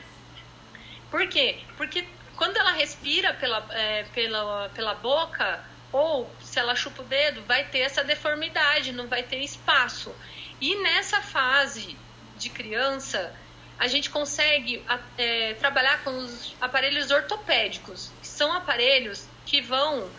Por 1.09 1.27
quê? 1.27 1.57
Porque 1.77 2.05
quando 2.35 2.57
ela 2.57 2.71
respira 2.71 3.33
pela, 3.33 3.65
é, 3.71 4.03
pela, 4.13 4.69
pela 4.69 4.93
boca, 4.95 5.63
ou 5.91 6.29
se 6.41 6.59
ela 6.59 6.75
chupa 6.75 7.01
o 7.01 7.05
dedo, 7.05 7.41
vai 7.43 7.65
ter 7.65 7.79
essa 7.79 8.03
deformidade, 8.03 8.91
não 8.91 9.07
vai 9.07 9.23
ter 9.23 9.39
espaço. 9.39 10.13
E 10.61 10.75
nessa 10.77 11.21
fase 11.21 11.97
de 12.37 12.49
criança, 12.49 13.33
a 13.77 13.87
gente 13.87 14.09
consegue 14.09 14.83
é, 15.17 15.53
trabalhar 15.55 16.03
com 16.03 16.11
os 16.17 16.53
aparelhos 16.59 17.11
ortopédicos, 17.11 18.11
que 18.21 18.27
são 18.27 18.51
aparelhos 18.53 19.25
que 19.45 19.61
vão 19.61 20.09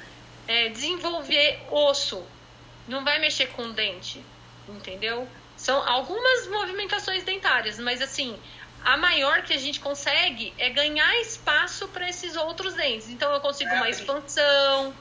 é, 0.48 0.68
desenvolver 0.68 1.60
osso, 1.70 2.24
não 2.88 3.04
vai 3.04 3.18
mexer 3.18 3.46
com 3.48 3.62
o 3.62 3.72
dente, 3.72 4.24
entendeu? 4.68 5.28
São 5.56 5.86
algumas 5.88 6.48
movimentações 6.48 7.22
dentárias, 7.22 7.78
mas 7.78 8.00
assim, 8.00 8.38
a 8.84 8.96
maior 8.96 9.42
que 9.42 9.52
a 9.52 9.58
gente 9.58 9.80
consegue 9.80 10.54
é 10.58 10.70
ganhar 10.70 11.20
espaço 11.20 11.88
para 11.88 12.08
esses 12.08 12.36
outros 12.36 12.74
dentes. 12.74 13.08
Então 13.08 13.32
eu 13.32 13.40
consigo 13.40 13.70
uma 13.74 13.88
expansão, 13.88 14.94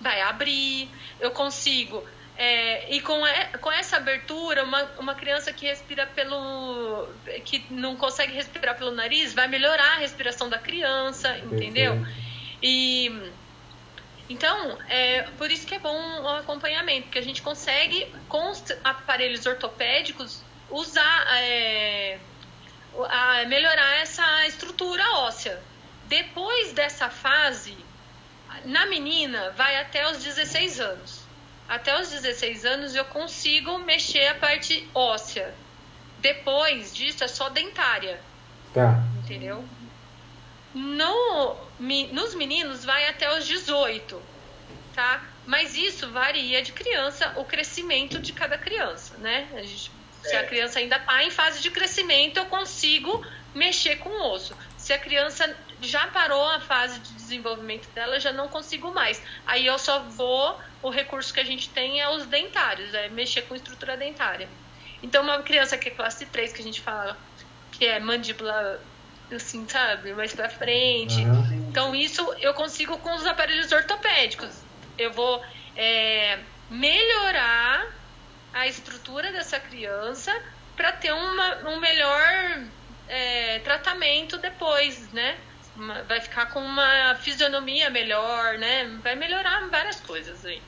vai 0.00 0.20
abrir, 0.20 0.88
eu 1.18 1.30
consigo 1.30 2.04
é, 2.36 2.92
e 2.92 3.00
com, 3.00 3.20
com 3.60 3.70
essa 3.70 3.96
abertura, 3.96 4.64
uma, 4.64 4.82
uma 4.98 5.14
criança 5.14 5.52
que 5.52 5.66
respira 5.66 6.04
pelo. 6.06 7.08
que 7.44 7.64
não 7.70 7.94
consegue 7.94 8.32
respirar 8.32 8.76
pelo 8.76 8.90
nariz, 8.90 9.32
vai 9.32 9.46
melhorar 9.46 9.94
a 9.94 9.98
respiração 9.98 10.48
da 10.48 10.58
criança, 10.58 11.36
entendeu? 11.38 12.04
E. 12.62 13.32
Então, 14.28 14.78
é 14.88 15.22
por 15.36 15.50
isso 15.50 15.66
que 15.66 15.74
é 15.74 15.78
bom 15.78 16.22
o 16.22 16.28
acompanhamento, 16.28 17.04
porque 17.04 17.18
a 17.18 17.22
gente 17.22 17.42
consegue, 17.42 18.12
com 18.28 18.50
os 18.50 18.64
aparelhos 18.82 19.44
ortopédicos, 19.44 20.42
usar, 20.70 21.26
é, 21.38 22.18
a 23.08 23.44
melhorar 23.46 23.96
essa 23.96 24.46
estrutura 24.46 25.04
óssea. 25.18 25.60
Depois 26.06 26.72
dessa 26.72 27.10
fase, 27.10 27.76
na 28.64 28.86
menina, 28.86 29.50
vai 29.50 29.76
até 29.76 30.10
os 30.10 30.22
16 30.22 30.80
anos 30.80 31.24
até 31.68 31.98
os 31.98 32.10
16 32.10 32.64
anos 32.64 32.94
eu 32.94 33.04
consigo 33.06 33.78
mexer 33.78 34.28
a 34.28 34.34
parte 34.34 34.88
óssea. 34.94 35.54
Depois 36.18 36.94
disso 36.94 37.24
é 37.24 37.28
só 37.28 37.48
dentária. 37.48 38.20
Tá. 38.72 39.02
Entendeu? 39.22 39.64
No, 40.74 41.56
nos 42.12 42.34
meninos 42.34 42.84
vai 42.84 43.08
até 43.08 43.32
os 43.38 43.46
18, 43.46 44.20
tá? 44.94 45.22
Mas 45.46 45.76
isso 45.76 46.10
varia 46.10 46.62
de 46.62 46.72
criança, 46.72 47.32
o 47.36 47.44
crescimento 47.44 48.18
de 48.18 48.32
cada 48.32 48.58
criança, 48.58 49.16
né? 49.18 49.48
A 49.54 49.62
gente, 49.62 49.90
se 50.22 50.34
a 50.34 50.40
é. 50.40 50.46
criança 50.46 50.78
ainda 50.78 50.96
está 50.96 51.22
em 51.22 51.30
fase 51.30 51.62
de 51.62 51.70
crescimento, 51.70 52.38
eu 52.38 52.46
consigo 52.46 53.24
mexer 53.54 53.96
com 53.96 54.08
o 54.08 54.32
osso. 54.32 54.56
Se 54.76 54.92
a 54.92 54.98
criança 54.98 55.56
já 55.80 56.06
parou 56.08 56.44
a 56.50 56.60
fase 56.60 56.98
de 57.00 57.12
desenvolvimento 57.14 57.88
dela, 57.90 58.18
já 58.18 58.32
não 58.32 58.48
consigo 58.48 58.92
mais. 58.92 59.22
Aí 59.46 59.66
eu 59.66 59.78
só 59.78 60.00
vou, 60.00 60.58
o 60.82 60.90
recurso 60.90 61.32
que 61.32 61.40
a 61.40 61.44
gente 61.44 61.68
tem 61.70 62.00
é 62.00 62.08
os 62.08 62.26
dentários, 62.26 62.92
é 62.94 63.08
mexer 63.08 63.42
com 63.42 63.54
estrutura 63.54 63.96
dentária. 63.96 64.48
Então, 65.02 65.22
uma 65.22 65.42
criança 65.42 65.76
que 65.76 65.88
é 65.88 65.92
classe 65.92 66.26
3, 66.26 66.52
que 66.52 66.60
a 66.60 66.64
gente 66.64 66.80
fala 66.80 67.16
que 67.72 67.84
é 67.84 68.00
mandíbula, 68.00 68.80
assim, 69.32 69.66
sabe, 69.68 70.12
mais 70.14 70.34
pra 70.34 70.48
frente. 70.48 71.24
Uhum. 71.24 71.68
Então, 71.68 71.94
isso 71.94 72.22
eu 72.40 72.54
consigo 72.54 72.98
com 72.98 73.14
os 73.14 73.26
aparelhos 73.26 73.70
ortopédicos. 73.72 74.50
Eu 74.98 75.12
vou 75.12 75.42
é, 75.76 76.38
melhorar 76.70 77.86
a 78.52 78.66
estrutura 78.66 79.32
dessa 79.32 79.58
criança 79.58 80.32
para 80.76 80.92
ter 80.92 81.12
uma, 81.12 81.68
um 81.70 81.80
melhor 81.80 82.62
é, 83.08 83.58
tratamento 83.60 84.38
depois, 84.38 85.12
né? 85.12 85.36
vai 86.06 86.20
ficar 86.20 86.46
com 86.46 86.60
uma 86.60 87.16
fisionomia 87.16 87.90
melhor, 87.90 88.58
né? 88.58 88.98
Vai 89.02 89.16
melhorar 89.16 89.68
várias 89.68 90.00
coisas 90.00 90.44
aí. 90.44 90.62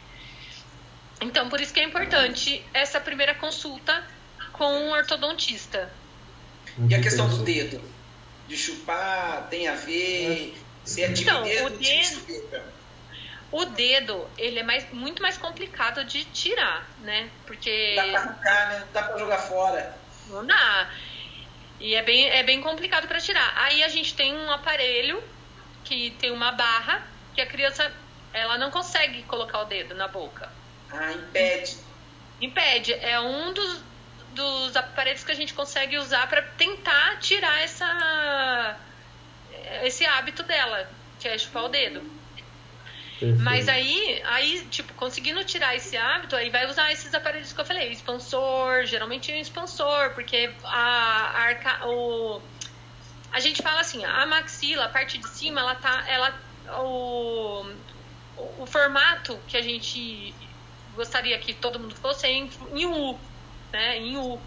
Então, 1.20 1.48
por 1.48 1.60
isso 1.60 1.72
que 1.72 1.80
é 1.80 1.84
importante 1.84 2.64
essa 2.74 3.00
primeira 3.00 3.34
consulta 3.34 4.04
com 4.52 4.66
um 4.66 4.90
ortodontista. 4.90 5.90
E 6.88 6.94
a 6.94 7.00
questão 7.00 7.28
do 7.28 7.42
dedo? 7.42 7.80
De 8.48 8.56
chupar, 8.56 9.48
tem 9.50 9.68
a 9.68 9.74
ver? 9.74 10.56
Se 10.84 11.02
é 11.02 11.10
então, 11.10 11.42
o 11.42 11.70
dedo, 11.70 12.70
O 13.50 13.64
dedo, 13.64 14.28
ele 14.38 14.60
é 14.60 14.62
mais, 14.62 14.90
muito 14.92 15.20
mais 15.20 15.36
complicado 15.36 16.04
de 16.04 16.24
tirar, 16.26 16.88
né? 17.00 17.28
Porque. 17.44 17.94
Dá 17.96 18.04
pra 18.04 18.20
arrancar, 18.20 18.68
né? 18.68 18.86
Dá 18.92 19.02
pra 19.02 19.18
jogar 19.18 19.38
fora. 19.38 19.96
Não 20.28 20.46
dá. 20.46 20.90
E 21.80 21.94
é 21.94 22.02
bem, 22.02 22.28
é 22.28 22.42
bem 22.42 22.60
complicado 22.62 23.06
para 23.06 23.20
tirar. 23.20 23.52
Aí 23.56 23.82
a 23.82 23.88
gente 23.88 24.14
tem 24.14 24.34
um 24.34 24.50
aparelho 24.50 25.22
que 25.84 26.10
tem 26.18 26.30
uma 26.30 26.52
barra 26.52 27.06
que 27.34 27.40
a 27.40 27.46
criança 27.46 27.92
ela 28.32 28.58
não 28.58 28.70
consegue 28.70 29.22
colocar 29.24 29.60
o 29.60 29.64
dedo 29.64 29.94
na 29.94 30.08
boca. 30.08 30.50
Ah, 30.90 31.12
impede. 31.12 31.76
Impede. 32.40 32.92
É 32.92 33.18
um 33.20 33.52
dos, 33.52 33.80
dos 34.36 34.76
aparelhos 34.76 35.24
que 35.24 35.32
a 35.32 35.34
gente 35.34 35.54
consegue 35.54 35.98
usar 35.98 36.28
para 36.28 36.42
tentar 36.42 37.18
tirar 37.18 37.60
essa 37.62 38.76
esse 39.82 40.04
hábito 40.04 40.42
dela, 40.42 40.88
que 41.18 41.26
é 41.26 41.36
chupar 41.36 41.64
o 41.64 41.68
dedo. 41.68 42.00
Perfeito. 43.18 43.42
Mas 43.42 43.68
aí, 43.68 44.22
aí, 44.26 44.66
tipo, 44.70 44.92
conseguindo 44.94 45.42
tirar 45.44 45.74
esse 45.74 45.96
hábito, 45.96 46.36
aí 46.36 46.50
vai 46.50 46.66
usar 46.66 46.92
esses 46.92 47.12
aparelhos 47.14 47.52
que 47.52 47.60
eu 47.60 47.64
falei, 47.64 47.90
expansor, 47.90 48.84
geralmente 48.84 49.32
é 49.32 49.36
um 49.36 49.40
expansor, 49.40 50.10
porque 50.10 50.52
a, 50.62 50.68
a, 50.68 51.40
arca, 51.40 51.86
o, 51.86 52.42
a 53.32 53.40
gente 53.40 53.62
fala 53.62 53.80
assim, 53.80 54.04
a 54.04 54.26
maxila, 54.26 54.84
a 54.84 54.88
parte 54.90 55.16
de 55.16 55.28
cima, 55.30 55.60
ela 55.60 55.74
tá, 55.74 56.04
ela, 56.06 56.38
o, 56.78 57.64
o 58.58 58.66
formato 58.66 59.38
que 59.48 59.56
a 59.56 59.62
gente 59.62 60.34
gostaria 60.94 61.38
que 61.38 61.54
todo 61.54 61.80
mundo 61.80 61.94
fosse 61.94 62.26
é 62.26 62.32
em, 62.32 62.50
em 62.74 62.86
U, 62.86 63.18
né, 63.72 63.98
em 63.98 64.16
U. 64.16 64.40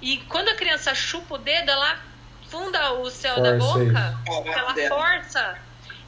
E 0.00 0.18
quando 0.28 0.48
a 0.48 0.54
criança 0.54 0.94
chupa 0.94 1.34
o 1.34 1.38
dedo, 1.38 1.70
ela 1.70 2.00
funda 2.48 2.92
o 2.94 3.10
céu 3.10 3.36
força 3.36 3.52
da 3.52 3.58
boca, 3.58 4.18
ela 4.52 4.88
força. 4.88 5.58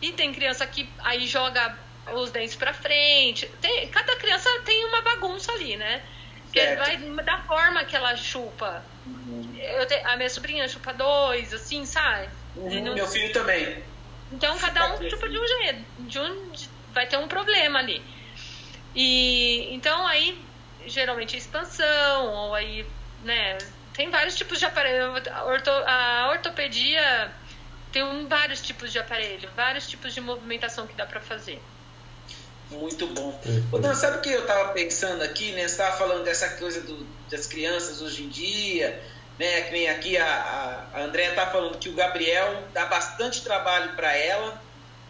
E 0.00 0.12
tem 0.12 0.32
criança 0.32 0.66
que 0.66 0.88
aí 0.98 1.26
joga 1.26 1.78
os 2.14 2.30
dentes 2.30 2.56
para 2.56 2.74
frente. 2.74 3.46
Tem, 3.60 3.88
cada 3.88 4.16
criança 4.16 4.48
tem 4.64 4.84
uma 4.86 5.00
bagunça 5.02 5.52
ali, 5.52 5.76
né? 5.76 6.02
Que 6.52 6.74
vai 6.76 6.96
da 6.96 7.38
forma 7.42 7.84
que 7.84 7.94
ela 7.94 8.16
chupa. 8.16 8.84
Uhum. 9.06 9.54
Eu 9.56 9.86
te, 9.86 9.94
a 9.94 10.16
minha 10.16 10.28
sobrinha 10.28 10.68
chupa 10.68 10.92
dois, 10.92 11.54
assim, 11.54 11.86
sabe? 11.86 12.28
Uhum, 12.56 12.82
não... 12.82 12.94
Meu 12.94 13.06
filho 13.06 13.32
também. 13.32 13.82
Então 14.32 14.58
cada 14.58 14.94
um 14.94 15.10
chupa 15.10 15.28
de 15.28 15.38
um 15.38 15.46
jeito. 15.46 15.84
De 16.00 16.18
um, 16.18 16.50
de, 16.50 16.68
vai 16.92 17.06
ter 17.06 17.16
um 17.18 17.28
problema 17.28 17.78
ali. 17.78 18.02
E 18.94 19.68
então 19.72 20.06
aí 20.06 20.38
geralmente 20.86 21.36
é 21.36 21.38
expansão, 21.38 22.26
ou 22.26 22.54
aí, 22.54 22.86
né? 23.24 23.58
Tem 23.94 24.10
vários 24.10 24.34
tipos 24.34 24.58
de 24.58 24.64
aparelho. 24.64 25.12
A, 25.32 25.44
orto, 25.44 25.70
a 25.70 26.30
ortopedia 26.30 27.30
tem 27.92 28.02
um, 28.02 28.26
vários 28.26 28.60
tipos 28.60 28.90
de 28.90 28.98
aparelho, 28.98 29.48
vários 29.54 29.86
tipos 29.86 30.14
de 30.14 30.20
movimentação 30.20 30.86
que 30.86 30.94
dá 30.94 31.04
para 31.04 31.20
fazer. 31.20 31.60
Muito 32.70 33.06
bom. 33.08 33.38
Uhum. 33.44 33.80
Dan, 33.80 33.94
sabe 33.94 34.18
o 34.18 34.20
que 34.22 34.30
eu 34.30 34.40
estava 34.40 34.72
pensando 34.72 35.22
aqui, 35.22 35.52
né? 35.52 35.60
Você 35.60 35.74
estava 35.74 35.96
falando 35.96 36.24
dessa 36.24 36.48
coisa 36.56 36.80
do, 36.80 37.06
das 37.30 37.46
crianças 37.46 38.00
hoje 38.00 38.24
em 38.24 38.28
dia, 38.28 39.02
né? 39.38 39.62
Que 39.62 39.70
vem 39.70 39.88
aqui 39.90 40.16
a, 40.16 40.24
a, 40.24 40.98
a 40.98 41.02
Andrea 41.02 41.30
está 41.30 41.46
falando 41.48 41.78
que 41.78 41.90
o 41.90 41.94
Gabriel 41.94 42.62
dá 42.72 42.86
bastante 42.86 43.42
trabalho 43.42 43.94
para 43.94 44.16
ela 44.16 44.60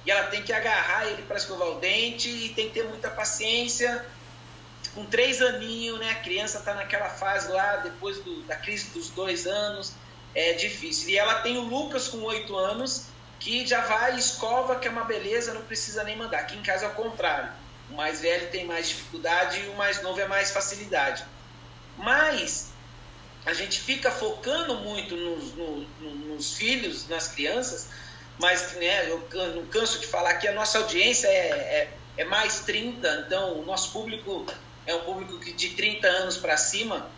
e 0.04 0.10
ela 0.10 0.24
tem 0.24 0.42
que 0.42 0.52
agarrar 0.52 1.06
ele 1.06 1.22
para 1.22 1.36
escovar 1.36 1.68
o 1.68 1.74
dente 1.78 2.28
e 2.28 2.48
tem 2.48 2.68
que 2.68 2.74
ter 2.74 2.84
muita 2.84 3.08
paciência. 3.08 4.04
Com 4.94 5.04
três 5.06 5.40
aninhos, 5.40 5.98
né? 5.98 6.10
A 6.10 6.16
criança 6.16 6.58
está 6.58 6.74
naquela 6.74 7.08
fase 7.08 7.50
lá, 7.50 7.76
depois 7.76 8.18
do, 8.18 8.42
da 8.42 8.56
crise 8.56 8.90
dos 8.90 9.08
dois 9.10 9.46
anos, 9.46 9.94
é 10.34 10.52
difícil. 10.52 11.08
E 11.08 11.18
ela 11.18 11.36
tem 11.36 11.56
o 11.56 11.62
Lucas 11.62 12.08
com 12.08 12.18
oito 12.22 12.56
anos 12.56 13.06
que 13.40 13.66
já 13.66 13.80
vai 13.80 14.16
escova, 14.16 14.76
que 14.76 14.86
é 14.86 14.90
uma 14.90 15.04
beleza, 15.04 15.52
não 15.52 15.62
precisa 15.62 16.04
nem 16.04 16.16
mandar. 16.16 16.40
Aqui 16.40 16.56
em 16.56 16.62
casa 16.62 16.86
é 16.86 16.88
o 16.88 16.94
contrário. 16.94 17.50
O 17.90 17.94
mais 17.94 18.20
velho 18.20 18.50
tem 18.50 18.64
mais 18.64 18.88
dificuldade 18.88 19.60
e 19.60 19.68
o 19.68 19.76
mais 19.76 20.02
novo 20.02 20.20
é 20.20 20.26
mais 20.26 20.50
facilidade. 20.50 21.24
Mas 21.98 22.72
a 23.44 23.52
gente 23.52 23.80
fica 23.80 24.10
focando 24.10 24.76
muito 24.76 25.16
nos, 25.16 25.54
nos, 25.54 25.86
nos 26.00 26.52
filhos, 26.54 27.08
nas 27.08 27.28
crianças, 27.28 27.88
mas 28.38 28.72
né, 28.74 29.10
eu 29.10 29.28
não 29.54 29.66
canso 29.66 29.98
de 29.98 30.06
falar 30.06 30.34
que 30.34 30.46
a 30.46 30.52
nossa 30.52 30.78
audiência 30.78 31.26
é, 31.26 31.48
é, 31.48 31.90
é 32.18 32.24
mais 32.24 32.60
30, 32.60 33.24
então 33.26 33.58
o 33.58 33.64
nosso 33.64 33.92
público 33.92 34.46
é 34.86 34.94
um 34.94 35.00
público 35.00 35.38
de 35.38 35.70
30 35.70 36.06
anos 36.06 36.36
para 36.36 36.56
cima. 36.56 37.10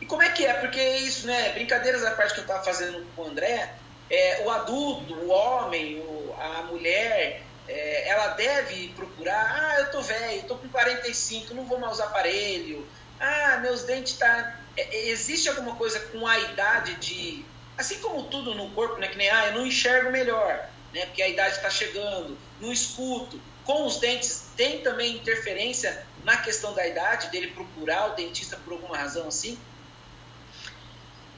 E 0.00 0.06
como 0.06 0.22
é 0.22 0.30
que 0.30 0.44
é? 0.44 0.54
Porque 0.54 0.80
isso, 0.98 1.26
né? 1.26 1.52
Brincadeiras 1.52 2.04
à 2.04 2.10
parte 2.12 2.34
que 2.34 2.40
eu 2.40 2.42
estava 2.42 2.62
fazendo 2.62 3.06
com 3.14 3.22
o 3.22 3.26
André, 3.26 3.74
é, 4.10 4.42
o 4.44 4.50
adulto, 4.50 5.14
o 5.14 5.30
homem, 5.30 6.00
o, 6.00 6.34
a 6.38 6.62
mulher, 6.62 7.42
é, 7.68 8.08
ela 8.08 8.28
deve 8.28 8.88
procurar, 8.88 9.56
ah, 9.58 9.80
eu 9.80 9.90
tô 9.90 10.00
velho, 10.02 10.42
tô 10.44 10.56
com 10.56 10.68
45, 10.68 11.54
não 11.54 11.64
vou 11.64 11.78
mais 11.78 11.94
usar 11.94 12.04
aparelho, 12.04 12.86
ah, 13.18 13.58
meus 13.62 13.82
dentes 13.82 14.14
tá... 14.14 14.60
É, 14.76 14.82
é, 14.82 15.08
existe 15.08 15.48
alguma 15.48 15.74
coisa 15.76 15.98
com 16.00 16.26
a 16.26 16.38
idade 16.38 16.94
de... 16.96 17.44
Assim 17.78 17.98
como 17.98 18.24
tudo 18.24 18.54
no 18.54 18.70
corpo, 18.70 18.96
né, 18.98 19.08
que 19.08 19.18
nem, 19.18 19.28
ah, 19.28 19.48
eu 19.48 19.54
não 19.54 19.66
enxergo 19.66 20.10
melhor, 20.10 20.68
né, 20.94 21.06
porque 21.06 21.22
a 21.22 21.28
idade 21.28 21.56
está 21.56 21.68
chegando, 21.68 22.38
não 22.60 22.72
escuto. 22.72 23.40
Com 23.64 23.84
os 23.84 23.98
dentes, 23.98 24.50
tem 24.56 24.80
também 24.80 25.16
interferência 25.16 26.05
na 26.26 26.36
questão 26.38 26.74
da 26.74 26.84
idade, 26.84 27.30
dele 27.30 27.46
procurar 27.52 28.10
o 28.10 28.14
dentista 28.16 28.56
por 28.56 28.72
alguma 28.72 28.96
razão 28.96 29.28
assim? 29.28 29.56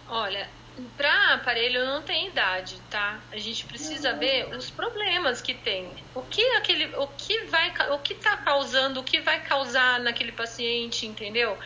Olha, 0.09 0.49
para 0.97 1.35
aparelho 1.35 1.85
não 1.85 2.01
tem 2.01 2.29
idade, 2.29 2.81
tá? 2.89 3.21
A 3.31 3.37
gente 3.37 3.67
precisa 3.67 4.15
ver 4.15 4.49
os 4.57 4.71
problemas 4.71 5.43
que 5.43 5.53
tem. 5.53 5.93
O 6.15 6.23
que 6.23 6.43
aquele, 6.57 6.87
o 6.97 7.07
que 7.07 7.45
vai, 7.45 7.71
o 7.91 7.99
que 7.99 8.15
tá 8.15 8.39
causando, 8.39 9.01
o 9.01 9.05
que 9.05 9.21
vai 9.21 9.43
causar 9.43 10.01
naquele 10.01 10.33
paciente, 10.33 11.07
entendeu? 11.07 11.59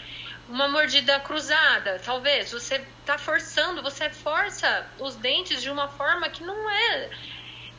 Uma 0.49 0.67
mordida 0.67 1.21
cruzada, 1.21 2.01
talvez 2.05 2.51
você 2.51 2.85
tá 3.07 3.17
forçando, 3.17 3.85
você 3.85 4.11
força 4.11 4.85
os 4.99 5.15
dentes 5.15 5.63
de 5.63 5.71
uma 5.71 5.87
forma 5.87 6.29
que 6.29 6.43
não 6.43 6.69
é, 6.69 7.11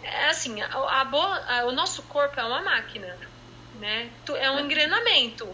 é 0.03 0.29
assim, 0.29 0.61
a, 0.61 0.67
a, 0.67 1.01
a, 1.01 1.65
o 1.65 1.73
nosso 1.73 2.01
corpo 2.03 2.39
é 2.39 2.45
uma 2.45 2.61
máquina, 2.61 3.17
né? 3.79 4.09
É 4.37 4.51
um 4.51 4.59
engrenamento. 4.59 5.47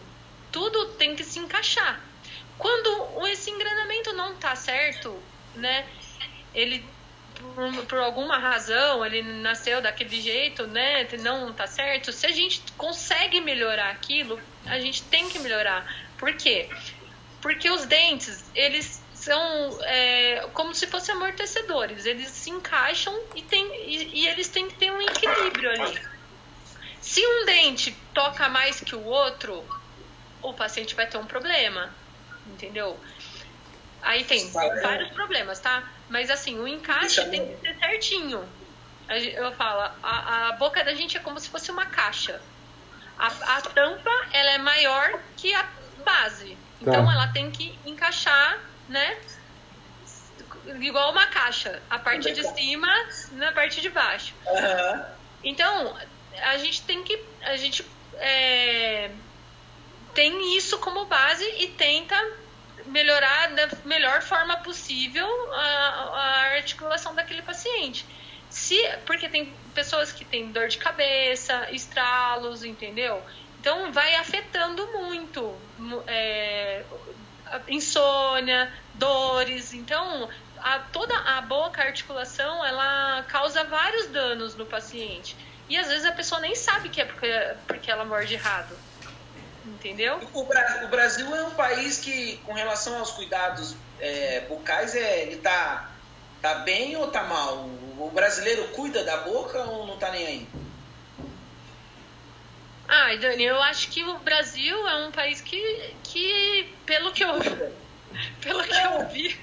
Tudo 0.52 0.94
tem 0.94 1.16
que 1.16 1.24
se 1.24 1.40
encaixar. 1.40 2.02
Quando 2.58 3.26
esse 3.28 3.50
engrenamento 3.50 4.14
não 4.14 4.36
tá 4.36 4.56
certo, 4.56 5.18
né? 5.56 5.88
Ele 6.54 6.84
por, 7.56 7.86
por, 7.86 8.00
alguma 8.00 8.38
razão 8.38 9.06
ele 9.06 9.22
nasceu 9.22 9.82
daquele 9.82 10.20
jeito, 10.22 10.68
né? 10.68 11.08
Não 11.20 11.54
tá 11.54 11.68
certo. 11.68 12.12
Se 12.12 12.26
a 12.26 12.32
gente 12.32 12.62
consegue 12.78 13.40
melhorar 13.40 13.90
aquilo, 13.92 14.40
a 14.66 14.80
gente 14.80 15.04
tem 15.04 15.30
que 15.30 15.40
melhorar. 15.40 15.86
Por 16.18 16.34
quê? 16.34 16.70
Porque 17.42 17.70
os 17.70 17.86
dentes, 17.86 18.52
eles 18.54 19.02
são 19.14 19.42
é, 19.84 20.48
como 20.54 20.74
se 20.74 20.88
fossem 20.88 21.16
amortecedores. 21.16 22.06
Eles 22.06 22.30
se 22.30 22.50
encaixam 22.50 23.18
e, 23.36 23.42
tem, 23.42 23.66
e, 23.88 24.22
e 24.22 24.28
eles 24.28 24.50
têm 24.50 24.68
que 24.68 24.76
ter 24.76 24.92
um 24.92 25.02
equilíbrio 25.02 25.70
ali. 25.72 26.00
Se 27.02 27.26
um 27.26 27.46
dente 27.46 27.96
toca 28.14 28.50
mais 28.50 28.82
que 28.82 28.96
o 28.96 29.04
outro, 29.04 29.66
o 30.42 30.54
paciente 30.54 30.96
vai 30.96 31.08
ter 31.08 31.18
um 31.18 31.26
problema, 31.26 31.94
entendeu? 32.48 33.00
Aí 34.02 34.24
tem 34.24 34.50
vários 34.52 35.12
problemas, 35.12 35.60
tá? 35.60 35.84
Mas 36.10 36.30
assim, 36.30 36.58
o 36.60 36.68
encaixe 36.68 37.24
tem 37.30 37.56
que 37.56 37.62
ser 37.62 37.78
certinho. 37.78 38.48
Eu 39.10 39.52
falo, 39.54 39.92
a, 40.04 40.50
a 40.50 40.52
boca 40.54 40.84
da 40.84 40.94
gente 40.94 41.18
é 41.18 41.20
como 41.20 41.40
se 41.40 41.50
fosse 41.50 41.72
uma 41.72 41.86
caixa. 41.86 42.42
A, 43.18 43.28
a 43.28 43.62
tampa, 43.62 44.12
ela 44.32 44.52
é 44.52 44.58
maior 44.58 45.20
que 45.36 45.54
a 45.54 45.68
base. 46.06 46.58
Então 46.82 47.06
tá. 47.06 47.12
ela 47.12 47.28
tem 47.28 47.52
que 47.52 47.78
encaixar, 47.86 48.60
né? 48.88 49.18
Igual 50.80 51.12
uma 51.12 51.28
caixa. 51.28 51.82
A 51.90 52.00
parte 52.00 52.32
de 52.32 52.44
cima 52.54 52.88
na 53.34 53.52
parte 53.52 53.82
de 53.82 53.90
baixo. 53.90 54.34
Uhum. 54.46 55.06
Então, 55.44 55.98
a 56.38 56.58
gente 56.58 56.82
tem 56.84 57.04
que. 57.04 57.20
A 57.42 57.56
gente 57.58 57.86
é, 58.16 59.12
tem 60.14 60.58
isso 60.58 60.78
como 60.80 61.06
base 61.06 61.46
e 61.58 61.68
tenta 61.70 62.16
melhorar 62.86 63.48
da 63.54 63.70
melhor 63.86 64.22
forma 64.22 64.58
possível 64.58 65.28
a, 65.54 65.58
a 65.58 66.56
articulação 66.56 67.14
daquele 67.14 67.42
paciente. 67.42 68.06
Se, 68.50 68.78
porque 69.06 69.30
tem 69.30 69.54
pessoas 69.76 70.12
que 70.12 70.26
têm 70.26 70.52
dor 70.52 70.68
de 70.68 70.78
cabeça, 70.78 71.70
estralos, 71.72 72.64
entendeu? 72.64 73.22
Então 73.60 73.92
vai 73.92 74.16
afetando 74.16 74.88
muito 74.88 75.56
é, 76.08 76.84
insônia, 77.68 78.74
dores. 78.96 79.74
Então 79.74 80.30
a, 80.58 80.80
toda 80.80 81.16
a 81.16 81.42
boca, 81.42 81.82
a 81.82 81.86
articulação, 81.86 82.66
ela 82.66 83.24
causa 83.28 83.64
vários 83.64 84.08
danos 84.08 84.56
no 84.56 84.66
paciente. 84.66 85.36
E 85.70 85.78
às 85.78 85.88
vezes 85.88 86.06
a 86.06 86.12
pessoa 86.12 86.42
nem 86.42 86.56
sabe 86.56 86.90
que 86.90 87.00
é 87.00 87.06
porque, 87.06 87.28
porque 87.68 87.92
ela 87.92 88.04
morde 88.04 88.34
errado. 88.34 88.76
Entendeu? 89.66 90.20
O, 90.34 90.42
o, 90.42 90.88
Brasil 90.88 91.36
é 91.36 91.44
um 91.44 91.52
país 91.52 92.00
que, 92.00 92.38
com 92.38 92.54
relação 92.54 92.98
aos 92.98 93.12
cuidados 93.12 93.76
é, 94.00 94.42
bucais, 94.42 94.96
é, 94.96 95.22
ele 95.22 95.38
tá, 95.38 95.92
tá 96.42 96.56
bem 96.56 96.96
ou 96.98 97.08
tá 97.08 97.24
mal? 97.24 97.58
O, 97.58 98.08
o 98.08 98.12
brasileiro 98.12 98.68
cuida 98.70 99.04
da 99.04 99.18
boca 99.18 99.60
ou 99.62 99.86
não 99.86 99.98
tá 99.98 100.10
nem 100.10 100.26
aí? 100.26 100.48
Ah, 102.88 103.16
Dani, 103.16 103.44
eu 103.44 103.62
acho 103.62 103.90
que 103.90 104.04
o 104.04 104.18
Brasil 104.18 104.88
é 104.88 104.96
um 105.06 105.12
país 105.12 105.40
que, 105.42 105.94
que 106.04 106.74
pelo 106.88 107.12
que 107.14 107.24
eu, 107.24 107.34
pelo 108.42 108.64
que 108.64 108.76
eu 108.76 109.08
vi, 109.10 109.40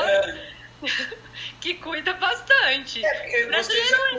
é. 0.00 0.56
que 1.60 1.74
cuida 1.74 2.14
bastante. 2.14 3.04
É, 3.04 3.46
você, 3.50 3.84
já 3.84 4.10
é 4.12 4.18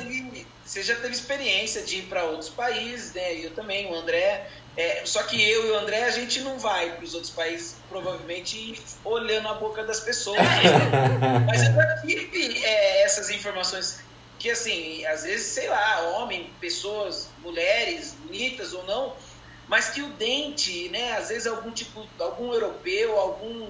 você 0.77 0.83
já 0.83 0.95
teve 0.95 1.13
experiência 1.13 1.81
de 1.81 1.99
ir 1.99 2.01
para 2.03 2.23
outros 2.25 2.49
países, 2.49 3.13
né? 3.13 3.33
Eu 3.33 3.51
também, 3.51 3.91
o 3.91 3.95
André. 3.95 4.47
É, 4.75 5.01
só 5.05 5.23
que 5.23 5.41
eu 5.41 5.65
e 5.65 5.71
o 5.71 5.75
André, 5.79 6.03
a 6.03 6.11
gente 6.11 6.41
não 6.41 6.59
vai 6.59 6.91
para 6.95 7.03
os 7.03 7.15
outros 7.15 7.31
países, 7.31 7.77
provavelmente 7.89 8.79
olhando 9.03 9.47
a 9.47 9.55
boca 9.55 9.83
das 9.83 10.01
pessoas. 10.01 10.37
Mas 11.47 11.63
eu 11.63 11.73
já 11.73 12.01
tive 12.01 12.63
é, 12.63 13.01
essas 13.03 13.31
informações 13.31 14.01
que, 14.37 14.51
assim, 14.51 15.03
às 15.07 15.23
vezes, 15.23 15.47
sei 15.47 15.67
lá, 15.67 16.01
homem, 16.11 16.51
pessoas, 16.61 17.29
mulheres, 17.39 18.15
bonitas 18.23 18.71
ou 18.73 18.83
não, 18.83 19.15
mas 19.67 19.89
que 19.89 20.01
o 20.03 20.09
dente, 20.09 20.89
né, 20.89 21.13
às 21.17 21.29
vezes 21.29 21.47
algum 21.47 21.71
tipo, 21.71 22.07
algum 22.19 22.53
europeu, 22.53 23.19
algum 23.19 23.67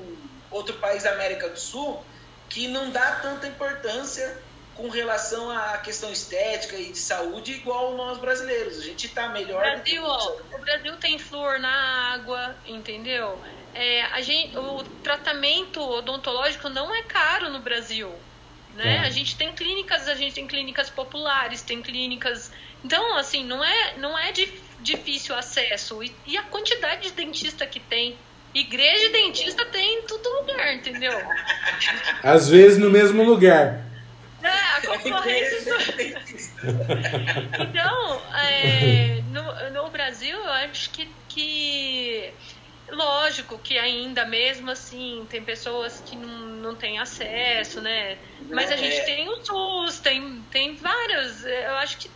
outro 0.52 0.76
país 0.76 1.04
da 1.04 1.14
América 1.14 1.48
do 1.48 1.58
Sul, 1.58 2.04
que 2.50 2.68
não 2.68 2.92
dá 2.92 3.16
tanta 3.22 3.48
importância 3.48 4.38
com 4.78 4.90
relação 4.90 5.50
à 5.50 5.80
questão 5.80 6.12
estética 6.12 6.78
e 6.78 6.92
de 6.92 7.00
saúde 7.00 7.54
igual 7.54 7.96
nós 7.96 8.20
brasileiros. 8.20 8.78
A 8.78 8.84
gente 8.84 9.08
está 9.08 9.28
melhor. 9.30 9.66
O 9.66 9.72
Brasil, 9.72 10.04
ó, 10.04 10.38
o 10.54 10.60
Brasil 10.60 10.96
tem 10.98 11.18
flúor 11.18 11.60
na 11.60 12.14
água, 12.14 12.56
entendeu? 12.66 13.38
É, 13.74 14.04
a 14.04 14.22
gente, 14.22 14.56
o 14.56 14.84
tratamento 15.04 15.82
odontológico 15.82 16.70
não 16.70 16.94
é 16.96 17.02
caro 17.04 17.50
no 17.50 17.60
Brasil. 17.60 18.14
Né? 18.76 18.98
É. 18.98 19.00
A 19.00 19.10
gente 19.10 19.36
tem 19.36 19.52
clínicas, 19.52 20.08
a 20.08 20.14
gente 20.14 20.36
tem 20.36 20.48
clínicas 20.48 20.90
populares, 20.90 21.64
tem 21.64 21.82
clínicas. 21.82 22.52
Então, 22.86 23.18
assim, 23.18 23.44
não 23.44 23.64
é, 23.64 23.98
não 23.98 24.18
é 24.18 24.32
difícil 24.80 25.36
acesso. 25.36 26.04
E, 26.04 26.16
e 26.28 26.38
a 26.38 26.44
quantidade 26.44 27.02
de 27.02 27.12
dentista 27.12 27.66
que 27.66 27.80
tem. 27.80 28.16
Igreja 28.54 29.06
e 29.06 29.10
dentista 29.10 29.66
tem 29.66 30.00
em 30.00 30.02
todo 30.04 30.28
lugar, 30.40 30.74
entendeu? 30.74 31.14
Às 32.24 32.50
vezes 32.50 32.78
no 32.78 32.90
mesmo 32.90 33.24
lugar. 33.24 33.87
É, 34.48 34.78
a 34.78 34.82
concorrência. 34.82 35.74
então, 37.60 38.22
é, 38.36 39.22
no, 39.32 39.84
no 39.84 39.90
Brasil, 39.90 40.38
eu 40.38 40.52
acho 40.52 40.90
que, 40.92 41.10
que 41.28 42.34
lógico 42.90 43.58
que 43.60 43.78
ainda 43.78 44.26
mesmo 44.26 44.72
assim 44.72 45.26
tem 45.30 45.44
pessoas 45.44 46.02
que 46.06 46.16
não, 46.16 46.48
não 46.58 46.76
têm 46.76 47.00
acesso, 47.00 47.82
né? 47.82 48.18
Mas 48.50 48.72
a 48.72 48.76
é. 48.76 48.78
gente 48.78 49.06
tem 49.06 49.30
o 49.30 49.44
SUS, 49.44 50.00
tem, 50.00 50.42
tem 50.52 50.76
vários. 50.76 51.46
Eu 51.46 51.76
acho 51.78 51.98
que, 51.98 52.10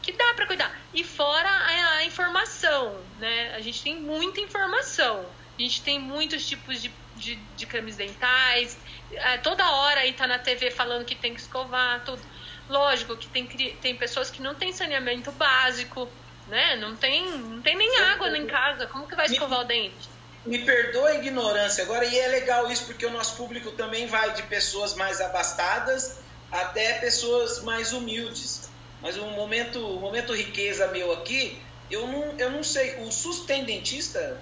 que 0.00 0.12
dá 0.12 0.34
para 0.34 0.46
cuidar. 0.46 0.80
E 0.94 1.02
fora 1.02 1.48
a, 1.48 1.96
a 1.96 2.04
informação, 2.04 2.96
né? 3.18 3.54
A 3.54 3.60
gente 3.60 3.82
tem 3.82 3.96
muita 3.96 4.40
informação. 4.40 5.24
A 5.58 5.62
gente 5.62 5.82
tem 5.82 5.98
muitos 5.98 6.46
tipos 6.46 6.80
de, 6.80 6.90
de, 7.22 7.36
de 7.56 7.66
cremes 7.66 7.96
dentais. 7.96 8.76
É, 9.12 9.38
toda 9.38 9.70
hora 9.70 10.00
aí 10.00 10.12
tá 10.12 10.26
na 10.26 10.38
TV 10.38 10.70
falando 10.70 11.04
que 11.04 11.14
tem 11.14 11.32
que 11.34 11.40
escovar, 11.40 12.04
tudo. 12.04 12.20
Lógico 12.68 13.16
que 13.16 13.28
tem, 13.28 13.46
tem 13.46 13.96
pessoas 13.96 14.30
que 14.30 14.42
não 14.42 14.54
têm 14.54 14.72
saneamento 14.72 15.30
básico, 15.32 16.08
né? 16.48 16.76
Não 16.76 16.96
tem, 16.96 17.30
não 17.30 17.62
tem 17.62 17.76
nem 17.76 17.98
água 18.00 18.36
em 18.36 18.46
casa. 18.46 18.86
Como 18.86 19.06
que 19.06 19.14
vai 19.14 19.26
escovar 19.26 19.60
o 19.60 19.64
dente? 19.64 20.10
Me 20.44 20.58
perdoa 20.58 21.10
a 21.10 21.14
ignorância 21.14 21.84
agora, 21.84 22.04
e 22.04 22.18
é 22.18 22.26
legal 22.26 22.70
isso 22.70 22.86
porque 22.86 23.06
o 23.06 23.10
nosso 23.10 23.36
público 23.36 23.70
também 23.72 24.06
vai 24.06 24.32
de 24.32 24.42
pessoas 24.44 24.94
mais 24.94 25.20
abastadas 25.20 26.18
até 26.50 26.94
pessoas 26.94 27.62
mais 27.62 27.92
humildes. 27.92 28.68
Mas 29.00 29.16
o 29.16 29.26
momento, 29.26 29.78
o 29.78 30.00
momento 30.00 30.34
riqueza 30.34 30.88
meu 30.88 31.12
aqui, 31.12 31.60
eu 31.90 32.06
não, 32.06 32.38
eu 32.38 32.50
não 32.50 32.62
sei. 32.62 32.96
O 33.04 33.12
SUS 33.12 33.40
tem 33.40 33.64
dentista? 33.64 34.40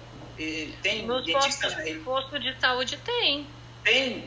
Tem 0.81 1.05
Nos 1.05 1.25
dentista? 1.25 1.69
Postos, 1.69 2.03
posto 2.03 2.39
de 2.39 2.55
saúde 2.59 2.97
tem. 2.97 3.47
Tem? 3.83 4.25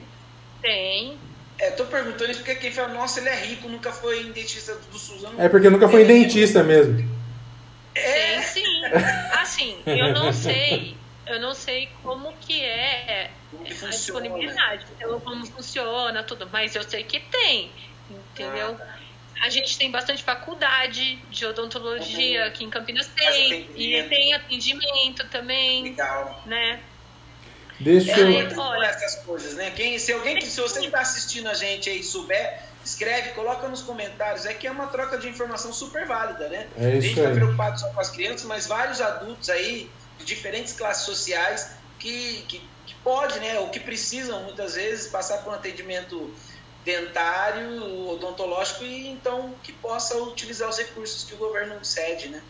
Tem. 0.60 1.18
É, 1.58 1.70
tô 1.70 1.84
perguntando 1.84 2.30
isso 2.30 2.40
porque 2.40 2.56
quem 2.56 2.72
fala, 2.72 2.88
nossa, 2.88 3.20
ele 3.20 3.28
é 3.28 3.36
rico, 3.36 3.68
nunca 3.68 3.92
foi 3.92 4.22
em 4.22 4.32
dentista 4.32 4.74
do 4.74 4.98
SUS. 4.98 5.24
É 5.38 5.48
porque 5.48 5.70
nunca 5.70 5.88
foi 5.88 6.02
em 6.02 6.06
dentista 6.06 6.62
mesmo. 6.62 7.08
É. 7.94 8.34
Tem 8.34 8.42
sim. 8.42 8.84
Assim, 9.32 9.82
eu 9.86 10.12
não 10.12 10.32
sei. 10.34 10.96
Eu 11.26 11.40
não 11.40 11.54
sei 11.54 11.88
como 12.02 12.34
que 12.40 12.60
é 12.60 13.30
como 13.50 13.64
que 13.64 13.84
a 13.84 13.88
disponibilidade, 13.88 14.84
como 15.24 15.46
funciona, 15.46 16.22
tudo, 16.22 16.48
mas 16.52 16.74
eu 16.74 16.82
sei 16.82 17.02
que 17.02 17.18
tem, 17.18 17.70
entendeu? 18.10 18.76
Ah, 18.78 18.93
a 19.44 19.50
gente 19.50 19.76
tem 19.76 19.90
bastante 19.90 20.22
faculdade 20.22 21.16
de 21.30 21.44
odontologia 21.44 22.40
uhum. 22.40 22.48
aqui 22.48 22.64
em 22.64 22.70
Campinas 22.70 23.06
tem, 23.08 23.68
e 23.76 24.02
tem 24.04 24.32
atendimento 24.32 25.28
também. 25.28 25.82
Legal. 25.82 26.42
Né? 26.46 26.80
Deixa 27.78 28.12
é, 28.12 28.50
eu... 28.50 28.58
olha 28.58 28.86
essas 28.86 29.16
coisas, 29.22 29.54
né? 29.54 29.70
Quem, 29.72 29.98
se 29.98 30.14
alguém 30.14 30.40
se 30.40 30.58
você 30.58 30.86
está 30.86 31.00
assistindo 31.00 31.48
a 31.48 31.54
gente 31.54 31.90
aí 31.90 32.02
souber, 32.02 32.58
escreve, 32.82 33.30
coloca 33.30 33.68
nos 33.68 33.82
comentários. 33.82 34.46
É 34.46 34.54
que 34.54 34.66
é 34.66 34.70
uma 34.70 34.86
troca 34.86 35.18
de 35.18 35.28
informação 35.28 35.74
super 35.74 36.06
válida, 36.06 36.48
né? 36.48 36.66
É 36.78 36.86
a 36.86 36.90
gente 36.92 37.18
está 37.18 37.30
preocupado 37.30 37.78
só 37.78 37.90
com 37.90 38.00
as 38.00 38.08
crianças, 38.08 38.44
mas 38.44 38.66
vários 38.66 39.02
adultos 39.02 39.50
aí 39.50 39.90
de 40.18 40.24
diferentes 40.24 40.72
classes 40.72 41.04
sociais 41.04 41.72
que, 41.98 42.46
que, 42.48 42.62
que 42.86 42.94
pode, 43.04 43.38
né? 43.40 43.58
Ou 43.58 43.68
que 43.68 43.80
precisam 43.80 44.42
muitas 44.44 44.74
vezes 44.74 45.08
passar 45.08 45.38
por 45.38 45.52
um 45.52 45.56
atendimento 45.56 46.32
dentário, 46.84 48.10
odontológico 48.10 48.84
e 48.84 49.08
então 49.08 49.54
que 49.62 49.72
possa 49.72 50.16
utilizar 50.18 50.68
os 50.68 50.78
recursos 50.78 51.24
que 51.24 51.34
o 51.34 51.38
governo 51.38 51.82
cede, 51.84 52.28
né? 52.28 52.42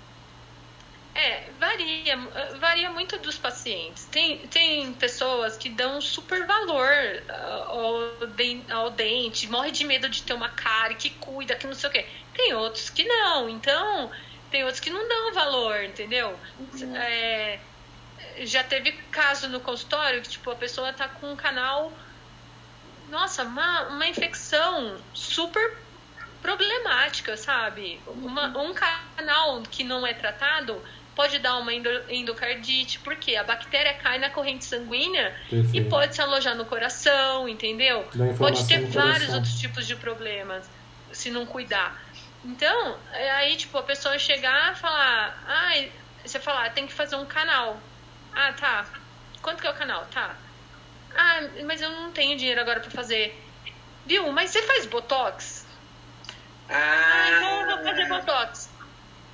É, 1.15 1.45
varia, 1.61 2.17
varia 2.59 2.91
muito 2.91 3.17
dos 3.19 3.39
pacientes. 3.39 4.05
Tem, 4.07 4.39
tem 4.49 4.93
pessoas 4.95 5.57
que 5.57 5.69
dão 5.69 6.01
super 6.01 6.45
valor 6.45 6.91
ah, 7.29 7.67
ao, 7.69 8.27
de, 8.27 8.63
ao 8.69 8.91
dente, 8.91 9.49
morre 9.49 9.71
de 9.71 9.85
medo 9.85 10.09
de 10.09 10.23
ter 10.23 10.33
uma 10.33 10.49
cárie, 10.49 10.97
que 10.97 11.11
cuida, 11.11 11.55
que 11.55 11.69
não 11.69 11.75
sei 11.75 11.89
o 11.89 11.93
quê. 11.93 12.05
Tem 12.35 12.53
outros 12.55 12.91
que 12.91 13.05
não. 13.05 13.49
Então, 13.49 14.11
tem 14.51 14.65
outros 14.65 14.81
que 14.81 14.91
não 14.91 15.09
dão 15.09 15.33
valor, 15.33 15.85
entendeu? 15.85 16.37
Uhum. 16.59 16.97
É, 16.97 17.61
já 18.41 18.65
teve 18.65 18.91
caso 19.13 19.49
no 19.49 19.61
consultório 19.61 20.21
que, 20.21 20.31
tipo, 20.31 20.51
a 20.51 20.57
pessoa 20.57 20.93
tá 20.93 21.07
com 21.07 21.31
um 21.33 21.37
canal 21.37 21.93
nossa, 23.15 23.45
uma, 23.45 23.89
uma 23.89 24.07
infecção 24.07 24.97
super 25.15 25.79
problemática, 26.43 27.37
sabe? 27.37 28.01
Uma, 28.07 28.49
um 28.59 28.75
canal 28.75 29.63
que 29.63 29.85
não 29.85 30.07
é 30.07 30.13
tratado 30.13 30.83
pode 31.15 31.39
dar 31.39 31.57
uma 31.59 31.73
endocardite, 31.73 32.99
porque 32.99 33.37
a 33.37 33.45
bactéria 33.45 33.95
cai 33.95 34.19
na 34.19 34.31
corrente 34.31 34.65
sanguínea 34.65 35.33
Perfeito. 35.49 35.77
e 35.77 35.89
pode 35.89 36.15
se 36.17 36.21
alojar 36.21 36.57
no 36.57 36.65
coração, 36.65 37.49
entendeu? 37.49 38.05
Pode 38.37 38.67
ter 38.67 38.85
vários 38.87 39.33
outros 39.33 39.59
tipos 39.61 39.87
de 39.87 39.95
problemas 39.95 40.69
se 41.13 41.31
não 41.31 41.47
cuidar. 41.47 42.03
Então, 42.45 42.99
é 43.13 43.31
aí, 43.31 43.57
tipo, 43.57 43.79
a 43.79 43.83
pessoa 43.85 44.19
chegar 44.19 44.73
e 44.73 44.77
falar, 44.77 45.41
ah, 45.47 45.85
você 46.25 46.41
falar, 46.41 46.71
tem 46.71 46.85
que 46.85 46.93
fazer 46.93 47.15
um 47.15 47.25
canal. 47.25 47.81
Ah, 48.35 48.53
tá. 48.53 48.85
Quanto 49.41 49.61
que 49.61 49.69
é 49.69 49.71
o 49.71 49.75
canal? 49.75 50.05
Tá. 50.13 50.35
Ah, 51.17 51.41
mas 51.65 51.81
eu 51.81 51.91
não 51.91 52.11
tenho 52.11 52.37
dinheiro 52.37 52.61
agora 52.61 52.81
para 52.81 52.91
fazer. 52.91 53.41
Viu? 54.07 54.31
Mas 54.33 54.51
você 54.51 54.63
faz 54.63 54.87
botox? 54.87 55.67
Ah, 56.69 56.75
ah 56.75 57.31
então 57.37 57.61
eu 57.61 57.77
vou 57.77 57.85
fazer 57.85 58.09
botox. 58.09 58.71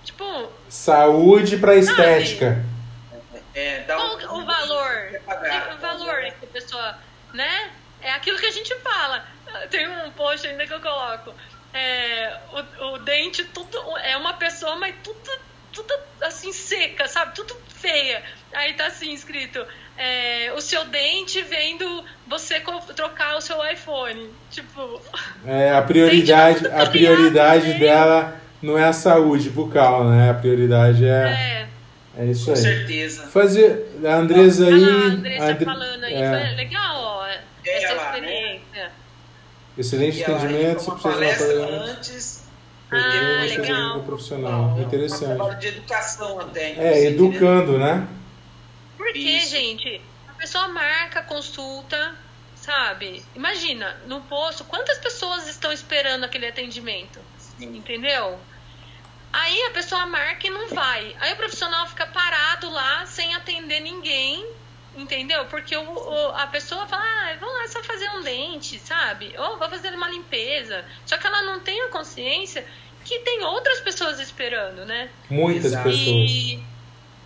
Tipo. 0.04 0.52
Saúde 0.68 1.56
para 1.58 1.74
estética. 1.74 2.64
É, 3.54 3.80
dá 3.80 3.98
um, 3.98 4.16
o, 4.16 4.40
o 4.40 4.44
valor? 4.44 5.20
Pagar, 5.26 5.74
o 5.74 5.78
valor 5.78 6.22
que 6.38 6.44
a 6.44 6.48
pessoa. 6.48 6.98
Né? 7.32 7.70
É 8.00 8.12
aquilo 8.12 8.38
que 8.38 8.46
a 8.46 8.52
gente 8.52 8.74
fala. 8.76 9.24
Tem 9.70 9.88
um 9.88 10.10
post 10.12 10.46
ainda 10.46 10.66
que 10.66 10.72
eu 10.72 10.80
coloco. 10.80 11.34
É, 11.72 12.38
o, 12.52 12.94
o 12.94 12.98
dente, 12.98 13.44
tudo. 13.44 13.78
É 13.98 14.16
uma 14.16 14.34
pessoa, 14.34 14.76
mas 14.76 14.94
tudo, 15.02 15.30
tudo 15.82 15.94
assim 16.20 16.52
seca, 16.52 17.08
sabe? 17.08 17.34
Tudo 17.34 17.56
feia. 17.68 18.22
Aí 18.52 18.74
tá 18.74 18.86
assim 18.86 19.12
escrito: 19.12 19.64
é, 19.96 20.52
o 20.56 20.60
seu 20.60 20.84
dente 20.86 21.42
vendo 21.42 22.04
você 22.26 22.62
trocar 22.94 23.36
o 23.36 23.40
seu 23.40 23.56
iPhone. 23.70 24.30
Tipo. 24.50 25.00
É, 25.46 25.72
a 25.72 25.82
prioridade, 25.82 26.66
a 26.66 26.86
prioridade 26.86 27.74
dela 27.74 28.40
não 28.62 28.78
é 28.78 28.84
a 28.84 28.92
saúde 28.92 29.50
bucal, 29.50 30.04
né? 30.04 30.30
A 30.30 30.34
prioridade 30.34 31.04
é. 31.04 31.68
É, 32.16 32.22
é 32.22 32.26
isso 32.26 32.50
aí. 32.50 32.56
Com 32.56 32.62
certeza. 32.62 33.26
Fazer. 33.28 33.86
A 34.04 34.14
Andresa 34.14 34.66
aí. 34.66 34.84
Ah, 34.84 34.86
a 34.86 35.06
Andressa 35.06 35.44
Andre... 35.44 35.64
falando 35.64 36.04
aí. 36.04 36.14
É. 36.14 36.54
Legal, 36.56 36.96
ó. 36.96 37.26
Essa 37.66 37.94
lá, 37.94 38.12
né? 38.12 38.18
experiência. 38.18 38.62
Né? 38.72 38.90
Excelente 39.78 40.24
atendimento. 40.24 40.82
Você 40.82 41.10
precisa 41.10 41.66
antes. 41.66 42.39
Ah, 42.92 43.44
legal. 43.46 44.02
profissional. 44.02 44.70
Não, 44.70 44.82
Interessante. 44.82 45.40
Um 45.40 45.58
de 45.58 45.68
educação 45.68 46.40
até. 46.40 46.72
É, 46.72 47.04
educando, 47.06 47.78
né? 47.78 48.06
Porque, 48.96 49.18
Isso. 49.18 49.50
gente, 49.50 50.00
a 50.28 50.32
pessoa 50.32 50.68
marca, 50.68 51.22
consulta, 51.22 52.14
sabe? 52.56 53.24
Imagina, 53.34 53.96
no 54.06 54.20
posto, 54.22 54.64
quantas 54.64 54.98
pessoas 54.98 55.48
estão 55.48 55.72
esperando 55.72 56.24
aquele 56.24 56.46
atendimento? 56.46 57.20
Sim. 57.38 57.76
Entendeu? 57.76 58.38
Aí 59.32 59.62
a 59.66 59.70
pessoa 59.70 60.06
marca 60.06 60.46
e 60.46 60.50
não 60.50 60.68
vai. 60.68 61.14
Aí 61.20 61.32
o 61.32 61.36
profissional 61.36 61.86
fica 61.86 62.06
parado 62.06 62.68
lá 62.70 63.06
sem 63.06 63.34
atender 63.34 63.80
ninguém, 63.80 64.44
entendeu? 64.96 65.44
Porque 65.46 65.76
o, 65.76 65.82
o, 65.82 66.28
a 66.34 66.46
pessoa 66.46 66.86
fala, 66.86 67.02
ah, 67.02 67.36
vou 67.38 67.48
lá 67.48 67.68
só 67.68 67.82
fazer 67.82 68.08
um 68.10 68.22
dente, 68.22 68.78
sabe? 68.78 69.34
Ou 69.38 69.58
vou 69.58 69.68
fazer 69.68 69.92
uma 69.92 70.08
limpeza. 70.08 70.84
Só 71.06 71.16
que 71.16 71.26
ela 71.26 71.42
não 71.42 71.60
tem 71.60 71.80
a 71.82 71.88
consciência 71.88 72.64
que 73.04 73.18
tem 73.20 73.42
outras 73.44 73.80
pessoas 73.80 74.20
esperando, 74.20 74.84
né? 74.84 75.10
Muitas 75.28 75.66
Exato. 75.66 75.88
pessoas. 75.88 76.30
E, 76.30 76.62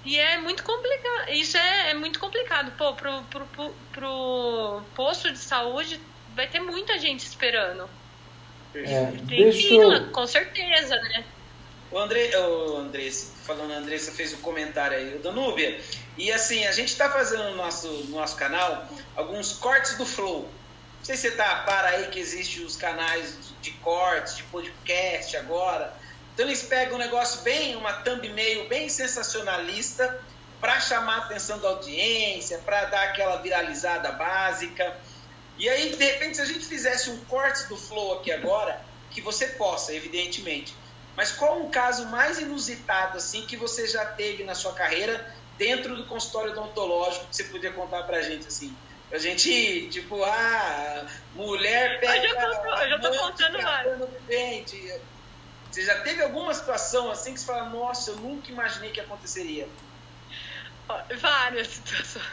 e 0.04 0.18
é 0.18 0.38
muito 0.38 0.62
complicado. 0.62 1.30
Isso 1.30 1.56
é, 1.56 1.90
é 1.90 1.94
muito 1.94 2.18
complicado. 2.18 2.72
Pô, 2.76 2.94
pro, 2.94 3.22
pro, 3.24 3.46
pro, 3.46 3.74
pro 3.92 4.82
posto 4.94 5.30
de 5.32 5.38
saúde 5.38 6.00
vai 6.34 6.46
ter 6.46 6.60
muita 6.60 6.98
gente 6.98 7.20
esperando. 7.20 7.88
É, 8.74 9.12
tem 9.28 9.52
fila, 9.52 9.96
eu... 9.96 10.10
com 10.10 10.26
certeza, 10.26 10.96
né? 10.96 11.24
O 11.94 11.98
André, 12.00 12.36
o 12.36 12.76
Andressa, 12.78 13.30
falando 13.44 13.72
a 13.72 13.76
Andressa 13.76 14.10
fez 14.10 14.32
o 14.32 14.38
um 14.38 14.40
comentário 14.40 14.98
aí, 14.98 15.14
o 15.14 15.20
Danúbia. 15.20 15.80
E 16.18 16.32
assim, 16.32 16.66
a 16.66 16.72
gente 16.72 16.88
está 16.88 17.08
fazendo 17.08 17.50
no 17.50 17.56
nosso, 17.56 17.86
no 17.86 18.16
nosso 18.16 18.34
canal 18.34 18.88
alguns 19.14 19.52
cortes 19.52 19.96
do 19.96 20.04
Flow. 20.04 20.40
Não 20.98 21.04
sei 21.04 21.16
se 21.16 21.30
você 21.30 21.36
tá 21.36 21.52
a 21.52 21.56
par 21.62 21.84
aí 21.84 22.08
que 22.08 22.18
existe 22.18 22.62
os 22.62 22.74
canais 22.74 23.36
de 23.62 23.70
cortes, 23.74 24.38
de 24.38 24.42
podcast 24.42 25.36
agora. 25.36 25.94
Então 26.32 26.46
eles 26.46 26.64
pegam 26.64 26.96
um 26.96 26.98
negócio 26.98 27.42
bem, 27.42 27.76
uma 27.76 27.92
thumbnail 27.92 28.66
bem 28.66 28.88
sensacionalista 28.88 30.20
para 30.60 30.80
chamar 30.80 31.14
a 31.14 31.18
atenção 31.26 31.60
da 31.60 31.68
audiência, 31.68 32.58
para 32.64 32.86
dar 32.86 33.04
aquela 33.04 33.36
viralizada 33.36 34.10
básica. 34.10 34.96
E 35.56 35.68
aí, 35.68 35.94
de 35.94 36.04
repente, 36.04 36.38
se 36.38 36.42
a 36.42 36.44
gente 36.44 36.66
fizesse 36.66 37.08
um 37.10 37.24
corte 37.26 37.68
do 37.68 37.76
Flow 37.76 38.18
aqui 38.18 38.32
agora, 38.32 38.84
que 39.12 39.20
você 39.20 39.46
possa, 39.46 39.94
evidentemente, 39.94 40.74
mas 41.16 41.32
qual 41.32 41.60
um 41.60 41.70
caso 41.70 42.06
mais 42.06 42.38
inusitado 42.38 43.18
assim 43.18 43.46
que 43.46 43.56
você 43.56 43.86
já 43.86 44.04
teve 44.04 44.44
na 44.44 44.54
sua 44.54 44.72
carreira 44.74 45.34
dentro 45.56 45.96
do 45.96 46.06
consultório 46.06 46.52
odontológico 46.52 47.26
que 47.26 47.36
você 47.36 47.44
podia 47.44 47.72
contar 47.72 48.02
pra 48.04 48.22
gente 48.22 48.46
assim? 48.46 48.76
Pra 49.08 49.18
gente, 49.18 49.88
tipo, 49.90 50.22
ah, 50.24 51.06
mulher 51.34 52.00
pega. 52.00 52.26
Eu 52.26 52.34
já 52.34 52.60
tô, 52.60 52.68
eu 52.68 52.88
já 52.88 52.98
tô 52.98 53.18
contando 53.18 53.62
vários. 53.62 53.98
Você 55.70 55.84
já 55.84 56.00
teve 56.02 56.22
alguma 56.22 56.54
situação 56.54 57.10
assim 57.10 57.34
que 57.34 57.40
você 57.40 57.46
fala, 57.46 57.68
nossa, 57.68 58.10
eu 58.10 58.16
nunca 58.16 58.50
imaginei 58.50 58.90
que 58.90 59.00
aconteceria? 59.00 59.68
Várias 61.16 61.68
situações. 61.68 62.24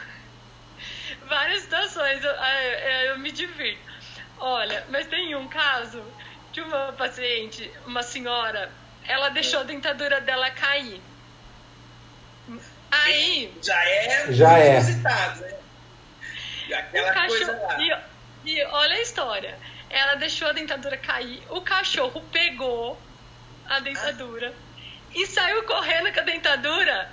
Várias 1.26 1.62
situações, 1.62 2.22
eu, 2.24 2.30
eu, 2.30 3.10
eu 3.10 3.18
me 3.18 3.32
divirto. 3.32 3.92
Olha, 4.38 4.84
mas 4.90 5.06
tem 5.06 5.34
um 5.36 5.48
caso 5.48 6.04
de 6.52 6.60
uma 6.60 6.92
paciente, 6.92 7.70
uma 7.86 8.02
senhora, 8.02 8.70
ela 9.04 9.30
deixou 9.30 9.60
a 9.60 9.64
dentadura 9.64 10.20
dela 10.20 10.50
cair. 10.50 11.00
Aí. 12.90 13.52
Já 13.62 13.84
é 13.84 14.32
já 14.32 14.58
é. 14.58 14.78
visitado, 14.78 15.40
né? 15.40 15.58
E 16.68 16.74
aquela 16.74 17.12
cachorro, 17.12 17.28
coisa 17.28 17.62
lá. 17.62 17.78
E, 18.44 18.50
e 18.50 18.64
olha 18.66 18.94
a 18.94 19.00
história. 19.00 19.58
Ela 19.88 20.14
deixou 20.14 20.48
a 20.48 20.52
dentadura 20.52 20.96
cair, 20.96 21.42
o 21.50 21.60
cachorro 21.60 22.22
pegou 22.32 23.00
a 23.66 23.78
dentadura 23.80 24.54
ah. 24.54 24.80
e 25.14 25.26
saiu 25.26 25.62
correndo 25.64 26.12
com 26.12 26.20
a 26.20 26.22
dentadura 26.22 27.10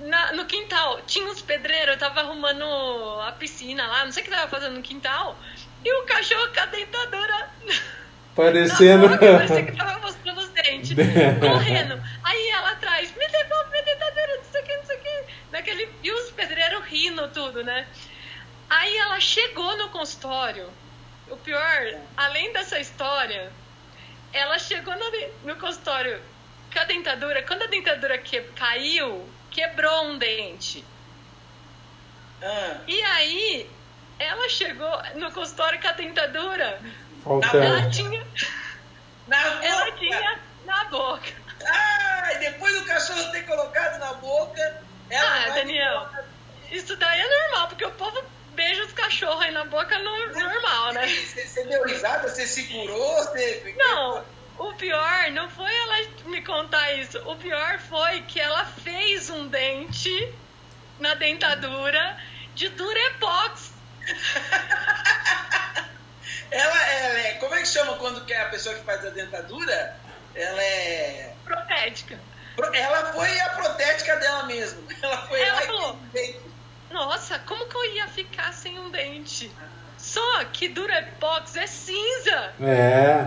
na, 0.00 0.32
no 0.32 0.44
quintal. 0.46 1.02
Tinha 1.02 1.26
uns 1.26 1.42
pedreiros, 1.42 1.94
eu 1.94 1.98
tava 1.98 2.20
arrumando 2.20 2.64
a 3.20 3.32
piscina 3.32 3.86
lá, 3.86 4.04
não 4.04 4.12
sei 4.12 4.22
o 4.22 4.24
que 4.24 4.30
tava 4.30 4.48
fazendo 4.48 4.76
no 4.76 4.82
quintal. 4.82 5.36
E 5.84 5.92
o 5.92 6.04
cachorro 6.04 6.52
com 6.52 6.60
a 6.60 6.66
dentadura 6.66 7.50
Parecendo. 8.34 9.08
Não, 9.08 9.18
parecia 9.18 9.64
que 9.64 9.76
tava 9.76 9.98
mostrando 10.00 10.40
os 10.40 10.48
dentes, 10.48 10.90
correndo. 11.40 12.02
Aí 12.22 12.48
ela 12.50 12.70
atrás, 12.72 13.14
me 13.16 13.28
devolve 13.28 13.70
minha 13.70 13.84
dentadura, 13.84 14.36
não 14.36 14.44
sei 14.44 14.60
o 14.60 14.64
que, 14.64 14.76
não 14.76 14.84
sei 14.84 14.96
o 14.96 15.00
que. 15.00 15.24
Naquele... 15.52 15.88
E 16.02 16.10
os 16.10 16.30
pedreiros 16.30 16.84
rindo 16.84 17.28
tudo, 17.28 17.62
né? 17.62 17.86
Aí 18.68 18.96
ela 18.96 19.20
chegou 19.20 19.76
no 19.76 19.88
consultório. 19.90 20.68
O 21.30 21.36
pior, 21.36 22.00
além 22.16 22.52
dessa 22.52 22.78
história, 22.78 23.50
ela 24.32 24.58
chegou 24.58 24.94
no, 24.96 25.10
no 25.44 25.56
consultório 25.56 26.20
com 26.72 26.80
a 26.80 26.84
dentadura. 26.84 27.42
Quando 27.42 27.62
a 27.62 27.66
dentadura 27.66 28.18
que, 28.18 28.40
caiu, 28.56 29.28
quebrou 29.50 30.06
um 30.06 30.18
dente. 30.18 30.84
Ah. 32.42 32.80
E 32.86 33.00
aí, 33.02 33.70
ela 34.18 34.48
chegou 34.48 35.02
no 35.14 35.30
consultório 35.32 35.80
com 35.80 35.88
a 35.88 35.92
dentadura 35.92 36.80
Faltando. 37.24 37.64
Ela 37.64 37.90
tinha. 37.90 38.26
Na 39.26 39.50
boca. 39.50 39.66
Ela 39.66 39.92
tinha 39.92 40.38
na 40.66 40.84
boca. 40.84 41.32
Ah, 41.66 42.32
e 42.34 42.38
depois 42.38 42.76
o 42.82 42.84
cachorro 42.84 43.32
ter 43.32 43.46
colocado 43.46 43.98
na 43.98 44.12
boca. 44.14 44.82
ah, 45.10 45.50
Daniel, 45.54 46.08
isso 46.70 46.94
daí 46.96 47.20
é 47.20 47.42
normal, 47.42 47.68
porque 47.68 47.84
o 47.86 47.90
povo 47.92 48.22
beija 48.54 48.84
os 48.84 48.92
cachorros 48.92 49.42
aí 49.42 49.50
na 49.50 49.64
boca 49.64 49.98
no, 49.98 50.32
normal, 50.32 50.92
né? 50.92 51.06
Você, 51.06 51.46
você 51.46 51.64
deu 51.64 51.84
risada? 51.84 52.28
Você 52.28 52.46
segurou? 52.46 53.24
Você... 53.24 53.74
Não, 53.76 54.24
o 54.58 54.72
pior 54.74 55.30
não 55.32 55.48
foi 55.50 55.74
ela 55.74 55.96
me 56.26 56.42
contar 56.42 56.92
isso. 56.92 57.18
O 57.28 57.36
pior 57.36 57.78
foi 57.80 58.22
que 58.22 58.40
ela 58.40 58.64
fez 58.66 59.30
um 59.30 59.48
dente 59.48 60.32
na 60.98 61.14
dentadura 61.14 62.16
de 62.54 62.68
Durepox. 62.68 63.72
Ela, 66.54 66.92
ela 66.92 67.18
é. 67.18 67.32
Como 67.34 67.52
é 67.52 67.60
que 67.60 67.66
chama 67.66 67.96
quando 67.96 68.24
que 68.24 68.32
é 68.32 68.40
a 68.42 68.48
pessoa 68.48 68.76
que 68.76 68.84
faz 68.84 69.04
a 69.04 69.10
dentadura? 69.10 69.96
Ela 70.36 70.62
é. 70.62 71.34
Protética. 71.44 72.18
Ela 72.72 73.12
foi 73.12 73.40
a 73.40 73.48
protética 73.50 74.16
dela 74.16 74.44
mesmo. 74.44 74.86
Ela 75.02 75.26
foi 75.26 75.40
ela 75.40 75.60
falou, 75.62 75.98
Nossa, 76.90 77.40
como 77.40 77.66
que 77.66 77.76
eu 77.76 77.84
ia 77.96 78.06
ficar 78.06 78.54
sem 78.54 78.78
um 78.78 78.88
dente? 78.90 79.50
Só 79.98 80.44
que 80.44 80.68
Durepox 80.68 81.56
é 81.56 81.66
cinza. 81.66 82.54
É. 82.60 83.26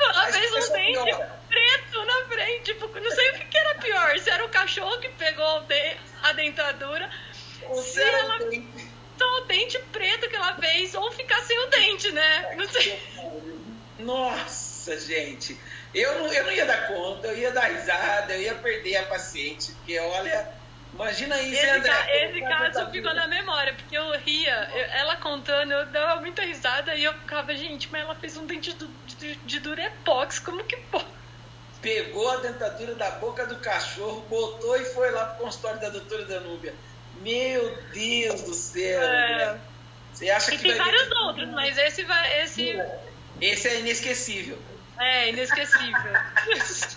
Ela 0.00 0.32
fez 0.32 0.52
um 0.52 0.72
dente 0.72 1.04
pior. 1.04 1.38
preto 1.48 2.04
na 2.04 2.24
frente. 2.28 2.72
Tipo, 2.72 2.88
não 2.98 3.10
sei 3.10 3.30
o 3.30 3.34
que, 3.34 3.58
era 3.58 3.74
pior. 3.74 4.18
Se 4.18 4.30
era 4.30 4.44
o 4.44 4.48
cachorro 4.48 4.98
que 5.00 5.10
pegou 5.10 5.66
a 6.22 6.32
dentadura. 6.32 7.10
Ou 7.68 7.82
se 7.82 8.02
ela. 8.02 8.38
Dente 8.38 8.85
só 9.18 9.38
o 9.38 9.44
dente 9.46 9.78
preto 9.92 10.28
que 10.28 10.36
ela 10.36 10.54
fez, 10.56 10.94
ou 10.94 11.10
ficar 11.12 11.40
sem 11.42 11.58
o 11.58 11.66
dente, 11.66 12.12
né? 12.12 12.54
Não 12.56 12.68
sei. 12.68 13.00
Nossa, 13.98 14.98
gente. 15.00 15.58
Eu 15.94 16.18
não, 16.18 16.32
eu 16.32 16.44
não 16.44 16.52
ia 16.52 16.66
dar 16.66 16.88
conta, 16.88 17.28
eu 17.28 17.38
ia 17.38 17.50
dar 17.50 17.72
risada, 17.72 18.34
eu 18.34 18.42
ia 18.42 18.54
perder 18.56 18.96
a 18.96 19.06
paciente, 19.06 19.72
porque 19.72 19.98
olha, 19.98 20.46
imagina 20.92 21.40
isso, 21.40 21.54
esse 21.54 21.70
André. 21.70 21.90
Ca 21.90 22.16
esse 22.16 22.40
caso 22.42 22.90
ficou 22.90 23.14
na 23.14 23.26
memória, 23.26 23.72
porque 23.72 23.96
eu 23.96 24.10
ria, 24.18 24.70
eu, 24.74 24.84
ela 24.84 25.16
contando, 25.16 25.72
eu 25.72 25.86
dava 25.86 26.20
muita 26.20 26.42
risada 26.42 26.94
e 26.94 27.04
eu 27.04 27.14
ficava, 27.14 27.54
gente, 27.56 27.88
mas 27.90 28.02
ela 28.02 28.14
fez 28.14 28.36
um 28.36 28.44
dente 28.44 28.74
de, 28.74 28.86
de, 29.16 29.36
de 29.36 29.60
durepox, 29.60 30.38
como 30.38 30.62
que 30.64 30.76
pode? 30.76 31.06
Pegou 31.80 32.28
a 32.28 32.36
dentadura 32.38 32.94
da 32.94 33.12
boca 33.12 33.46
do 33.46 33.56
cachorro, 33.56 34.20
botou 34.28 34.76
e 34.76 34.84
foi 34.84 35.10
lá 35.12 35.24
pro 35.26 35.44
consultório 35.44 35.80
da 35.80 35.88
doutora 35.88 36.24
Danúbia. 36.26 36.74
Meu 37.22 37.78
Deus 37.92 38.42
do 38.42 38.54
céu! 38.54 39.02
É. 39.02 39.58
Você 40.12 40.30
acha 40.30 40.54
e 40.54 40.56
que 40.56 40.62
tem 40.62 40.76
vários 40.76 41.08
ter... 41.08 41.14
outros, 41.14 41.48
mas 41.50 41.76
esse 41.76 42.02
vai. 42.04 42.42
Esse... 42.42 42.80
esse 43.40 43.68
é 43.68 43.80
inesquecível. 43.80 44.58
É, 44.98 45.28
inesquecível. 45.28 46.12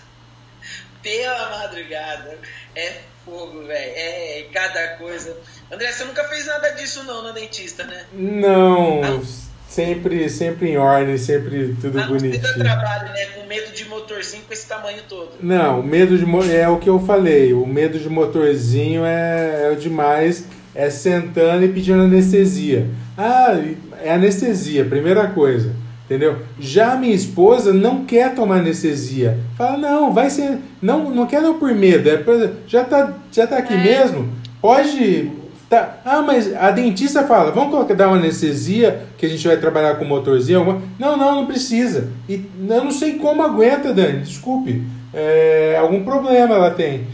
Pela 1.02 1.58
madrugada. 1.58 2.38
É 2.74 3.00
fogo, 3.24 3.66
velho. 3.66 3.92
É 3.94 4.46
cada 4.52 4.96
coisa. 4.96 5.38
André, 5.70 5.92
você 5.92 6.04
nunca 6.04 6.24
fez 6.28 6.46
nada 6.46 6.70
disso 6.70 7.04
não 7.04 7.22
na 7.22 7.32
dentista, 7.32 7.84
né? 7.84 8.06
Não. 8.12 9.02
Ah, 9.02 9.49
Sempre, 9.70 10.28
sempre 10.28 10.70
em 10.70 10.76
ordem, 10.76 11.16
sempre 11.16 11.76
tudo 11.80 12.00
ah, 12.00 12.06
bonitinho. 12.08 12.42
Não 12.42 12.64
trabalho, 12.64 13.04
né? 13.12 13.26
Com 13.36 13.46
medo 13.46 13.72
de 13.72 13.84
motorzinho 13.84 14.42
com 14.42 14.52
esse 14.52 14.66
tamanho 14.66 15.00
todo. 15.08 15.30
Não, 15.40 15.78
o 15.78 15.82
medo 15.84 16.18
de 16.18 16.52
é 16.52 16.68
o 16.68 16.78
que 16.78 16.90
eu 16.90 16.98
falei. 16.98 17.52
O 17.52 17.64
medo 17.64 17.96
de 17.96 18.10
motorzinho 18.10 19.04
é, 19.04 19.68
é 19.68 19.70
o 19.72 19.76
demais. 19.76 20.44
É 20.74 20.90
sentando 20.90 21.64
e 21.64 21.68
pedindo 21.68 22.02
anestesia. 22.02 22.88
Ah, 23.16 23.60
é 24.02 24.12
anestesia, 24.12 24.84
primeira 24.84 25.28
coisa. 25.28 25.72
Entendeu? 26.04 26.38
Já 26.58 26.96
minha 26.96 27.14
esposa 27.14 27.72
não 27.72 28.04
quer 28.04 28.34
tomar 28.34 28.56
anestesia. 28.56 29.38
Fala, 29.56 29.78
não, 29.78 30.12
vai 30.12 30.30
ser. 30.30 30.58
Não, 30.82 31.10
não 31.10 31.26
quer 31.26 31.40
não 31.40 31.60
por 31.60 31.72
medo. 31.72 32.10
É, 32.10 32.20
já, 32.66 32.82
tá, 32.82 33.16
já 33.30 33.46
tá 33.46 33.58
aqui 33.58 33.74
é. 33.74 33.84
mesmo? 33.84 34.28
Pode 34.60 35.30
Tá. 35.70 36.00
Ah, 36.04 36.20
mas 36.20 36.52
a 36.56 36.72
dentista 36.72 37.24
fala, 37.28 37.52
vamos 37.52 37.70
colocar, 37.70 37.94
dar 37.94 38.08
uma 38.08 38.16
anestesia, 38.16 39.06
que 39.16 39.24
a 39.24 39.28
gente 39.28 39.46
vai 39.46 39.56
trabalhar 39.56 39.94
com 39.94 40.04
motorzinho. 40.04 40.58
Alguma... 40.58 40.82
Não, 40.98 41.16
não, 41.16 41.36
não 41.36 41.46
precisa. 41.46 42.12
E 42.28 42.44
eu 42.58 42.84
não 42.84 42.90
sei 42.90 43.20
como 43.20 43.40
aguenta, 43.40 43.94
Dani, 43.94 44.22
desculpe. 44.22 44.84
É, 45.14 45.76
algum 45.78 46.04
problema 46.04 46.56
ela 46.56 46.72
tem. 46.72 47.06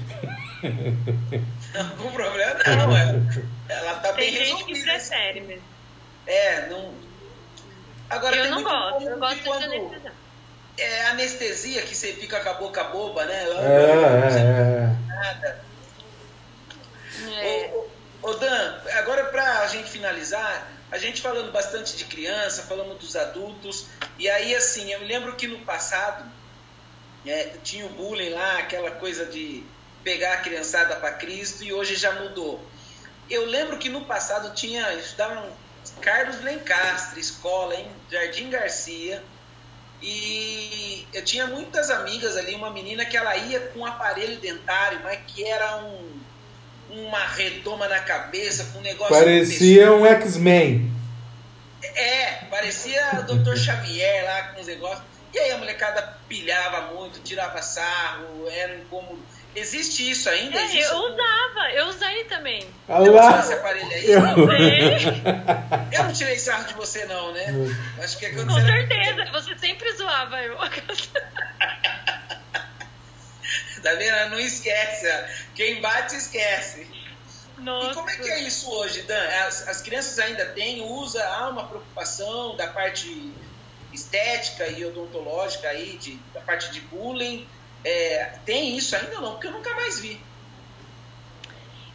algum 1.76 2.10
problema 2.10 2.54
não, 2.66 2.96
é. 2.96 3.20
Ela 3.68 3.94
tá 3.96 4.12
bem 4.12 4.32
tem 4.32 4.46
gente 4.46 4.64
que 4.64 4.82
prefere 4.82 5.40
mesmo. 5.42 5.62
É, 6.26 6.70
não. 6.70 6.94
Agora, 8.08 8.36
eu 8.36 8.50
não 8.50 8.62
gosto, 8.62 9.02
eu 9.02 9.18
gosto 9.18 9.44
quando... 9.44 9.68
de 9.68 9.76
anestesia. 9.76 10.12
é 10.78 11.06
anestesia 11.08 11.82
que 11.82 11.94
você 11.94 12.14
fica 12.14 12.40
com 12.40 12.48
a 12.48 12.54
boca 12.54 12.84
boba, 12.84 13.22
né? 13.26 13.34
É, 13.34 13.76
é, 14.24 14.40
é. 14.40 14.96
Nada. 15.08 15.60
É. 17.38 17.95
ô, 18.22 18.32
Dan, 18.34 18.80
agora 18.94 19.24
pra 19.26 19.66
gente 19.68 19.90
finalizar, 19.90 20.70
a 20.90 20.98
gente 20.98 21.20
falando 21.20 21.52
bastante 21.52 21.96
de 21.96 22.04
criança, 22.04 22.62
falando 22.62 22.98
dos 22.98 23.16
adultos, 23.16 23.86
e 24.18 24.28
aí 24.28 24.54
assim, 24.54 24.90
eu 24.92 25.00
me 25.00 25.06
lembro 25.06 25.34
que 25.36 25.46
no 25.46 25.58
passado 25.60 26.24
é, 27.26 27.56
tinha 27.62 27.86
o 27.86 27.90
bullying 27.90 28.30
lá, 28.30 28.58
aquela 28.58 28.92
coisa 28.92 29.26
de 29.26 29.64
pegar 30.04 30.34
a 30.34 30.36
criançada 30.38 30.96
para 30.96 31.12
Cristo, 31.12 31.64
e 31.64 31.72
hoje 31.72 31.96
já 31.96 32.12
mudou. 32.12 32.64
Eu 33.28 33.44
lembro 33.44 33.78
que 33.78 33.88
no 33.88 34.04
passado 34.04 34.54
tinha, 34.54 34.94
estudavam 34.94 35.50
Carlos 36.00 36.40
Lencastre, 36.42 37.20
escola 37.20 37.74
em 37.74 37.90
Jardim 38.10 38.50
Garcia, 38.50 39.22
e 40.00 41.06
eu 41.12 41.24
tinha 41.24 41.46
muitas 41.46 41.90
amigas 41.90 42.36
ali, 42.36 42.54
uma 42.54 42.70
menina 42.70 43.04
que 43.04 43.16
ela 43.16 43.36
ia 43.36 43.60
com 43.68 43.80
um 43.80 43.86
aparelho 43.86 44.38
dentário, 44.38 45.00
mas 45.02 45.18
que 45.26 45.42
era 45.44 45.78
um, 45.78 46.15
uma 46.90 47.26
redoma 47.26 47.88
na 47.88 48.00
cabeça, 48.00 48.70
com 48.72 48.78
um 48.78 48.82
negócio. 48.82 49.14
Parecia 49.14 49.92
um 49.92 50.06
X-Men. 50.06 50.92
É, 51.94 52.26
parecia 52.50 53.20
o 53.20 53.22
Dr. 53.22 53.56
Xavier 53.56 54.24
lá 54.24 54.42
com 54.48 54.60
os 54.60 54.66
negócios. 54.66 55.04
E 55.34 55.38
aí 55.38 55.50
a 55.50 55.58
molecada 55.58 56.16
pilhava 56.28 56.94
muito, 56.94 57.20
tirava 57.20 57.60
sarro, 57.60 58.48
era 58.50 58.74
um 58.74 58.78
incômodo. 58.78 59.18
Existe 59.54 60.10
isso 60.10 60.28
ainda? 60.28 60.58
É, 60.58 60.64
Existe 60.64 60.92
eu 60.92 60.98
usava, 60.98 61.70
eu 61.74 61.86
usei 61.88 62.24
também. 62.24 62.66
Olá. 62.86 63.40
Esse 63.40 63.54
aparelho 63.54 63.90
aí? 63.90 64.10
Eu... 64.10 64.20
eu 65.92 66.04
não 66.04 66.12
tirei 66.12 66.38
sarro 66.38 66.66
de 66.66 66.74
você, 66.74 67.06
não, 67.06 67.32
né? 67.32 67.46
Acho 68.02 68.18
que 68.18 68.26
é 68.26 68.30
Com 68.32 68.50
certeza, 68.50 69.24
você 69.32 69.58
sempre 69.58 69.90
zoava 69.92 70.42
eu. 70.42 70.56
tá 73.90 73.94
vendo? 73.96 74.30
Não 74.30 74.40
esquece. 74.40 75.06
Quem 75.54 75.80
bate, 75.80 76.16
esquece. 76.16 76.86
Nossa. 77.58 77.90
E 77.90 77.94
como 77.94 78.10
é 78.10 78.16
que 78.16 78.30
é 78.30 78.42
isso 78.42 78.70
hoje, 78.70 79.02
Dan? 79.02 79.26
As, 79.46 79.68
as 79.68 79.82
crianças 79.82 80.18
ainda 80.18 80.46
têm, 80.46 80.82
usa, 80.82 81.26
há 81.26 81.48
uma 81.48 81.66
preocupação 81.66 82.56
da 82.56 82.68
parte 82.68 83.32
estética 83.92 84.66
e 84.66 84.84
odontológica 84.84 85.68
aí, 85.68 85.96
de, 85.96 86.16
da 86.34 86.40
parte 86.40 86.70
de 86.70 86.80
bullying 86.82 87.48
é, 87.86 88.24
tem 88.44 88.76
isso 88.76 88.96
ainda 88.96 89.20
não? 89.20 89.32
Porque 89.34 89.46
eu 89.46 89.52
nunca 89.52 89.72
mais 89.74 90.00
vi. 90.00 90.20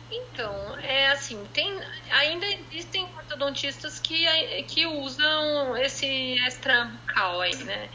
Então, 0.10 0.80
é 0.80 1.10
assim, 1.10 1.46
tem, 1.54 1.82
ainda 2.10 2.46
existem 2.72 3.04
ortodontistas 3.18 4.00
que, 4.00 4.26
que 4.64 4.86
usam 4.86 5.76
esse 5.76 6.40
extra 6.46 6.86
bucal 6.86 7.42
aí, 7.42 7.56
né? 7.64 7.90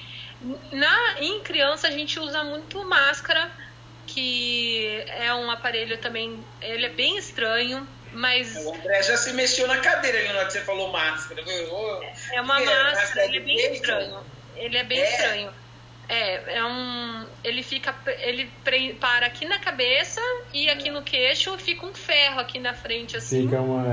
Na, 0.72 1.20
em 1.20 1.40
criança 1.40 1.88
a 1.88 1.90
gente 1.90 2.20
usa 2.20 2.44
muito 2.44 2.84
máscara, 2.84 3.50
que 4.16 5.04
é 5.08 5.34
um 5.34 5.50
aparelho 5.50 5.98
também, 5.98 6.42
ele 6.62 6.86
é 6.86 6.88
bem 6.88 7.18
estranho, 7.18 7.86
mas... 8.14 8.56
O 8.64 8.74
André 8.74 9.02
já 9.02 9.14
se 9.14 9.34
mexeu 9.34 9.68
na 9.68 9.76
cadeira 9.78 10.18
ali 10.18 10.28
na 10.28 10.38
hora 10.38 10.46
que 10.46 10.54
você 10.54 10.62
falou 10.62 10.90
máscara. 10.90 11.44
é 12.32 12.40
uma 12.40 12.58
máscara, 12.58 13.26
ele 13.26 13.36
é 13.36 13.40
bem 13.40 13.72
estranho. 13.74 14.24
Ele 14.56 14.78
é 14.78 14.84
bem 14.84 14.98
é. 14.98 15.10
estranho. 15.10 15.52
É, 16.08 16.58
é 16.58 16.64
um. 16.64 17.26
Ele 17.44 17.62
fica. 17.62 17.94
Ele 18.20 18.50
para 18.98 19.26
aqui 19.26 19.44
na 19.44 19.58
cabeça 19.58 20.20
e 20.54 20.70
aqui 20.70 20.88
no 20.88 21.02
queixo 21.02 21.58
fica 21.58 21.84
um 21.84 21.92
ferro 21.92 22.38
aqui 22.38 22.60
na 22.60 22.72
frente, 22.72 23.16
assim. 23.16 23.42
Fica 23.42 23.60
uma. 23.60 23.84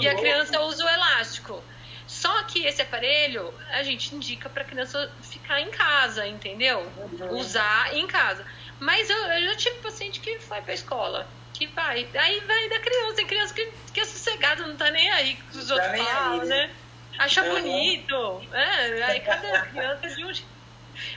E 0.00 0.06
a 0.06 0.14
criança 0.14 0.60
usa 0.60 0.84
o 0.84 0.88
elástico. 0.88 1.64
Só 2.06 2.42
que 2.44 2.66
esse 2.66 2.82
aparelho 2.82 3.52
a 3.72 3.82
gente 3.82 4.14
indica 4.14 4.48
para 4.50 4.62
a 4.62 4.66
criança 4.66 5.10
ficar 5.22 5.60
em 5.60 5.70
casa, 5.70 6.26
entendeu? 6.26 6.86
Uhum. 6.96 7.38
Usar 7.38 7.94
em 7.94 8.06
casa. 8.06 8.44
Mas 8.84 9.08
eu, 9.08 9.16
eu 9.16 9.46
já 9.46 9.56
tive 9.56 9.78
paciente 9.78 10.20
que 10.20 10.38
foi 10.40 10.60
para 10.60 10.74
escola, 10.74 11.26
que 11.54 11.66
vai. 11.68 12.06
Aí 12.14 12.40
vai 12.40 12.68
da 12.68 12.78
criança, 12.78 13.14
tem 13.14 13.26
criança 13.26 13.54
que, 13.54 13.72
que 13.94 14.00
é 14.00 14.04
sossegada, 14.04 14.66
não 14.66 14.76
tá 14.76 14.90
nem 14.90 15.10
aí 15.10 15.36
com 15.36 15.58
os 15.58 15.70
outros 15.70 15.90
tá 15.90 16.04
falam, 16.04 16.44
né? 16.44 16.70
Acha 17.18 17.42
uhum. 17.42 17.54
bonito. 17.54 18.48
É, 18.52 19.02
aí 19.04 19.20
cada 19.20 19.62
criança 19.62 20.08
de 20.08 20.22
um. 20.22 20.32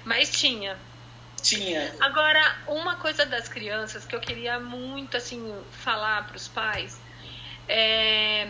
Mas 0.06 0.32
tinha. 0.32 0.78
Tinha. 1.44 1.94
Agora, 2.00 2.58
uma 2.68 2.96
coisa 2.96 3.26
das 3.26 3.50
crianças 3.50 4.06
que 4.06 4.16
eu 4.16 4.22
queria 4.22 4.62
muito 4.62 5.18
assim 5.18 5.54
falar 5.72 6.26
para 6.26 6.38
os 6.38 6.48
pais 6.48 6.98
é 7.68 8.48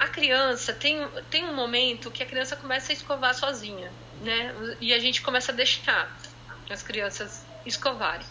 a 0.00 0.08
criança 0.08 0.72
tem, 0.72 1.06
tem 1.30 1.44
um 1.44 1.54
momento 1.54 2.10
que 2.10 2.24
a 2.24 2.26
criança 2.26 2.56
começa 2.56 2.90
a 2.90 2.94
escovar 2.94 3.34
sozinha, 3.36 3.92
né? 4.20 4.52
E 4.80 4.92
a 4.92 4.98
gente 4.98 5.22
começa 5.22 5.52
a 5.52 5.54
deixar 5.54 6.10
as 6.68 6.82
crianças 6.82 7.44
escovarem. 7.64 8.26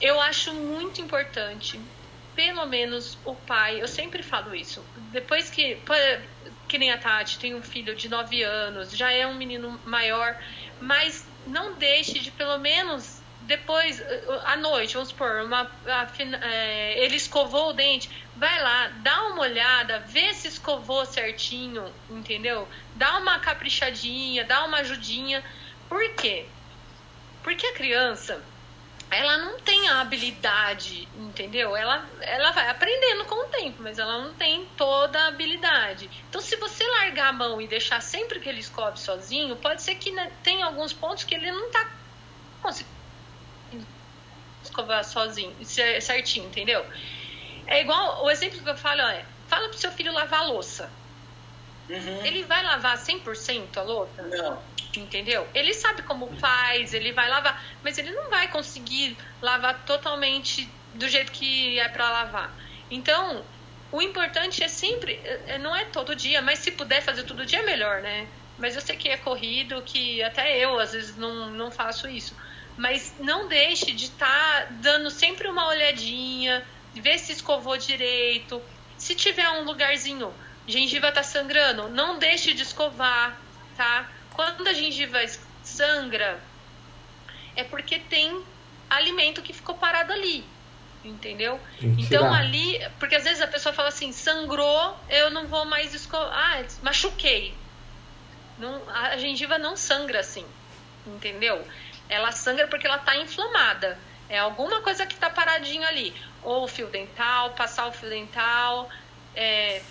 Eu 0.00 0.20
acho 0.20 0.52
muito 0.52 1.00
importante, 1.00 1.80
pelo 2.34 2.66
menos 2.66 3.18
o 3.24 3.34
pai, 3.34 3.80
eu 3.80 3.88
sempre 3.88 4.22
falo 4.22 4.54
isso. 4.54 4.84
Depois 5.12 5.50
que, 5.50 5.78
que 6.68 6.78
nem 6.78 6.90
a 6.90 6.98
Tati 6.98 7.38
tem 7.38 7.54
um 7.54 7.62
filho 7.62 7.94
de 7.94 8.08
9 8.08 8.42
anos, 8.42 8.96
já 8.96 9.12
é 9.12 9.26
um 9.26 9.34
menino 9.34 9.80
maior, 9.84 10.36
mas 10.80 11.26
não 11.46 11.74
deixe 11.74 12.18
de 12.18 12.30
pelo 12.30 12.58
menos 12.58 13.22
depois 13.42 14.02
à 14.44 14.56
noite, 14.56 14.94
vamos 14.94 15.10
supor, 15.10 15.42
uma, 15.42 15.70
a, 15.86 16.08
é, 16.42 17.04
ele 17.04 17.16
escovou 17.16 17.70
o 17.70 17.72
dente, 17.72 18.08
vai 18.36 18.62
lá, 18.62 18.88
dá 19.02 19.24
uma 19.28 19.42
olhada, 19.42 19.98
vê 20.00 20.32
se 20.32 20.48
escovou 20.48 21.04
certinho, 21.04 21.92
entendeu? 22.08 22.68
Dá 22.94 23.18
uma 23.18 23.38
caprichadinha, 23.40 24.44
dá 24.44 24.64
uma 24.64 24.78
ajudinha. 24.78 25.42
Por 25.88 26.14
quê? 26.14 26.46
Porque 27.42 27.66
a 27.66 27.74
criança, 27.74 28.42
ela 29.10 29.36
não 29.38 29.58
tem 29.60 29.88
a 29.88 30.00
habilidade, 30.00 31.08
entendeu? 31.16 31.76
Ela, 31.76 32.08
ela 32.20 32.50
vai 32.52 32.68
aprendendo 32.68 33.24
com 33.26 33.44
o 33.44 33.48
tempo, 33.48 33.82
mas 33.82 33.98
ela 33.98 34.18
não 34.22 34.32
tem 34.34 34.66
toda 34.76 35.18
a 35.18 35.28
habilidade. 35.28 36.08
Então, 36.28 36.40
se 36.40 36.56
você 36.56 36.86
largar 36.86 37.28
a 37.28 37.32
mão 37.32 37.60
e 37.60 37.66
deixar 37.66 38.00
sempre 38.00 38.40
que 38.40 38.48
ele 38.48 38.60
escove 38.60 38.98
sozinho, 38.98 39.56
pode 39.56 39.82
ser 39.82 39.96
que 39.96 40.10
né, 40.10 40.32
tenha 40.42 40.64
alguns 40.64 40.92
pontos 40.92 41.24
que 41.24 41.34
ele 41.34 41.50
não 41.50 41.70
tá 41.70 41.90
conseguindo 42.62 42.92
escovar 44.62 45.04
sozinho, 45.04 45.54
certinho, 46.00 46.46
entendeu? 46.46 46.84
É 47.66 47.80
igual 47.80 48.24
o 48.24 48.30
exemplo 48.30 48.62
que 48.62 48.70
eu 48.70 48.76
falo 48.76 49.00
é: 49.02 49.24
fala 49.48 49.68
pro 49.68 49.78
seu 49.78 49.92
filho 49.92 50.12
lavar 50.12 50.40
a 50.40 50.44
louça. 50.44 50.90
Uhum. 51.88 52.24
Ele 52.24 52.44
vai 52.44 52.62
lavar 52.62 52.96
100% 52.96 53.76
a 53.76 53.82
louça? 53.82 54.22
Não. 54.22 54.62
Entendeu? 54.96 55.48
Ele 55.54 55.72
sabe 55.72 56.02
como 56.02 56.36
faz, 56.38 56.92
ele 56.92 57.12
vai 57.12 57.28
lavar, 57.28 57.64
mas 57.82 57.96
ele 57.96 58.10
não 58.10 58.28
vai 58.28 58.48
conseguir 58.48 59.16
lavar 59.40 59.84
totalmente 59.86 60.68
do 60.94 61.08
jeito 61.08 61.32
que 61.32 61.78
é 61.78 61.88
para 61.88 62.10
lavar. 62.10 62.54
Então, 62.90 63.42
o 63.90 64.00
importante 64.02 64.62
é 64.62 64.68
sempre, 64.68 65.20
é, 65.24 65.58
não 65.58 65.74
é 65.74 65.84
todo 65.86 66.14
dia, 66.14 66.42
mas 66.42 66.58
se 66.58 66.70
puder 66.72 67.02
fazer 67.02 67.24
todo 67.24 67.46
dia 67.46 67.60
é 67.60 67.62
melhor, 67.62 68.02
né? 68.02 68.26
Mas 68.58 68.74
eu 68.74 68.80
sei 68.80 68.96
que 68.96 69.08
é 69.08 69.16
corrido, 69.16 69.82
que 69.82 70.22
até 70.22 70.58
eu 70.58 70.78
às 70.78 70.92
vezes 70.92 71.16
não, 71.16 71.50
não 71.50 71.70
faço 71.70 72.08
isso. 72.08 72.36
Mas 72.76 73.14
não 73.18 73.48
deixe 73.48 73.92
de 73.92 74.06
estar 74.06 74.26
tá 74.26 74.68
dando 74.70 75.10
sempre 75.10 75.48
uma 75.48 75.66
olhadinha, 75.68 76.64
ver 76.94 77.18
se 77.18 77.32
escovou 77.32 77.76
direito. 77.76 78.62
Se 78.96 79.14
tiver 79.14 79.48
um 79.50 79.64
lugarzinho, 79.64 80.32
gengiva 80.66 81.10
tá 81.12 81.22
sangrando, 81.22 81.88
não 81.88 82.18
deixe 82.18 82.54
de 82.54 82.62
escovar, 82.62 83.38
tá? 83.76 84.08
Quando 84.34 84.66
a 84.66 84.72
gengiva 84.72 85.18
sangra, 85.62 86.40
é 87.54 87.64
porque 87.64 87.98
tem 87.98 88.42
alimento 88.88 89.42
que 89.42 89.52
ficou 89.52 89.74
parado 89.76 90.12
ali. 90.12 90.44
Entendeu? 91.04 91.60
Então 91.80 92.32
ali, 92.32 92.80
porque 93.00 93.16
às 93.16 93.24
vezes 93.24 93.42
a 93.42 93.48
pessoa 93.48 93.72
fala 93.72 93.88
assim, 93.88 94.12
sangrou, 94.12 94.96
eu 95.08 95.30
não 95.30 95.48
vou 95.48 95.64
mais 95.64 95.92
escovar. 95.94 96.30
Ah, 96.32 96.64
machuquei. 96.80 97.54
Não, 98.56 98.80
a 98.88 99.16
gengiva 99.16 99.58
não 99.58 99.76
sangra 99.76 100.20
assim. 100.20 100.46
Entendeu? 101.04 101.66
Ela 102.08 102.30
sangra 102.30 102.68
porque 102.68 102.86
ela 102.86 102.98
está 102.98 103.16
inflamada. 103.16 103.98
É 104.28 104.38
alguma 104.38 104.80
coisa 104.80 105.04
que 105.04 105.14
está 105.14 105.28
paradinho 105.28 105.86
ali. 105.88 106.14
Ou 106.42 106.64
o 106.64 106.68
fio 106.68 106.86
dental, 106.86 107.50
passar 107.50 107.88
o 107.88 107.92
fio 107.92 108.08
dental. 108.08 108.88
É... 109.34 109.82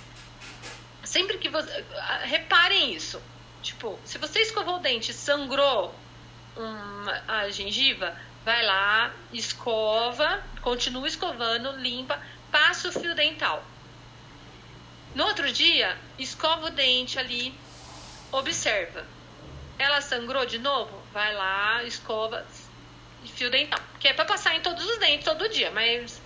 Sempre 1.03 1.37
que 1.39 1.49
você. 1.49 1.83
Reparem 2.23 2.93
isso. 2.93 3.21
Tipo, 3.61 3.99
se 4.03 4.17
você 4.17 4.39
escovou 4.39 4.77
o 4.77 4.79
dente 4.79 5.13
sangrou 5.13 5.93
uma, 6.55 7.23
a 7.27 7.49
gengiva, 7.49 8.15
vai 8.43 8.63
lá, 8.65 9.13
escova, 9.31 10.43
continua 10.61 11.07
escovando, 11.07 11.71
limpa, 11.77 12.19
passa 12.51 12.89
o 12.89 12.91
fio 12.91 13.15
dental. 13.15 13.63
No 15.13 15.25
outro 15.25 15.51
dia, 15.51 15.97
escova 16.17 16.67
o 16.67 16.69
dente 16.71 17.19
ali, 17.19 17.53
observa. 18.31 19.05
Ela 19.77 20.01
sangrou 20.01 20.45
de 20.45 20.57
novo? 20.57 21.01
Vai 21.11 21.33
lá, 21.33 21.83
escova, 21.83 22.45
fio 23.25 23.49
dental. 23.49 23.79
Que 23.99 24.07
é 24.07 24.13
para 24.13 24.25
passar 24.25 24.55
em 24.55 24.61
todos 24.61 24.83
os 24.85 24.97
dentes 24.99 25.25
todo 25.25 25.49
dia, 25.49 25.71
mas 25.71 26.21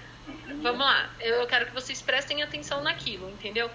vamos 0.61 0.85
lá. 0.85 1.09
Eu 1.19 1.45
quero 1.47 1.65
que 1.65 1.73
vocês 1.73 2.01
prestem 2.01 2.43
atenção 2.43 2.81
naquilo, 2.83 3.29
entendeu? 3.29 3.69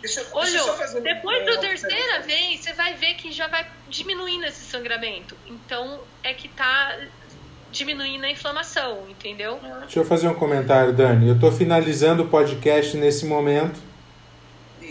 Deixa, 0.00 0.24
Olha, 0.32 1.00
depois 1.00 1.46
da 1.46 1.58
terceira 1.58 2.20
vez, 2.20 2.60
você 2.60 2.72
vai 2.72 2.94
ver 2.94 3.14
que 3.14 3.32
já 3.32 3.46
vai 3.46 3.66
diminuindo 3.88 4.44
esse 4.44 4.64
sangramento. 4.64 5.36
Então, 5.46 6.00
é 6.22 6.32
que 6.34 6.48
tá 6.48 6.96
diminuindo 7.72 8.24
a 8.24 8.30
inflamação, 8.30 9.04
entendeu? 9.08 9.58
Deixa 9.80 9.98
eu 9.98 10.04
fazer 10.04 10.28
um 10.28 10.34
comentário, 10.34 10.92
Dani. 10.92 11.28
Eu 11.28 11.38
tô 11.38 11.50
finalizando 11.50 12.22
o 12.22 12.28
podcast 12.28 12.96
nesse 12.96 13.26
momento 13.26 13.80